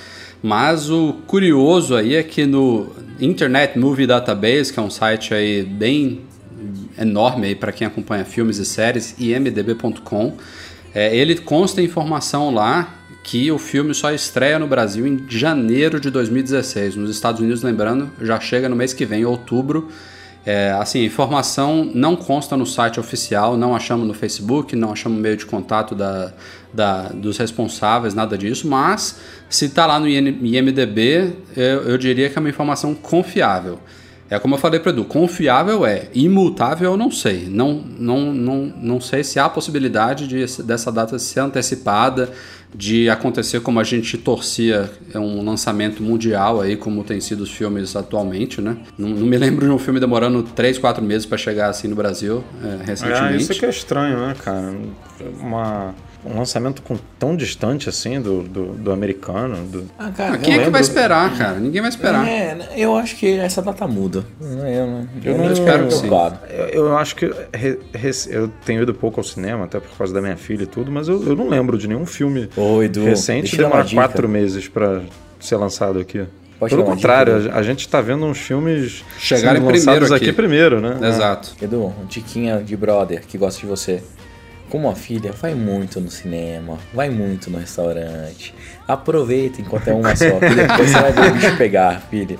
Mas 0.43 0.91
o 0.91 1.15
curioso 1.27 1.97
aí 1.97 2.15
é 2.15 2.23
que 2.23 2.45
no 2.45 2.93
Internet 3.19 3.79
Movie 3.79 4.07
Database, 4.07 4.71
que 4.71 4.79
é 4.79 4.83
um 4.83 4.91
site 4.91 5.33
aí 5.33 5.63
bem 5.63 6.29
enorme 7.01 7.47
aí 7.47 7.55
para 7.55 7.73
quem 7.73 7.87
acompanha 7.87 8.25
filmes 8.25 8.59
e 8.59 8.67
séries, 8.67 9.15
imdb.com, 9.19 10.37
é, 10.94 11.14
ele 11.16 11.37
consta 11.37 11.83
informação 11.83 12.53
lá 12.53 12.94
que 13.22 13.51
o 13.53 13.59
filme 13.59 13.92
só 13.94 14.11
estreia 14.12 14.59
no 14.59 14.66
Brasil 14.66 15.07
em 15.07 15.24
janeiro 15.29 16.01
de 16.01 16.11
2016. 16.11 16.96
Nos 16.96 17.11
Estados 17.11 17.40
Unidos, 17.40 17.62
lembrando, 17.62 18.11
já 18.22 18.40
chega 18.40 18.68
no 18.68 18.77
mês 18.77 18.92
que 18.94 19.05
vem, 19.05 19.24
outubro. 19.24 19.88
É, 20.46 20.70
assim, 20.81 21.03
a 21.03 21.05
informação 21.05 21.90
não 21.94 22.16
consta 22.16 22.57
no 22.57 22.64
site 22.64 22.98
oficial, 22.98 23.55
não 23.57 23.77
achamos 23.77 24.07
no 24.09 24.14
Facebook, 24.14 24.74
não 24.74 24.92
achamos 24.92 25.20
meio 25.20 25.37
de 25.37 25.44
contato 25.44 25.94
da, 25.94 26.33
da- 26.72 27.09
dos 27.09 27.37
responsáveis, 27.37 28.14
nada 28.14 28.38
disso, 28.38 28.66
mas 28.66 29.16
se 29.51 29.66
está 29.66 29.85
lá 29.85 30.01
no 30.01 30.09
IMDB, 30.09 31.33
eu, 31.55 31.83
eu 31.90 31.98
diria 31.98 32.31
que 32.31 32.38
é 32.38 32.40
uma 32.40 32.48
informação 32.48 32.94
confiável. 32.94 33.79
É 34.31 34.38
como 34.38 34.55
eu 34.55 34.59
falei 34.59 34.79
para 34.79 34.91
Edu, 34.93 35.05
confiável 35.05 35.87
é, 35.87 36.09
imutável 36.14 36.93
eu 36.93 36.97
não 36.97 37.11
sei. 37.11 37.49
Não, 37.49 37.83
não, 37.99 38.33
não, 38.33 38.73
não 38.81 39.01
sei 39.01 39.25
se 39.25 39.38
há 39.38 39.49
possibilidade 39.49 40.27
de, 40.29 40.62
dessa 40.62 40.93
data 40.93 41.19
ser 41.19 41.41
antecipada, 41.41 42.31
de 42.75 43.09
acontecer 43.09 43.61
como 43.61 43.81
a 43.81 43.85
gente 43.85 44.19
torcia 44.19 44.91
é 45.14 45.19
um 45.19 45.43
lançamento 45.43 46.03
mundial 46.03 46.61
aí, 46.61 46.77
como 46.77 47.03
tem 47.03 47.19
sido 47.21 47.41
os 47.41 47.51
filmes 47.51 47.97
atualmente, 47.97 48.61
né? 48.61 48.77
Não, 48.99 49.09
não 49.09 49.27
me 49.27 49.38
lembro 49.38 49.64
de 49.64 49.73
um 49.73 49.79
filme 49.79 49.99
demorando 49.99 50.43
3, 50.43 50.77
4 50.77 51.03
meses 51.03 51.25
para 51.25 51.38
chegar 51.38 51.71
assim 51.71 51.88
no 51.88 51.97
Brasil, 51.97 52.45
é, 52.62 52.67
Ah, 52.67 52.85
recentemente. 52.85 53.43
isso 53.43 53.55
que 53.55 53.64
é 53.64 53.71
estranho, 53.71 54.19
né, 54.19 54.35
cara? 54.45 54.77
Uma, 55.41 55.95
um 56.35 56.38
lançamento 56.38 56.83
com, 56.83 56.97
tão 57.19 57.37
distante 57.37 57.88
assim 57.88 58.21
do, 58.21 58.43
do, 58.43 58.64
do 58.75 58.93
americano. 58.93 59.57
Do... 59.67 59.85
Ah, 59.99 60.11
cara, 60.11 60.38
Quem 60.38 60.55
é 60.59 60.64
que 60.64 60.71
vai 60.71 60.81
esperar, 60.81 61.37
cara? 61.37 61.59
Ninguém 61.59 61.81
vai 61.81 61.91
esperar. 61.91 62.27
É, 62.29 62.59
eu 62.77 62.97
acho 62.97 63.17
que 63.17 63.38
essa 63.38 63.62
data 63.62 63.87
muda. 63.87 64.25
Eu, 64.41 64.47
não- 64.49 65.09
eu, 65.25 65.38
não 65.38 65.45
não 65.47 65.53
espero 65.53 65.87
que 65.87 65.95
sim. 65.95 66.09
Eu, 66.49 66.87
eu 66.87 66.97
acho 66.99 67.17
que 67.17 67.27
re- 67.53 67.79
rec- 67.95 68.27
eu 68.31 68.49
tenho 68.64 68.83
ido 68.83 68.95
pouco 68.95 69.21
ao 69.21 69.25
cinema, 69.25 69.64
até 69.64 69.81
por 69.81 69.97
causa 69.97 70.12
da 70.12 70.21
minha 70.21 70.37
filha 70.37 70.62
e 70.62 70.67
tudo, 70.67 70.91
mas 70.93 71.09
eu, 71.09 71.23
eu 71.27 71.35
não 71.37 71.49
lembro 71.49 71.77
de 71.79 71.87
nenhum 71.88 72.07
filme 72.07 72.49
Ô, 72.57 72.83
Edu, 72.83 73.05
recente 73.05 73.57
dica. 73.57 73.69
quatro 73.95 74.29
meses 74.29 74.69
pra 74.69 75.03
ser 75.41 75.57
lançado 75.57 75.99
aqui. 75.99 76.25
Pode 76.59 76.75
Pelo 76.75 76.85
contrário, 76.85 77.43
dica, 77.43 77.57
a, 77.57 77.62
gente 77.62 77.88
tá 77.88 78.01
vendo 78.01 78.25
uns 78.27 78.38
filmes 78.38 79.05
Chegarem 79.17 79.62
lançados 79.62 79.85
primeiro 79.85 80.14
aqui 80.14 80.25
aqui. 80.25 80.33
primeiro, 80.33 80.81
né? 80.81 81.09
Exato. 81.09 81.55
Edu, 81.62 81.85
uma 81.85 82.05
diquinha 82.09 82.59
de 82.61 82.77
brother 82.77 83.23
que 83.25 83.38
gosta 83.38 83.61
de 83.61 83.67
você. 83.67 84.03
Com 84.68 84.78
uma 84.78 84.94
filha, 84.94 85.33
vai 85.33 85.54
muito 85.54 86.00
no 86.00 86.11
cinema, 86.11 86.78
vai 86.92 87.09
muito 87.09 87.50
no 87.50 87.59
restaurante. 87.59 88.54
Aproveita 88.87 89.61
enquanto 89.61 89.88
é 89.88 89.94
uma 89.94 90.14
só, 90.14 90.38
que 90.38 90.54
depois 90.54 90.90
você 90.90 91.00
vai 91.00 91.12
ver 91.12 91.31
o 91.31 91.35
bicho 91.35 91.57
pegar, 91.57 92.02
filha. 92.11 92.38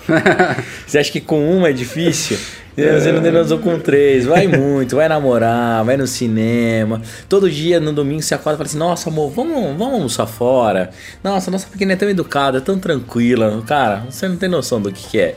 Você 0.87 0.99
acha 0.99 1.11
que 1.11 1.21
com 1.21 1.51
uma 1.57 1.71
é 1.71 1.73
difícil? 1.73 2.39
Você 2.79 3.13
não 3.13 3.21
transou 3.21 3.59
com 3.59 3.79
três. 3.79 4.25
Vai 4.25 4.47
muito, 4.47 4.97
vai 4.97 5.09
namorar, 5.09 5.85
vai 5.85 5.97
no 5.97 6.07
cinema. 6.07 7.03
Todo 7.29 7.51
dia, 7.51 7.81
no 7.81 7.93
domingo, 7.93 8.23
você 8.23 8.35
acorda 8.35 8.55
e 8.55 8.59
fala 8.59 8.67
assim: 8.69 8.79
Nossa, 8.79 9.11
amor, 9.11 9.31
vamos, 9.31 9.77
vamos 9.77 9.95
almoçar 9.95 10.27
fora. 10.27 10.91
Nossa, 11.23 11.51
nossa 11.51 11.67
pequena 11.67 11.95
é 11.95 11.97
tão 11.97 12.09
educada, 12.09 12.59
é 12.59 12.61
tão 12.61 12.79
tranquila. 12.79 13.63
Cara, 13.67 14.05
você 14.09 14.29
não 14.29 14.37
tem 14.37 14.49
noção 14.49 14.81
do 14.81 14.93
que, 14.93 15.09
que 15.09 15.19
é. 15.19 15.35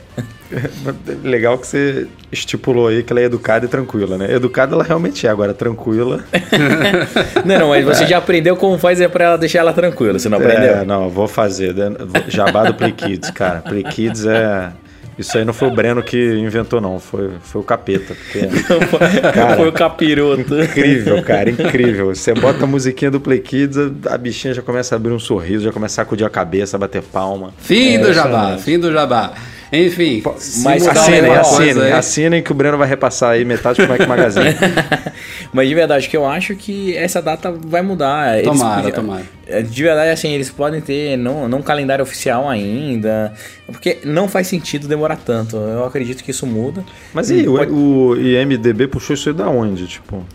Legal 1.23 1.57
que 1.57 1.65
você 1.67 2.07
estipulou 2.31 2.87
aí 2.87 3.03
que 3.03 3.13
ela 3.13 3.21
é 3.21 3.23
educada 3.23 3.65
e 3.65 3.69
tranquila, 3.69 4.17
né? 4.17 4.33
Educada 4.33 4.75
ela 4.75 4.83
realmente 4.83 5.25
é, 5.25 5.29
agora 5.29 5.53
tranquila. 5.53 6.23
Não, 7.45 7.59
não, 7.59 7.69
mas 7.69 7.85
você 7.85 8.05
já 8.05 8.17
aprendeu 8.17 8.55
como 8.55 8.77
faz 8.77 8.99
é 9.01 9.07
pra 9.07 9.25
ela 9.25 9.37
deixar 9.37 9.59
ela 9.59 9.73
tranquila. 9.73 10.17
Você 10.19 10.29
não 10.29 10.37
aprendeu? 10.37 10.75
É, 10.75 10.85
não, 10.85 11.09
vou 11.09 11.27
fazer. 11.27 11.73
né? 11.73 11.91
Jabá 12.27 12.65
do 12.65 12.73
Play 12.73 12.91
Kids, 12.91 13.31
cara. 13.31 13.61
Play 13.61 13.83
Kids 13.83 14.25
é. 14.25 14.71
Isso 15.17 15.37
aí 15.37 15.45
não 15.45 15.53
foi 15.53 15.67
o 15.67 15.71
Breno 15.71 16.01
que 16.01 16.17
inventou, 16.39 16.79
não. 16.81 16.99
Foi, 16.99 17.31
foi 17.41 17.61
o 17.61 17.63
capeta. 17.63 18.15
Porque 18.15 18.47
Cara. 19.33 19.55
Foi 19.55 19.67
o 19.67 19.71
capiroto. 19.71 20.61
incrível, 20.61 21.21
cara, 21.23 21.49
incrível. 21.49 22.07
Você 22.13 22.33
bota 22.33 22.63
a 22.63 22.67
musiquinha 22.67 23.11
do 23.11 23.19
Play 23.19 23.39
Kids, 23.39 23.77
a 23.77 24.13
a 24.13 24.17
bichinha 24.17 24.53
já 24.53 24.61
começa 24.61 24.93
a 24.93 24.97
abrir 24.97 25.11
um 25.13 25.19
sorriso, 25.19 25.63
já 25.63 25.71
começa 25.71 26.01
a 26.01 26.05
sacudir 26.05 26.25
a 26.25 26.29
cabeça, 26.29 26.75
a 26.77 26.79
bater 26.79 27.01
palma. 27.01 27.53
Fim 27.59 27.95
É, 27.95 27.97
do 27.99 28.13
jabá, 28.13 28.57
fim 28.57 28.77
do 28.79 28.91
jabá. 28.91 29.33
Enfim, 29.73 30.21
Mas 30.63 30.85
Assinem, 30.85 31.31
assinem, 31.33 31.91
assinem 31.93 32.43
que 32.43 32.51
o 32.51 32.55
Breno 32.55 32.77
vai 32.77 32.87
repassar 32.89 33.31
aí 33.31 33.45
metade 33.45 33.77
pro 33.77 33.87
Mac 33.87 34.05
Magazine. 34.05 34.53
Mas 35.53 35.69
de 35.69 35.75
verdade, 35.75 36.09
que 36.09 36.17
eu 36.17 36.25
acho 36.25 36.55
que 36.55 36.95
essa 36.97 37.21
data 37.21 37.51
vai 37.67 37.81
mudar. 37.81 38.37
Eles 38.37 38.49
Tomara, 38.51 38.81
podiam- 38.81 38.95
tomara. 38.95 39.23
É, 39.47 39.61
De 39.61 39.83
verdade, 39.83 40.09
assim, 40.11 40.33
eles 40.33 40.49
podem 40.49 40.81
ter 40.81 41.15
não, 41.17 41.47
não 41.47 41.59
um 41.59 41.61
calendário 41.61 42.03
oficial 42.03 42.49
ainda, 42.49 43.33
porque 43.65 43.99
não 44.03 44.27
faz 44.27 44.47
sentido 44.47 44.87
demorar 44.89 45.15
tanto. 45.15 45.55
Eu 45.55 45.85
acredito 45.85 46.21
que 46.23 46.31
isso 46.31 46.45
muda. 46.45 46.83
Mas 47.13 47.29
e 47.29 47.35
aí, 47.35 47.47
o, 47.47 47.55
Pode- 47.55 47.71
o 47.71 48.15
IMDB 48.17 48.87
puxou 48.87 49.13
isso 49.13 49.29
aí 49.29 49.35
da 49.35 49.47
onde? 49.49 49.87
Tipo, 49.87 50.25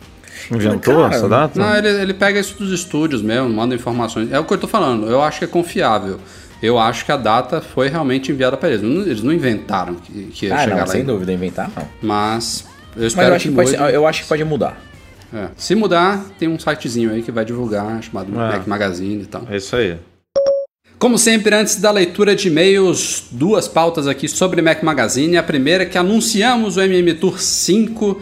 inventou 0.50 1.02
Cara, 1.02 1.14
essa 1.14 1.28
data? 1.28 1.58
Não, 1.60 1.76
ele, 1.76 1.88
ele 1.88 2.14
pega 2.14 2.40
isso 2.40 2.56
dos 2.58 2.72
estúdios 2.72 3.20
mesmo, 3.20 3.48
manda 3.50 3.74
informações. 3.74 4.32
É 4.32 4.38
o 4.40 4.44
que 4.44 4.54
eu 4.54 4.58
tô 4.58 4.66
falando, 4.68 5.10
eu 5.10 5.20
acho 5.22 5.40
que 5.40 5.44
é 5.44 5.48
confiável. 5.48 6.18
Eu 6.62 6.78
acho 6.78 7.04
que 7.04 7.12
a 7.12 7.16
data 7.16 7.60
foi 7.60 7.88
realmente 7.88 8.32
enviada 8.32 8.56
para 8.56 8.70
eles. 8.70 8.82
Não- 8.82 9.02
Eles 9.02 9.22
não 9.22 9.32
inventaram 9.32 9.94
que, 9.96 10.12
que 10.32 10.46
ia 10.46 10.54
Ah, 10.54 10.58
chegar 10.58 10.74
não, 10.74 10.80
lá. 10.80 10.86
sem 10.86 11.00
ainda. 11.00 11.12
dúvida, 11.12 11.32
inventar 11.32 11.70
não. 11.76 11.86
Mas 12.02 12.64
eu 12.96 13.02
Mas 13.02 13.04
espero 13.06 13.28
eu 13.28 13.34
acho 13.34 13.42
que, 13.44 13.48
que, 13.50 13.54
pode, 13.54 13.76
mude. 13.78 13.92
eu 13.94 14.06
acho 14.06 14.22
que 14.22 14.28
pode 14.28 14.44
mudar. 14.44 14.80
É. 15.34 15.48
Se 15.56 15.74
mudar, 15.74 16.24
tem 16.38 16.48
um 16.48 16.58
sitezinho 16.58 17.10
aí 17.10 17.20
que 17.22 17.30
vai 17.32 17.44
divulgar, 17.44 18.02
chamado 18.02 18.32
É. 18.32 18.56
Mac 18.56 18.66
Magazine 18.66 19.22
e 19.22 19.26
tal. 19.26 19.42
É 19.50 19.56
isso 19.56 19.74
aí. 19.76 19.96
Como 20.98 21.18
sempre, 21.18 21.54
antes 21.54 21.76
da 21.76 21.90
leitura 21.90 22.34
de 22.34 22.48
e-mails, 22.48 23.24
duas 23.30 23.68
pautas 23.68 24.06
aqui 24.06 24.26
sobre 24.28 24.62
Mac 24.62 24.82
Magazine. 24.82 25.36
A 25.36 25.42
primeira 25.42 25.82
é 25.82 25.86
que 25.86 25.98
anunciamos 25.98 26.78
o 26.78 26.80
MM 26.80 27.12
Tour 27.14 27.38
5. 27.38 28.18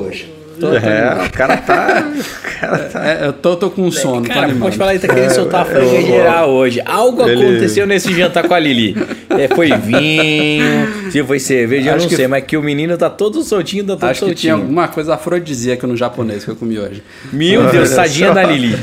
hoje. 0.00 0.43
Tô, 0.60 0.68
tô 0.70 0.76
É, 0.76 1.08
animado. 1.08 1.26
o 1.26 1.30
cara 1.32 1.56
tá. 1.58 2.04
O 2.14 2.60
cara 2.60 2.78
tá. 2.78 3.06
É, 3.06 3.26
eu 3.26 3.32
tô, 3.32 3.56
tô 3.56 3.70
com 3.70 3.90
sono, 3.90 4.26
Cara, 4.26 4.42
animado. 4.44 4.62
pode 4.62 4.76
falar, 4.76 4.94
ele 4.94 5.00
tá 5.06 5.12
querendo 5.12 5.30
soltar 5.30 5.62
a 5.62 5.64
franga 5.64 5.86
eu- 5.86 6.06
geral 6.06 6.50
hoje. 6.50 6.80
Algo 6.84 7.26
Ele- 7.28 7.42
aconteceu 7.44 7.86
nesse 7.86 8.12
jantar 8.14 8.46
com 8.46 8.54
a 8.54 8.58
Lili. 8.58 8.96
É, 9.30 9.48
foi 9.48 9.70
vinho, 9.76 11.10
se 11.10 11.22
foi 11.24 11.38
cerveja, 11.40 11.90
eu 11.90 11.94
Acho 11.96 12.04
não 12.04 12.08
que- 12.10 12.16
sei, 12.16 12.28
mas 12.28 12.44
que 12.44 12.56
o 12.56 12.62
menino 12.62 12.96
tá 12.96 13.10
todo 13.10 13.42
soltinho, 13.42 13.84
tá 13.84 13.96
todo 13.96 14.10
Acho 14.10 14.26
que 14.26 14.34
tinha 14.34 14.52
soltinho. 14.52 14.68
alguma 14.68 14.88
coisa 14.88 15.14
afrodisíaca 15.14 15.86
no 15.86 15.96
japonês 15.96 16.44
que 16.44 16.50
eu 16.50 16.56
comi 16.56 16.78
hoje. 16.78 17.02
Meu 17.32 17.66
Deus, 17.70 17.90
tadinha 17.90 18.32
da 18.32 18.42
Lili. 18.44 18.76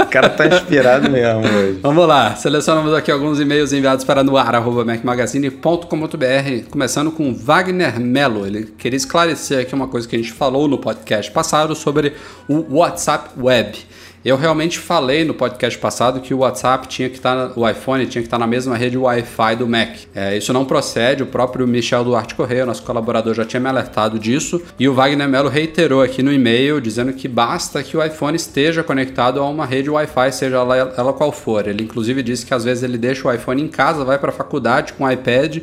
O 0.00 0.06
cara 0.06 0.28
tá 0.28 0.46
inspirado 0.46 1.08
mesmo 1.10 1.40
hoje. 1.46 1.78
Vamos 1.82 2.06
lá, 2.08 2.34
selecionamos 2.34 2.92
aqui 2.94 3.10
alguns 3.10 3.38
e-mails 3.40 3.72
enviados 3.72 4.04
para 4.04 4.22
noar.macmagazine.com.br, 4.24 6.70
começando 6.70 7.10
com 7.12 7.34
Wagner 7.34 8.00
Mello. 8.00 8.46
Ele 8.46 8.68
queria 8.78 8.96
esclarecer 8.96 9.67
aqui 9.68 9.74
uma 9.74 9.86
coisa 9.86 10.08
que 10.08 10.16
a 10.16 10.18
gente 10.18 10.32
falou 10.32 10.66
no 10.66 10.78
podcast 10.78 11.30
passado 11.30 11.74
sobre 11.74 12.14
o 12.48 12.78
WhatsApp 12.78 13.30
Web. 13.38 13.78
Eu 14.24 14.36
realmente 14.36 14.78
falei 14.78 15.24
no 15.24 15.32
podcast 15.32 15.78
passado 15.78 16.20
que 16.20 16.34
o 16.34 16.38
WhatsApp 16.38 16.88
tinha 16.88 17.08
que 17.08 17.16
estar, 17.16 17.52
o 17.56 17.68
iPhone 17.68 18.04
tinha 18.06 18.20
que 18.20 18.26
estar 18.26 18.38
na 18.38 18.48
mesma 18.48 18.76
rede 18.76 18.98
Wi-Fi 18.98 19.56
do 19.56 19.66
Mac. 19.68 19.96
É, 20.12 20.36
isso 20.36 20.52
não 20.52 20.64
procede, 20.64 21.22
o 21.22 21.26
próprio 21.26 21.68
Michel 21.68 22.02
Duarte 22.02 22.34
Correia, 22.34 22.66
nosso 22.66 22.82
colaborador, 22.82 23.32
já 23.32 23.44
tinha 23.44 23.60
me 23.60 23.68
alertado 23.68 24.18
disso, 24.18 24.60
e 24.78 24.88
o 24.88 24.94
Wagner 24.94 25.28
Mello 25.28 25.48
reiterou 25.48 26.02
aqui 26.02 26.20
no 26.20 26.32
e-mail, 26.32 26.80
dizendo 26.80 27.12
que 27.12 27.28
basta 27.28 27.80
que 27.82 27.96
o 27.96 28.04
iPhone 28.04 28.34
esteja 28.34 28.82
conectado 28.82 29.40
a 29.40 29.48
uma 29.48 29.64
rede 29.64 29.88
Wi-Fi, 29.88 30.32
seja 30.32 30.56
ela, 30.56 30.76
ela 30.76 31.12
qual 31.12 31.30
for. 31.30 31.68
Ele 31.68 31.84
inclusive 31.84 32.20
disse 32.22 32.44
que 32.44 32.52
às 32.52 32.64
vezes 32.64 32.82
ele 32.82 32.98
deixa 32.98 33.28
o 33.28 33.32
iPhone 33.32 33.62
em 33.62 33.68
casa, 33.68 34.04
vai 34.04 34.18
para 34.18 34.30
a 34.30 34.34
faculdade 34.34 34.94
com 34.94 35.04
o 35.04 35.10
iPad 35.10 35.58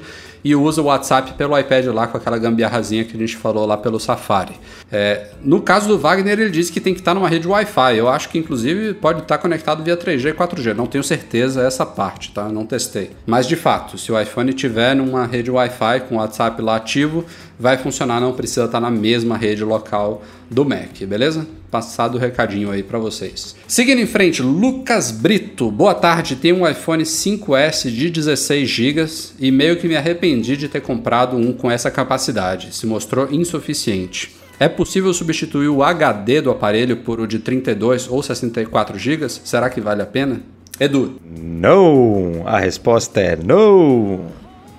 e 0.45 0.55
usa 0.55 0.79
o 0.79 0.85
WhatsApp 0.85 1.33
pelo 1.33 1.57
iPad 1.57 1.87
lá 1.87 2.05
com 2.05 2.17
aquela 2.17 2.37
gambiarrazinha 2.37 3.03
que 3.03 3.17
a 3.17 3.19
gente 3.19 3.35
falou 3.35 3.65
lá 3.65 3.75
pelo 3.75 3.99
Safari. 3.99 4.53
É, 4.91 5.29
no 5.41 5.59
caso 5.59 5.87
do 5.87 5.97
Wagner, 5.97 6.39
ele 6.39 6.51
disse 6.51 6.71
que 6.71 6.79
tem 6.79 6.93
que 6.93 6.99
estar 6.99 7.15
numa 7.15 7.27
rede 7.27 7.47
Wi-Fi. 7.47 7.97
Eu 7.97 8.07
acho 8.07 8.29
que 8.29 8.37
inclusive 8.37 8.93
pode 8.93 9.23
estar 9.23 9.39
conectado 9.39 9.83
via 9.83 9.97
3G 9.97 10.29
e 10.29 10.33
4G. 10.33 10.75
Não 10.75 10.85
tenho 10.85 11.03
certeza 11.03 11.63
essa 11.63 11.83
parte, 11.83 12.31
tá? 12.31 12.47
Não 12.47 12.63
testei. 12.63 13.09
Mas 13.25 13.47
de 13.47 13.55
fato, 13.55 13.97
se 13.97 14.11
o 14.11 14.21
iPhone 14.21 14.53
tiver 14.53 14.95
numa 14.95 15.25
rede 15.25 15.49
Wi-Fi 15.49 16.01
com 16.07 16.15
o 16.15 16.17
WhatsApp 16.19 16.61
lá 16.61 16.75
ativo, 16.75 17.25
vai 17.59 17.77
funcionar, 17.77 18.21
não 18.21 18.33
precisa 18.33 18.65
estar 18.65 18.79
na 18.79 18.91
mesma 18.91 19.35
rede 19.37 19.63
local 19.63 20.21
do 20.51 20.63
Mac, 20.63 21.01
beleza? 21.07 21.47
Passado 21.75 22.15
o 22.15 22.17
recadinho 22.17 22.71
aí 22.71 22.81
para 22.81 22.97
vocês. 22.97 23.53
Seguindo 23.67 23.99
em 23.99 24.07
frente, 24.07 24.41
Lucas 24.41 25.11
Brito. 25.11 25.69
Boa 25.69 25.93
tarde, 25.93 26.37
tenho 26.37 26.59
um 26.61 26.65
iPhone 26.65 27.03
5S 27.03 27.89
de 27.89 28.09
16 28.09 28.69
GB 28.69 29.05
e 29.37 29.51
meio 29.51 29.75
que 29.75 29.85
me 29.85 29.97
arrependi 29.97 30.55
de 30.55 30.69
ter 30.69 30.79
comprado 30.79 31.35
um 31.35 31.51
com 31.51 31.69
essa 31.69 31.91
capacidade. 31.91 32.73
Se 32.73 32.87
mostrou 32.87 33.27
insuficiente. 33.29 34.33
É 34.57 34.69
possível 34.69 35.13
substituir 35.13 35.67
o 35.67 35.83
HD 35.83 36.39
do 36.39 36.49
aparelho 36.49 36.95
por 36.95 37.19
o 37.19 37.27
de 37.27 37.39
32 37.39 38.07
ou 38.09 38.23
64 38.23 38.97
GB? 38.97 39.27
Será 39.27 39.69
que 39.69 39.81
vale 39.81 40.01
a 40.01 40.05
pena? 40.05 40.39
Edu, 40.79 41.19
Não! 41.29 42.43
A 42.45 42.57
resposta 42.57 43.19
é 43.19 43.35
não! 43.35 44.27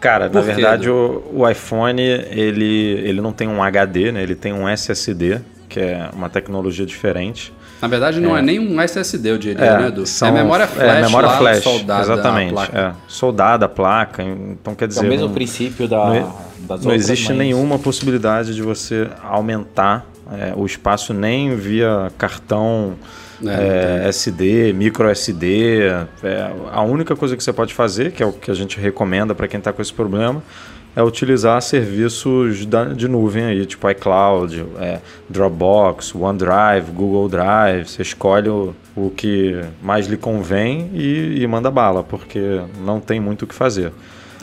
Cara, 0.00 0.30
Por 0.30 0.36
na 0.36 0.40
verdade, 0.40 0.88
o, 0.88 1.22
o 1.30 1.46
iPhone 1.46 2.00
ele, 2.00 3.02
ele 3.04 3.20
não 3.20 3.34
tem 3.34 3.48
um 3.48 3.62
HD, 3.62 4.12
né? 4.12 4.22
Ele 4.22 4.34
tem 4.34 4.54
um 4.54 4.66
SSD, 4.66 5.42
que 5.76 5.80
é 5.80 6.08
uma 6.14 6.30
tecnologia 6.30 6.86
diferente. 6.86 7.52
na 7.82 7.86
verdade 7.88 8.18
não 8.18 8.34
é, 8.34 8.40
nem 8.40 8.58
um 8.58 8.80
SSD, 8.80 9.30
eu 9.32 9.36
diria, 9.36 9.62
É, 9.62 9.78
né, 9.78 9.88
Edu? 9.88 10.06
são- 10.06 10.28
é 10.28 10.32
memória 10.32 10.66
flash, 10.66 10.88
é, 10.96 11.02
memória 11.02 11.28
lá, 11.28 11.36
flash, 11.36 11.62
soldada 11.62 12.02
exatamente. 12.02 12.52
placa. 12.54 12.78
É, 12.78 12.92
soldada 13.06 13.66
a 13.66 13.68
placa, 13.68 14.22
então 14.22 14.74
quer 14.74 14.86
É 14.86 14.88
dizer, 14.88 15.04
o 15.04 15.08
mesmo 15.10 15.26
não, 15.26 15.34
princípio 15.34 15.86
da, 15.86 16.06
não, 16.06 16.34
das 16.60 16.82
não 16.86 16.94
existe 16.94 17.28
mas- 17.28 17.36
nenhuma 17.36 17.78
possibilidade 17.78 18.54
de 18.54 18.62
você 18.62 19.06
aumentar 19.22 20.06
é, 20.32 20.54
o 20.56 20.64
espaço 20.64 21.12
nem 21.12 21.54
via 21.54 22.10
cartão 22.16 22.94
É, 23.44 24.04
é, 24.06 24.08
SD, 24.08 24.72
micro 24.72 25.10
SD. 25.10 25.82
É, 26.24 26.50
a 26.72 26.80
única 26.80 27.14
coisa 27.14 27.36
que 27.36 27.44
você 27.44 27.52
pode 27.52 27.74
fazer, 27.74 28.10
que 28.12 28.22
é 28.22 28.26
o 28.26 28.32
que 28.32 28.50
a 28.50 28.54
gente 28.54 28.80
recomenda 28.80 29.34
para 29.34 29.46
quem 29.46 29.58
está 29.58 29.74
com 29.74 29.82
esse 29.82 29.92
problema, 29.92 30.42
é 30.96 31.02
utilizar 31.02 31.60
serviços 31.60 32.64
da- 32.66 32.86
de 32.86 33.06
nuvem 33.06 33.44
aí, 33.44 33.66
tipo 33.66 33.88
iCloud, 33.90 34.64
é, 34.80 34.98
Dropbox, 35.28 36.14
OneDrive, 36.14 36.90
Google 36.92 37.28
Drive. 37.28 37.86
Você 37.86 38.00
escolhe 38.02 38.48
o, 38.48 38.74
o 38.96 39.10
que 39.10 39.60
mais 39.82 40.06
lhe 40.06 40.16
convém 40.16 40.90
e, 40.94 41.42
e 41.42 41.46
manda 41.46 41.70
bala, 41.70 42.02
porque 42.02 42.62
não 42.84 42.98
tem 42.98 43.20
muito 43.20 43.42
o 43.42 43.46
que 43.46 43.54
fazer. 43.54 43.92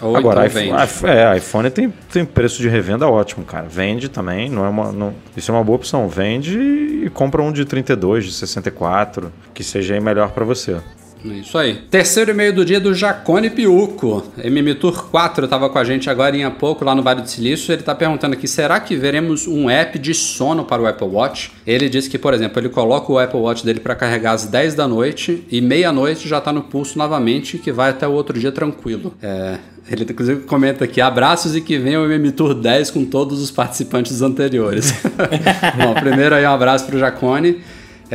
Ou 0.01 0.15
Agora, 0.17 0.45
então 0.45 0.61
iPhone, 0.61 0.71
vende. 0.77 0.83
iPhone- 0.91 1.13
é, 1.13 1.37
iPhone 1.37 1.69
tem, 1.71 1.93
tem 2.11 2.25
preço 2.25 2.61
de 2.61 2.67
revenda 2.67 3.07
ótimo, 3.07 3.43
cara. 3.45 3.65
Vende 3.69 4.09
também, 4.09 4.49
não 4.49 4.65
é 4.65 4.69
uma, 4.69 4.91
não- 4.91 5.13
isso 5.35 5.49
é 5.51 5.55
uma 5.55 5.63
boa 5.63 5.77
opção. 5.77 6.07
Vende 6.09 6.57
e 7.05 7.09
compra 7.13 7.41
um 7.41 7.51
de 7.51 7.65
32, 7.65 8.25
de 8.25 8.31
64, 8.33 9.31
que 9.53 9.63
seja 9.63 9.93
aí 9.93 9.99
melhor 10.01 10.31
para 10.31 10.43
você. 10.45 10.77
É 11.25 11.35
isso 11.35 11.57
aí. 11.57 11.75
Terceiro 11.89 12.31
e-mail 12.31 12.53
do 12.53 12.65
dia 12.65 12.79
do 12.79 12.93
Jacone 12.93 13.49
Piuco. 13.49 14.23
MM 14.43 14.75
Tour 14.75 15.09
4 15.09 15.45
estava 15.45 15.69
com 15.69 15.79
a 15.79 15.83
gente 15.83 16.09
agora 16.09 16.35
em 16.35 16.49
pouco 16.51 16.83
lá 16.83 16.93
no 16.93 17.01
Vale 17.01 17.21
do 17.21 17.29
Silício. 17.29 17.71
Ele 17.71 17.81
está 17.81 17.95
perguntando 17.95 18.33
aqui: 18.33 18.47
será 18.47 18.79
que 18.79 18.95
veremos 18.95 19.47
um 19.47 19.69
app 19.69 19.97
de 19.97 20.13
sono 20.13 20.65
para 20.65 20.81
o 20.81 20.87
Apple 20.87 21.07
Watch? 21.07 21.51
Ele 21.65 21.87
disse 21.87 22.09
que, 22.09 22.17
por 22.17 22.33
exemplo, 22.33 22.59
ele 22.59 22.69
coloca 22.69 23.11
o 23.11 23.17
Apple 23.17 23.39
Watch 23.39 23.65
dele 23.65 23.79
para 23.79 23.95
carregar 23.95 24.33
às 24.33 24.45
10 24.45 24.75
da 24.75 24.87
noite 24.87 25.45
e 25.49 25.61
meia-noite 25.61 26.27
já 26.27 26.39
está 26.39 26.51
no 26.51 26.63
pulso 26.63 26.97
novamente, 26.97 27.57
que 27.57 27.71
vai 27.71 27.91
até 27.91 28.07
o 28.07 28.11
outro 28.11 28.37
dia 28.37 28.51
tranquilo. 28.51 29.13
É, 29.21 29.57
ele 29.89 30.03
inclusive 30.03 30.41
comenta 30.41 30.83
aqui: 30.83 30.99
abraços 30.99 31.55
e 31.55 31.61
que 31.61 31.77
venha 31.77 31.99
o 31.99 32.05
MM 32.05 32.31
Tour 32.31 32.53
10 32.53 32.91
com 32.91 33.05
todos 33.05 33.41
os 33.41 33.51
participantes 33.51 34.21
anteriores. 34.21 34.93
Bom, 35.77 35.93
primeiro 35.95 36.35
aí 36.35 36.45
um 36.45 36.51
abraço 36.51 36.85
para 36.85 36.95
o 36.95 36.99
Jacone. 36.99 37.61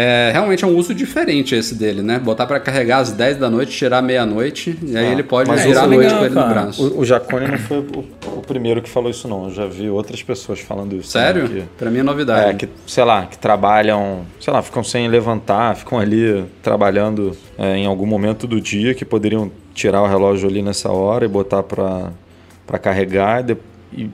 É, 0.00 0.30
realmente 0.32 0.62
é 0.62 0.66
um 0.66 0.76
uso 0.76 0.94
diferente 0.94 1.56
esse 1.56 1.74
dele, 1.74 2.02
né? 2.02 2.20
Botar 2.20 2.46
para 2.46 2.60
carregar 2.60 2.98
às 2.98 3.10
10 3.10 3.36
da 3.36 3.50
noite, 3.50 3.76
tirar 3.76 4.00
meia-noite, 4.00 4.78
e 4.80 4.96
aí 4.96 5.06
Ah, 5.08 5.10
ele 5.10 5.24
pode 5.24 5.50
mas 5.50 5.64
virar 5.64 5.82
a 5.82 5.86
noite 5.88 6.04
legal, 6.04 6.18
com 6.20 6.24
ele 6.26 6.34
no 6.36 6.48
braço. 6.48 6.86
O, 6.86 7.00
o 7.00 7.04
Jacone 7.04 7.48
não 7.48 7.58
foi 7.58 7.78
o, 7.78 8.04
o 8.38 8.42
primeiro 8.42 8.80
que 8.80 8.88
falou 8.88 9.10
isso, 9.10 9.26
não. 9.26 9.46
Eu 9.46 9.50
já 9.50 9.66
vi 9.66 9.90
outras 9.90 10.22
pessoas 10.22 10.60
falando 10.60 10.94
isso. 10.94 11.10
Sério? 11.10 11.48
né, 11.48 11.64
Pra 11.76 11.90
mim 11.90 11.98
é 11.98 12.02
novidade. 12.04 12.48
É, 12.48 12.54
que, 12.54 12.68
sei 12.86 13.02
lá, 13.02 13.26
que 13.26 13.36
trabalham, 13.36 14.20
sei 14.40 14.52
lá, 14.52 14.62
ficam 14.62 14.84
sem 14.84 15.08
levantar, 15.08 15.74
ficam 15.74 15.98
ali 15.98 16.44
trabalhando 16.62 17.36
é, 17.58 17.78
em 17.78 17.86
algum 17.86 18.06
momento 18.06 18.46
do 18.46 18.60
dia 18.60 18.94
que 18.94 19.04
poderiam 19.04 19.50
tirar 19.74 20.00
o 20.00 20.06
relógio 20.06 20.48
ali 20.48 20.62
nessa 20.62 20.92
hora 20.92 21.24
e 21.24 21.28
botar 21.28 21.64
para 21.64 22.78
carregar 22.80 23.44
e, 23.50 23.56
e, 23.92 24.10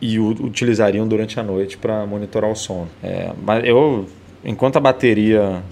e 0.00 0.18
utilizariam 0.18 1.06
durante 1.06 1.38
a 1.38 1.44
noite 1.44 1.78
para 1.78 2.04
monitorar 2.06 2.50
o 2.50 2.56
sono. 2.56 2.88
É, 3.04 3.30
mas 3.40 3.64
eu, 3.64 4.04
enquanto 4.44 4.76
a 4.76 4.80
bateria 4.80 5.62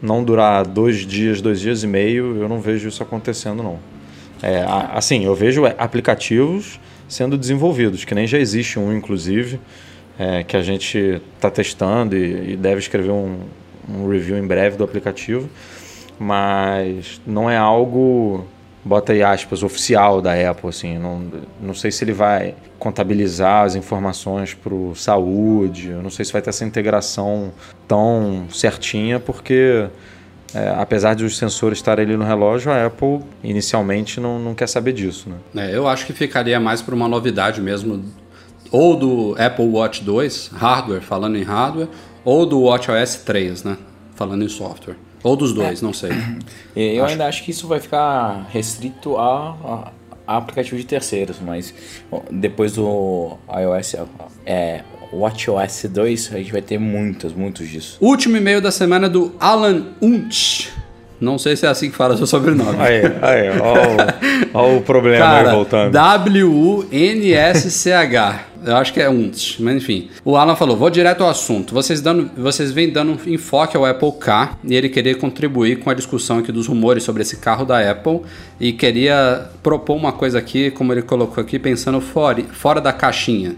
não 0.00 0.22
durar 0.22 0.66
dois 0.66 0.98
dias, 0.98 1.40
dois 1.40 1.60
dias 1.60 1.82
e 1.82 1.86
meio, 1.86 2.36
eu 2.36 2.48
não 2.48 2.60
vejo 2.60 2.88
isso 2.88 3.02
acontecendo, 3.02 3.62
não. 3.62 3.78
É, 4.42 4.64
assim, 4.92 5.24
eu 5.24 5.34
vejo 5.34 5.64
aplicativos 5.78 6.78
sendo 7.08 7.38
desenvolvidos, 7.38 8.04
que 8.04 8.14
nem 8.14 8.26
já 8.26 8.38
existe 8.38 8.78
um, 8.78 8.94
inclusive, 8.94 9.60
é, 10.18 10.42
que 10.42 10.56
a 10.56 10.62
gente 10.62 11.20
está 11.34 11.50
testando 11.50 12.16
e, 12.16 12.52
e 12.52 12.56
deve 12.56 12.80
escrever 12.80 13.10
um, 13.10 13.38
um 13.88 14.08
review 14.08 14.36
em 14.36 14.46
breve 14.46 14.76
do 14.76 14.84
aplicativo, 14.84 15.48
mas 16.18 17.20
não 17.26 17.48
é 17.48 17.56
algo, 17.56 18.46
bota 18.86 19.12
aí 19.12 19.22
aspas, 19.22 19.64
oficial 19.64 20.22
da 20.22 20.32
Apple, 20.48 20.68
assim, 20.68 20.96
não, 20.96 21.26
não 21.60 21.74
sei 21.74 21.90
se 21.90 22.04
ele 22.04 22.12
vai 22.12 22.54
contabilizar 22.78 23.64
as 23.64 23.74
informações 23.74 24.54
para 24.54 24.72
o 24.72 24.94
saúde, 24.94 25.88
não 25.90 26.08
sei 26.08 26.24
se 26.24 26.32
vai 26.32 26.40
ter 26.40 26.50
essa 26.50 26.64
integração 26.64 27.52
tão 27.88 28.46
certinha, 28.48 29.18
porque 29.18 29.88
é, 30.54 30.72
apesar 30.78 31.14
de 31.14 31.24
os 31.24 31.36
sensores 31.36 31.78
estarem 31.78 32.04
ali 32.04 32.16
no 32.16 32.24
relógio, 32.24 32.70
a 32.70 32.86
Apple 32.86 33.22
inicialmente 33.42 34.20
não, 34.20 34.38
não 34.38 34.54
quer 34.54 34.68
saber 34.68 34.92
disso, 34.92 35.28
né? 35.28 35.66
É, 35.66 35.76
eu 35.76 35.88
acho 35.88 36.06
que 36.06 36.12
ficaria 36.12 36.60
mais 36.60 36.80
por 36.80 36.94
uma 36.94 37.08
novidade 37.08 37.60
mesmo, 37.60 38.04
ou 38.70 38.96
do 38.96 39.36
Apple 39.36 39.66
Watch 39.66 40.04
2, 40.04 40.52
hardware, 40.54 41.02
falando 41.02 41.36
em 41.36 41.42
hardware, 41.42 41.88
ou 42.24 42.46
do 42.46 42.62
WatchOS 42.62 43.16
3, 43.16 43.64
né? 43.64 43.76
Falando 44.14 44.44
em 44.44 44.48
software. 44.48 44.96
Ou 45.26 45.34
dos 45.34 45.52
dois, 45.52 45.82
não 45.82 45.92
sei. 45.92 46.10
E 46.76 46.96
Eu 46.96 47.04
ainda 47.04 47.26
acho 47.26 47.42
que 47.42 47.50
isso 47.50 47.66
vai 47.66 47.80
ficar 47.80 48.46
restrito 48.52 49.16
a, 49.16 49.92
a, 50.26 50.34
a 50.34 50.36
aplicativo 50.36 50.76
de 50.76 50.84
terceiros, 50.84 51.38
mas 51.44 51.74
depois 52.30 52.74
do 52.74 53.36
iOS, 53.50 53.96
é, 54.44 54.82
WatchOS 55.12 55.86
2, 55.90 56.30
a 56.32 56.38
gente 56.38 56.52
vai 56.52 56.62
ter 56.62 56.78
muitos, 56.78 57.32
muitos 57.32 57.68
disso. 57.68 57.98
Último 58.00 58.36
e-mail 58.36 58.60
da 58.60 58.70
semana 58.70 59.06
é 59.06 59.10
do 59.10 59.34
Alan 59.40 59.94
Unch. 60.00 60.70
Não 61.20 61.38
sei 61.38 61.56
se 61.56 61.64
é 61.66 61.68
assim 61.68 61.90
que 61.90 61.96
fala 61.96 62.16
seu 62.16 62.26
sobrenome. 62.26 62.76
Aí, 62.78 63.02
aí, 63.22 63.48
ó, 64.52 64.76
o 64.76 64.82
problema 64.82 65.24
Cara, 65.24 65.48
aí 65.48 65.54
voltando. 65.54 65.92
W-U-N-S-C-H. 65.92 67.36
Eu 68.64 68.76
acho 68.76 68.92
que 68.92 69.00
é 69.00 69.08
Unch, 69.08 69.62
mas 69.62 69.76
enfim. 69.76 70.08
O 70.24 70.36
Alan 70.36 70.56
falou: 70.56 70.76
vou 70.76 70.90
direto 70.90 71.22
ao 71.22 71.30
assunto. 71.30 71.72
Vocês, 71.72 72.00
dando, 72.00 72.28
vocês 72.36 72.72
vêm 72.72 72.90
dando 72.90 73.16
enfoque 73.26 73.76
ao 73.76 73.84
Apple 73.84 74.12
Car 74.18 74.58
e 74.64 74.74
ele 74.74 74.88
queria 74.88 75.14
contribuir 75.14 75.78
com 75.78 75.88
a 75.88 75.94
discussão 75.94 76.38
aqui 76.38 76.50
dos 76.50 76.66
rumores 76.66 77.04
sobre 77.04 77.22
esse 77.22 77.36
carro 77.36 77.64
da 77.64 77.78
Apple 77.90 78.22
e 78.58 78.72
queria 78.72 79.46
propor 79.62 79.94
uma 79.94 80.12
coisa 80.12 80.38
aqui, 80.38 80.70
como 80.72 80.92
ele 80.92 81.02
colocou 81.02 81.40
aqui, 81.40 81.58
pensando 81.58 82.00
fora, 82.00 82.42
fora 82.52 82.80
da 82.80 82.92
caixinha. 82.92 83.54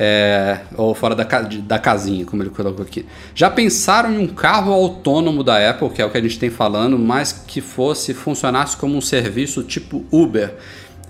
É, 0.00 0.60
ou 0.76 0.94
fora 0.94 1.12
da, 1.16 1.24
da 1.24 1.76
casinha, 1.76 2.24
como 2.24 2.40
ele 2.40 2.50
colocou 2.50 2.84
aqui. 2.84 3.04
Já 3.34 3.50
pensaram 3.50 4.12
em 4.12 4.18
um 4.18 4.28
carro 4.28 4.72
autônomo 4.72 5.42
da 5.42 5.70
Apple, 5.70 5.90
que 5.90 6.00
é 6.00 6.04
o 6.04 6.10
que 6.10 6.16
a 6.16 6.20
gente 6.20 6.38
tem 6.38 6.50
falando, 6.50 6.96
mas 6.96 7.32
que 7.32 7.60
fosse 7.60 8.14
funcionasse 8.14 8.76
como 8.76 8.96
um 8.96 9.00
serviço 9.00 9.64
tipo 9.64 10.04
Uber? 10.12 10.54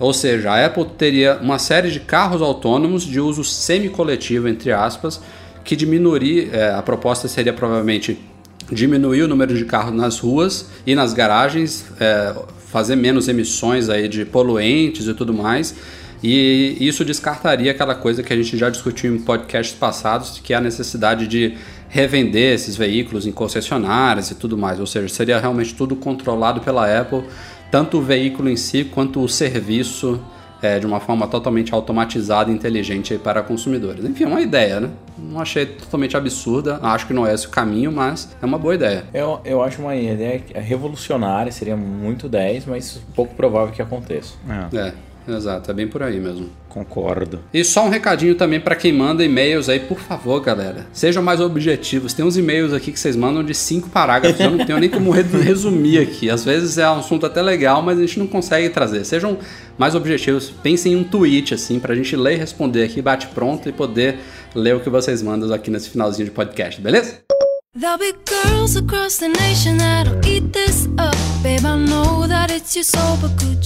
Ou 0.01 0.15
seja, 0.15 0.53
a 0.53 0.65
Apple 0.65 0.87
teria 0.97 1.39
uma 1.43 1.59
série 1.59 1.91
de 1.91 2.01
carros 2.01 2.41
autônomos 2.41 3.03
de 3.03 3.21
uso 3.21 3.45
semi-coletivo, 3.45 4.49
entre 4.49 4.73
aspas, 4.73 5.21
que 5.65 5.75
diminuiria, 5.77 6.49
é, 6.53 6.71
a 6.75 6.81
proposta 6.81 7.29
seria 7.29 7.53
provavelmente 7.53 8.19
diminuir 8.71 9.23
o 9.23 9.29
número 9.29 9.55
de 9.55 9.65
carros 9.65 9.95
nas 9.95 10.19
ruas 10.19 10.71
e 10.87 10.95
nas 10.95 11.13
garagens, 11.13 11.85
é, 12.01 12.35
fazer 12.71 12.97
menos 12.97 13.29
emissões 13.29 13.89
aí 13.89 14.09
de 14.09 14.25
poluentes 14.25 15.07
e 15.07 15.15
tudo 15.15 15.33
mais. 15.33 15.75
E 16.23 16.77
isso 16.81 17.05
descartaria 17.05 17.71
aquela 17.71 17.95
coisa 17.95 18.23
que 18.23 18.33
a 18.33 18.37
gente 18.37 18.57
já 18.57 18.71
discutiu 18.71 19.15
em 19.15 19.19
podcasts 19.19 19.77
passados, 19.77 20.41
que 20.43 20.53
é 20.53 20.57
a 20.57 20.61
necessidade 20.61 21.27
de 21.27 21.57
revender 21.89 22.55
esses 22.55 22.77
veículos 22.77 23.27
em 23.27 23.33
concessionárias 23.33 24.31
e 24.31 24.35
tudo 24.35 24.57
mais. 24.59 24.81
Ou 24.81 24.87
seja, 24.87 25.09
seria 25.09 25.39
realmente 25.39 25.75
tudo 25.75 25.97
controlado 25.97 26.61
pela 26.61 27.01
Apple, 27.01 27.25
tanto 27.71 27.99
o 27.99 28.03
veículo 28.03 28.49
em 28.49 28.57
si 28.57 28.85
quanto 28.85 29.23
o 29.23 29.29
serviço 29.29 30.21
é, 30.61 30.79
de 30.79 30.87
uma 30.87 31.01
forma 31.01 31.27
totalmente 31.27 31.73
automatizada 31.73 32.51
e 32.51 32.55
inteligente 32.55 33.13
aí 33.13 33.19
para 33.19 33.43
consumidores. 33.43 34.05
Enfim, 34.05 34.25
é 34.25 34.27
uma 34.27 34.41
ideia, 34.41 34.81
né? 34.81 34.91
Não 35.17 35.41
achei 35.41 35.67
totalmente 35.67 36.17
absurda, 36.17 36.79
acho 36.83 37.07
que 37.07 37.13
não 37.13 37.27
é 37.27 37.33
esse 37.33 37.47
o 37.47 37.51
caminho, 37.51 37.93
mas 37.93 38.37
é 38.41 38.47
uma 38.47 38.59
boa 38.59 38.75
ideia. 38.75 39.05
Eu, 39.13 39.41
eu 39.45 39.63
acho 39.63 39.81
uma 39.81 39.95
ideia 39.95 40.43
revolucionária, 40.55 41.51
seria 41.53 41.77
muito 41.77 42.29
10, 42.29 42.67
mas 42.67 43.01
pouco 43.15 43.35
provável 43.35 43.73
que 43.73 43.83
aconteça. 43.83 44.35
É, 44.49 44.77
É, 44.77 44.93
exato, 45.35 45.71
é 45.71 45.75
bem 45.75 45.87
por 45.89 46.03
aí 46.03 46.19
mesmo. 46.21 46.49
concordo. 46.69 47.41
E 47.53 47.65
só 47.65 47.85
um 47.85 47.89
recadinho 47.89 48.35
também 48.35 48.61
para 48.61 48.77
quem 48.77 48.93
manda 48.93 49.25
e-mails 49.25 49.69
aí, 49.69 49.81
por 49.81 49.99
favor, 49.99 50.41
galera. 50.41 50.87
Sejam 50.93 51.23
mais 51.23 51.41
objetivos. 51.41 52.13
Tem 52.13 52.25
uns 52.25 52.37
e-mails 52.37 52.73
aqui 52.73 52.93
que 52.93 53.01
vocês 53.01 53.17
mandam 53.17 53.43
de 53.43 53.55
cinco 53.55 53.89
parágrafos, 53.89 54.39
eu 54.41 54.51
não 54.51 54.65
tenho 54.65 54.79
nem 54.79 54.89
como 54.89 55.11
re- 55.11 55.23
resumir 55.43 55.99
aqui. 55.99 56.31
Às 56.31 56.45
vezes 56.45 56.79
é 56.79 56.89
um 56.89 56.99
assunto 57.01 57.27
até 57.27 57.43
legal, 57.43 57.83
mas 57.83 57.99
a 57.99 58.01
gente 58.03 58.19
não 58.19 58.27
consegue 58.27 58.69
trazer. 58.71 59.05
Sejam 59.05 59.39
mais 59.77 59.95
objetivos. 59.95 60.51
Pensem 60.63 60.93
em 60.93 60.97
um 60.97 61.05
tweet, 61.05 61.53
assim, 61.55 61.79
pra 61.81 61.95
gente 61.95 62.15
ler 62.17 62.35
e 62.35 62.37
responder 62.37 62.85
aqui, 62.85 63.03
bate 63.03 63.27
pronto 63.29 63.69
e 63.69 63.73
poder 63.73 64.19
ler 64.55 64.77
o 64.77 64.81
que 64.81 64.89
vocês 64.89 65.21
mandam 65.23 65.53
aqui 65.53 65.71
nesse 65.71 65.91
finalzinho 65.91 66.27
de 66.27 66.31
podcast, 66.31 66.81
beleza? 66.81 67.19
There'll 67.79 67.99
be 67.99 68.13
girls 68.27 68.79
across 68.79 69.19
the 69.19 69.29
nation 69.29 69.77
that'll 69.79 70.19
eat 70.27 70.49
this 70.53 70.87
up. 70.99 71.17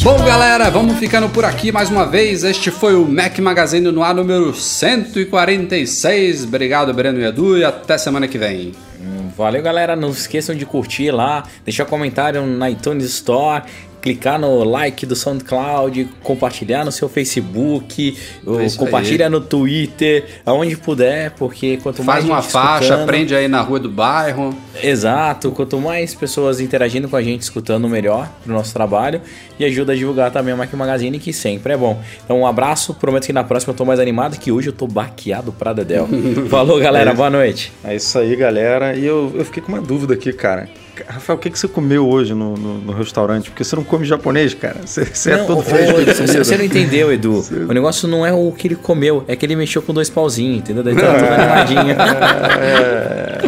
Bom, 0.03 0.23
galera, 0.25 0.70
vamos 0.70 0.99
ficando 0.99 1.29
por 1.31 1.45
aqui 1.45 1.73
mais 1.73 1.89
uma 1.91 2.05
vez. 2.07 2.45
Este 2.45 2.70
foi 2.70 2.95
o 2.95 3.07
Mac 3.07 3.39
Magazine 3.39 3.91
no 3.91 4.03
ar 4.03 4.14
número 4.14 4.55
146. 4.55 6.45
Obrigado, 6.45 6.93
Breno 6.93 7.20
e 7.20 7.25
Edu, 7.25 7.57
e 7.57 7.64
até 7.64 7.97
semana 7.97 8.29
que 8.29 8.37
vem. 8.37 8.73
Valeu, 9.37 9.62
galera. 9.62 9.97
Não 9.97 10.11
esqueçam 10.11 10.55
de 10.55 10.66
curtir 10.66 11.11
lá, 11.11 11.45
deixar 11.64 11.87
comentário 11.87 12.47
na 12.47 12.70
iTunes 12.70 13.05
Store, 13.07 13.62
clicar 14.03 14.39
no 14.39 14.65
like 14.65 15.07
do 15.07 15.15
SoundCloud, 15.15 16.09
compartilhar 16.23 16.85
no 16.85 16.91
seu 16.93 17.09
Facebook, 17.09 18.19
É 18.47 18.77
compartilha 18.77 19.31
no 19.31 19.41
Twitter, 19.41 20.25
aonde 20.45 20.77
puder, 20.77 21.31
porque 21.33 21.79
quanto 21.83 22.03
mais 22.03 22.19
Faz 22.21 22.31
uma 22.31 22.43
gente 22.43 22.51
faixa, 22.53 22.85
escutando- 22.85 23.07
prende 23.07 23.35
aí 23.35 23.47
na 23.49 23.61
rua 23.63 23.79
do 23.79 23.89
bairro. 23.89 24.55
Exato, 24.83 25.53
quanto 25.53 25.79
mais 25.79 26.15
pessoas 26.15 26.61
interagindo 26.61 27.09
com 27.09 27.15
a 27.17 27.23
gente, 27.23 27.43
escutando, 27.43 27.89
melhor 27.89 28.29
pro 28.43 28.53
nosso 28.53 28.73
trabalho 28.73 29.21
e 29.59 29.65
ajuda 29.65 29.93
a 29.93 29.97
divulgar 29.97 30.31
também 30.33 30.53
o 30.53 30.57
Mac 30.57 30.73
Magazine, 30.75 31.19
que 31.19 31.33
sempre 31.33 31.73
é 31.75 31.77
bom. 31.77 32.03
Então, 32.25 32.41
um 32.41 32.47
abraço, 32.47 32.95
prometo 32.95 33.27
que 33.27 33.33
na 33.33 33.45
próxima 33.45 33.73
eu 33.73 33.77
tô 33.77 33.85
mais 33.85 34.01
animado, 34.01 34.37
que 34.39 34.51
hoje 34.51 34.69
eu 34.69 34.73
tô 34.73 34.87
baqueado 34.89 35.53
pra 35.53 35.73
Dedel. 35.73 36.09
Falou, 36.51 36.81
galera, 36.81 37.15
boa 37.15 37.31
noite. 37.31 37.73
É 37.85 37.95
isso 37.95 38.19
aí, 38.19 38.35
galera. 38.35 38.97
E 38.97 39.05
eu, 39.07 39.31
eu 39.35 39.45
fiquei 39.45 39.63
com 39.63 39.71
uma 39.73 39.81
dúvida 39.81 40.15
aqui, 40.15 40.33
cara. 40.33 40.69
Rafael, 41.09 41.38
o 41.38 41.40
que, 41.40 41.51
que 41.51 41.59
você 41.59 41.66
comeu 41.66 42.07
hoje 42.09 42.34
no, 42.34 42.55
no, 42.57 42.78
no 42.78 42.93
restaurante? 42.93 43.51
Porque 43.51 43.64
você 43.64 43.74
não 43.74 43.84
come 43.84 44.05
japonês, 44.05 44.53
cara. 44.55 44.80
Você, 44.84 45.05
você 45.05 45.32
é 45.32 45.36
Não, 45.38 45.47
todo 45.47 45.59
ô, 45.61 45.62
fresco 45.62 45.99
você, 46.05 46.45
você 46.45 46.57
não 46.57 46.64
entendeu, 46.64 47.12
Edu. 47.12 47.43
O 47.68 47.72
negócio 47.72 48.07
não 48.07 48.26
é 48.26 48.32
o 48.32 48.53
que 48.53 48.68
ele 48.68 48.76
comeu, 48.76 49.24
é 49.26 49.34
que 49.34 49.47
ele 49.47 49.57
mexeu 49.57 49.80
com 49.80 49.95
dois 49.95 50.11
pauzinhos, 50.11 50.59
entendeu? 50.59 50.82
Daí 50.82 50.95
tá 50.95 51.14
tudo 51.14 51.32
animadinho. 51.32 51.97
É, 52.61 53.38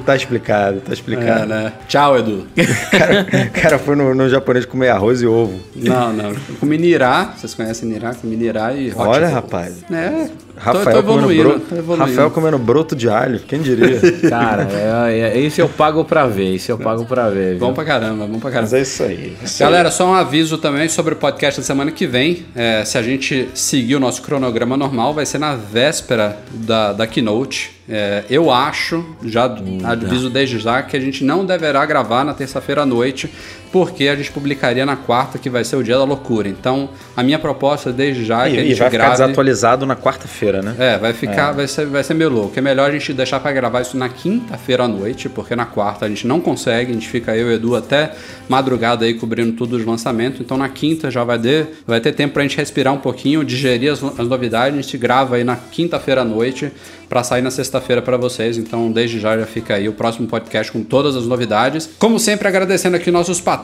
tá 0.00 0.16
explicado, 0.16 0.80
tá 0.80 0.90
É, 0.90 0.94
explicado. 0.94 1.46
né? 1.46 1.72
Tchau, 1.88 2.18
Edu. 2.18 2.46
O 2.56 2.90
cara, 2.98 3.24
cara 3.52 3.78
foi 3.78 3.96
no, 3.96 4.14
no 4.14 4.28
japonês 4.28 4.64
comer 4.64 4.88
arroz 4.88 5.22
e 5.22 5.26
ovo. 5.26 5.58
Não, 5.74 6.12
não. 6.12 6.30
Eu 6.30 6.56
comi 6.60 6.78
nirá. 6.78 7.34
Vocês 7.36 7.54
conhecem 7.54 7.88
nirá? 7.88 8.14
Comi 8.14 8.36
nirá 8.36 8.72
e 8.74 8.88
hot 8.90 8.96
Olha, 8.98 9.28
rapaz. 9.28 9.84
É. 9.90 10.28
Rafael, 10.56 10.84
tô, 10.84 11.02
tô 11.02 11.20
comendo 11.20 11.42
broto, 11.42 11.60
tô 11.68 11.74
evoluindo. 11.76 12.06
Rafael 12.10 12.30
comendo 12.30 12.58
broto 12.58 12.94
de 12.94 13.08
alho, 13.08 13.40
quem 13.40 13.60
diria? 13.60 13.98
Cara, 14.30 14.68
é, 15.10 15.34
é, 15.36 15.38
isso 15.40 15.60
eu 15.60 15.68
pago 15.68 16.04
pra 16.04 16.28
ver, 16.28 16.54
isso 16.54 16.70
eu 16.70 16.78
pago 16.78 17.04
pra 17.04 17.28
ver. 17.28 17.50
viu? 17.50 17.58
Bom 17.58 17.74
pra 17.74 17.84
caramba, 17.84 18.24
bom 18.24 18.38
pra 18.38 18.52
caramba. 18.52 18.70
Mas 18.70 18.72
é 18.72 18.80
isso 18.82 19.02
aí. 19.02 19.36
isso 19.42 19.62
aí. 19.62 19.68
Galera, 19.68 19.90
só 19.90 20.06
um 20.08 20.14
aviso 20.14 20.56
também 20.56 20.88
sobre 20.88 21.14
o 21.14 21.16
podcast 21.16 21.60
da 21.60 21.66
semana 21.66 21.90
que 21.90 22.06
vem. 22.06 22.46
É, 22.54 22.84
se 22.84 22.96
a 22.96 23.02
gente 23.02 23.48
seguir 23.52 23.96
o 23.96 24.00
nosso 24.00 24.22
cronograma 24.22 24.76
normal, 24.76 25.12
vai 25.12 25.26
ser 25.26 25.38
na 25.38 25.56
véspera 25.56 26.38
da, 26.52 26.92
da 26.92 27.04
keynote. 27.06 27.72
É, 27.88 28.24
eu 28.30 28.50
acho, 28.50 29.04
já 29.24 29.44
aviso 29.84 30.30
desde 30.30 30.58
já, 30.58 30.82
que 30.82 30.96
a 30.96 31.00
gente 31.00 31.22
não 31.22 31.44
deverá 31.44 31.84
gravar 31.84 32.24
na 32.24 32.32
terça-feira 32.32 32.82
à 32.82 32.86
noite, 32.86 33.30
porque 33.74 34.06
a 34.06 34.14
gente 34.14 34.30
publicaria 34.30 34.86
na 34.86 34.94
quarta, 34.94 35.36
que 35.36 35.50
vai 35.50 35.64
ser 35.64 35.74
o 35.74 35.82
dia 35.82 35.98
da 35.98 36.04
loucura. 36.04 36.48
Então, 36.48 36.88
a 37.16 37.24
minha 37.24 37.40
proposta 37.40 37.92
desde 37.92 38.24
já 38.24 38.46
é 38.46 38.50
que 38.52 38.56
a 38.56 38.60
E, 38.60 38.64
e 38.66 38.68
gente 38.68 38.78
vai 38.78 38.88
ficar 38.88 39.02
grave. 39.06 39.20
desatualizado 39.22 39.84
na 39.84 39.96
quarta-feira, 39.96 40.62
né? 40.62 40.76
É, 40.78 40.96
vai 40.96 41.12
ficar, 41.12 41.50
Vai, 41.50 41.66
ser, 41.66 41.84
vai 41.86 42.04
ser 42.04 42.14
meio 42.14 42.30
louco. 42.30 42.56
É 42.56 42.62
melhor 42.62 42.88
a 42.88 42.92
gente 42.92 43.12
deixar 43.12 43.40
pra 43.40 43.50
gravar 43.50 43.80
isso 43.80 43.96
na 43.96 44.08
quinta-feira 44.08 44.84
à 44.84 44.88
noite, 44.88 45.28
porque 45.28 45.56
na 45.56 45.66
quarta 45.66 46.06
a 46.06 46.08
gente 46.08 46.24
não 46.24 46.40
consegue, 46.40 46.92
a 46.92 46.94
gente 46.94 47.08
fica 47.08 47.36
eu 47.36 47.50
e 47.50 47.54
Edu 47.56 47.74
até 47.74 48.12
madrugada 48.48 49.04
aí 49.04 49.14
cobrindo 49.14 49.54
tudo 49.54 49.74
os 49.76 49.84
lançamentos. 49.84 50.40
Então 50.40 50.56
na 50.56 50.68
quinta 50.68 51.10
já 51.10 51.24
vai 51.24 51.40
ter, 51.40 51.66
vai 51.84 52.00
ter 52.00 52.12
tempo 52.12 52.34
pra 52.34 52.42
gente 52.44 52.56
respirar 52.56 52.94
um 52.94 52.98
pouquinho, 52.98 53.42
digerir 53.42 53.90
as, 53.90 54.00
as 54.04 54.28
novidades. 54.28 54.78
A 54.78 54.82
gente 54.82 54.96
grava 54.96 55.34
aí 55.34 55.42
na 55.42 55.56
quinta-feira 55.56 56.20
à 56.20 56.24
noite 56.24 56.70
pra 57.08 57.22
sair 57.22 57.42
na 57.42 57.50
sexta-feira 57.50 58.00
pra 58.02 58.16
vocês. 58.16 58.56
Então 58.56 58.90
desde 58.90 59.20
já 59.20 59.38
já 59.38 59.46
fica 59.46 59.74
aí 59.74 59.88
o 59.88 59.92
próximo 59.92 60.26
podcast 60.28 60.70
com 60.72 60.82
todas 60.82 61.16
as 61.16 61.26
novidades. 61.26 61.90
Como 61.98 62.18
sempre, 62.18 62.48
agradecendo 62.48 62.96
aqui 62.96 63.10
nossos 63.10 63.40
patrões, 63.40 63.63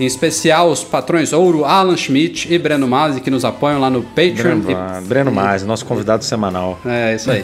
em 0.00 0.04
especial 0.06 0.70
os 0.70 0.82
patrões 0.84 1.32
Ouro, 1.32 1.64
Alan 1.64 1.96
Schmidt 1.96 2.52
e 2.52 2.58
Breno 2.58 2.86
Masi, 2.88 3.20
que 3.20 3.30
nos 3.30 3.44
apoiam 3.44 3.80
lá 3.80 3.88
no 3.88 4.02
Patreon. 4.02 4.60
Breno, 4.60 4.70
E- 4.70 5.04
Breno 5.06 5.30
nosso 5.66 5.84
convidado 5.86 6.24
semanal. 6.24 6.78
é, 6.84 7.14
isso 7.14 7.30
aí. 7.30 7.42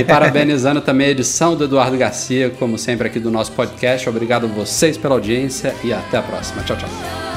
E 0.00 0.04
parabenizando 0.04 0.80
também 0.80 1.08
a 1.08 1.10
edição 1.10 1.56
do 1.56 1.64
Eduardo 1.64 1.96
Garcia, 1.96 2.50
como 2.58 2.78
sempre 2.78 3.06
aqui 3.08 3.18
do 3.18 3.30
nosso 3.30 3.52
podcast. 3.52 4.08
Obrigado 4.08 4.44
a 4.46 4.48
vocês 4.48 4.96
pela 4.96 5.14
audiência 5.14 5.74
e 5.84 5.92
até 5.92 6.18
a 6.18 6.22
próxima. 6.22 6.62
Tchau, 6.62 6.76
tchau. 6.76 7.27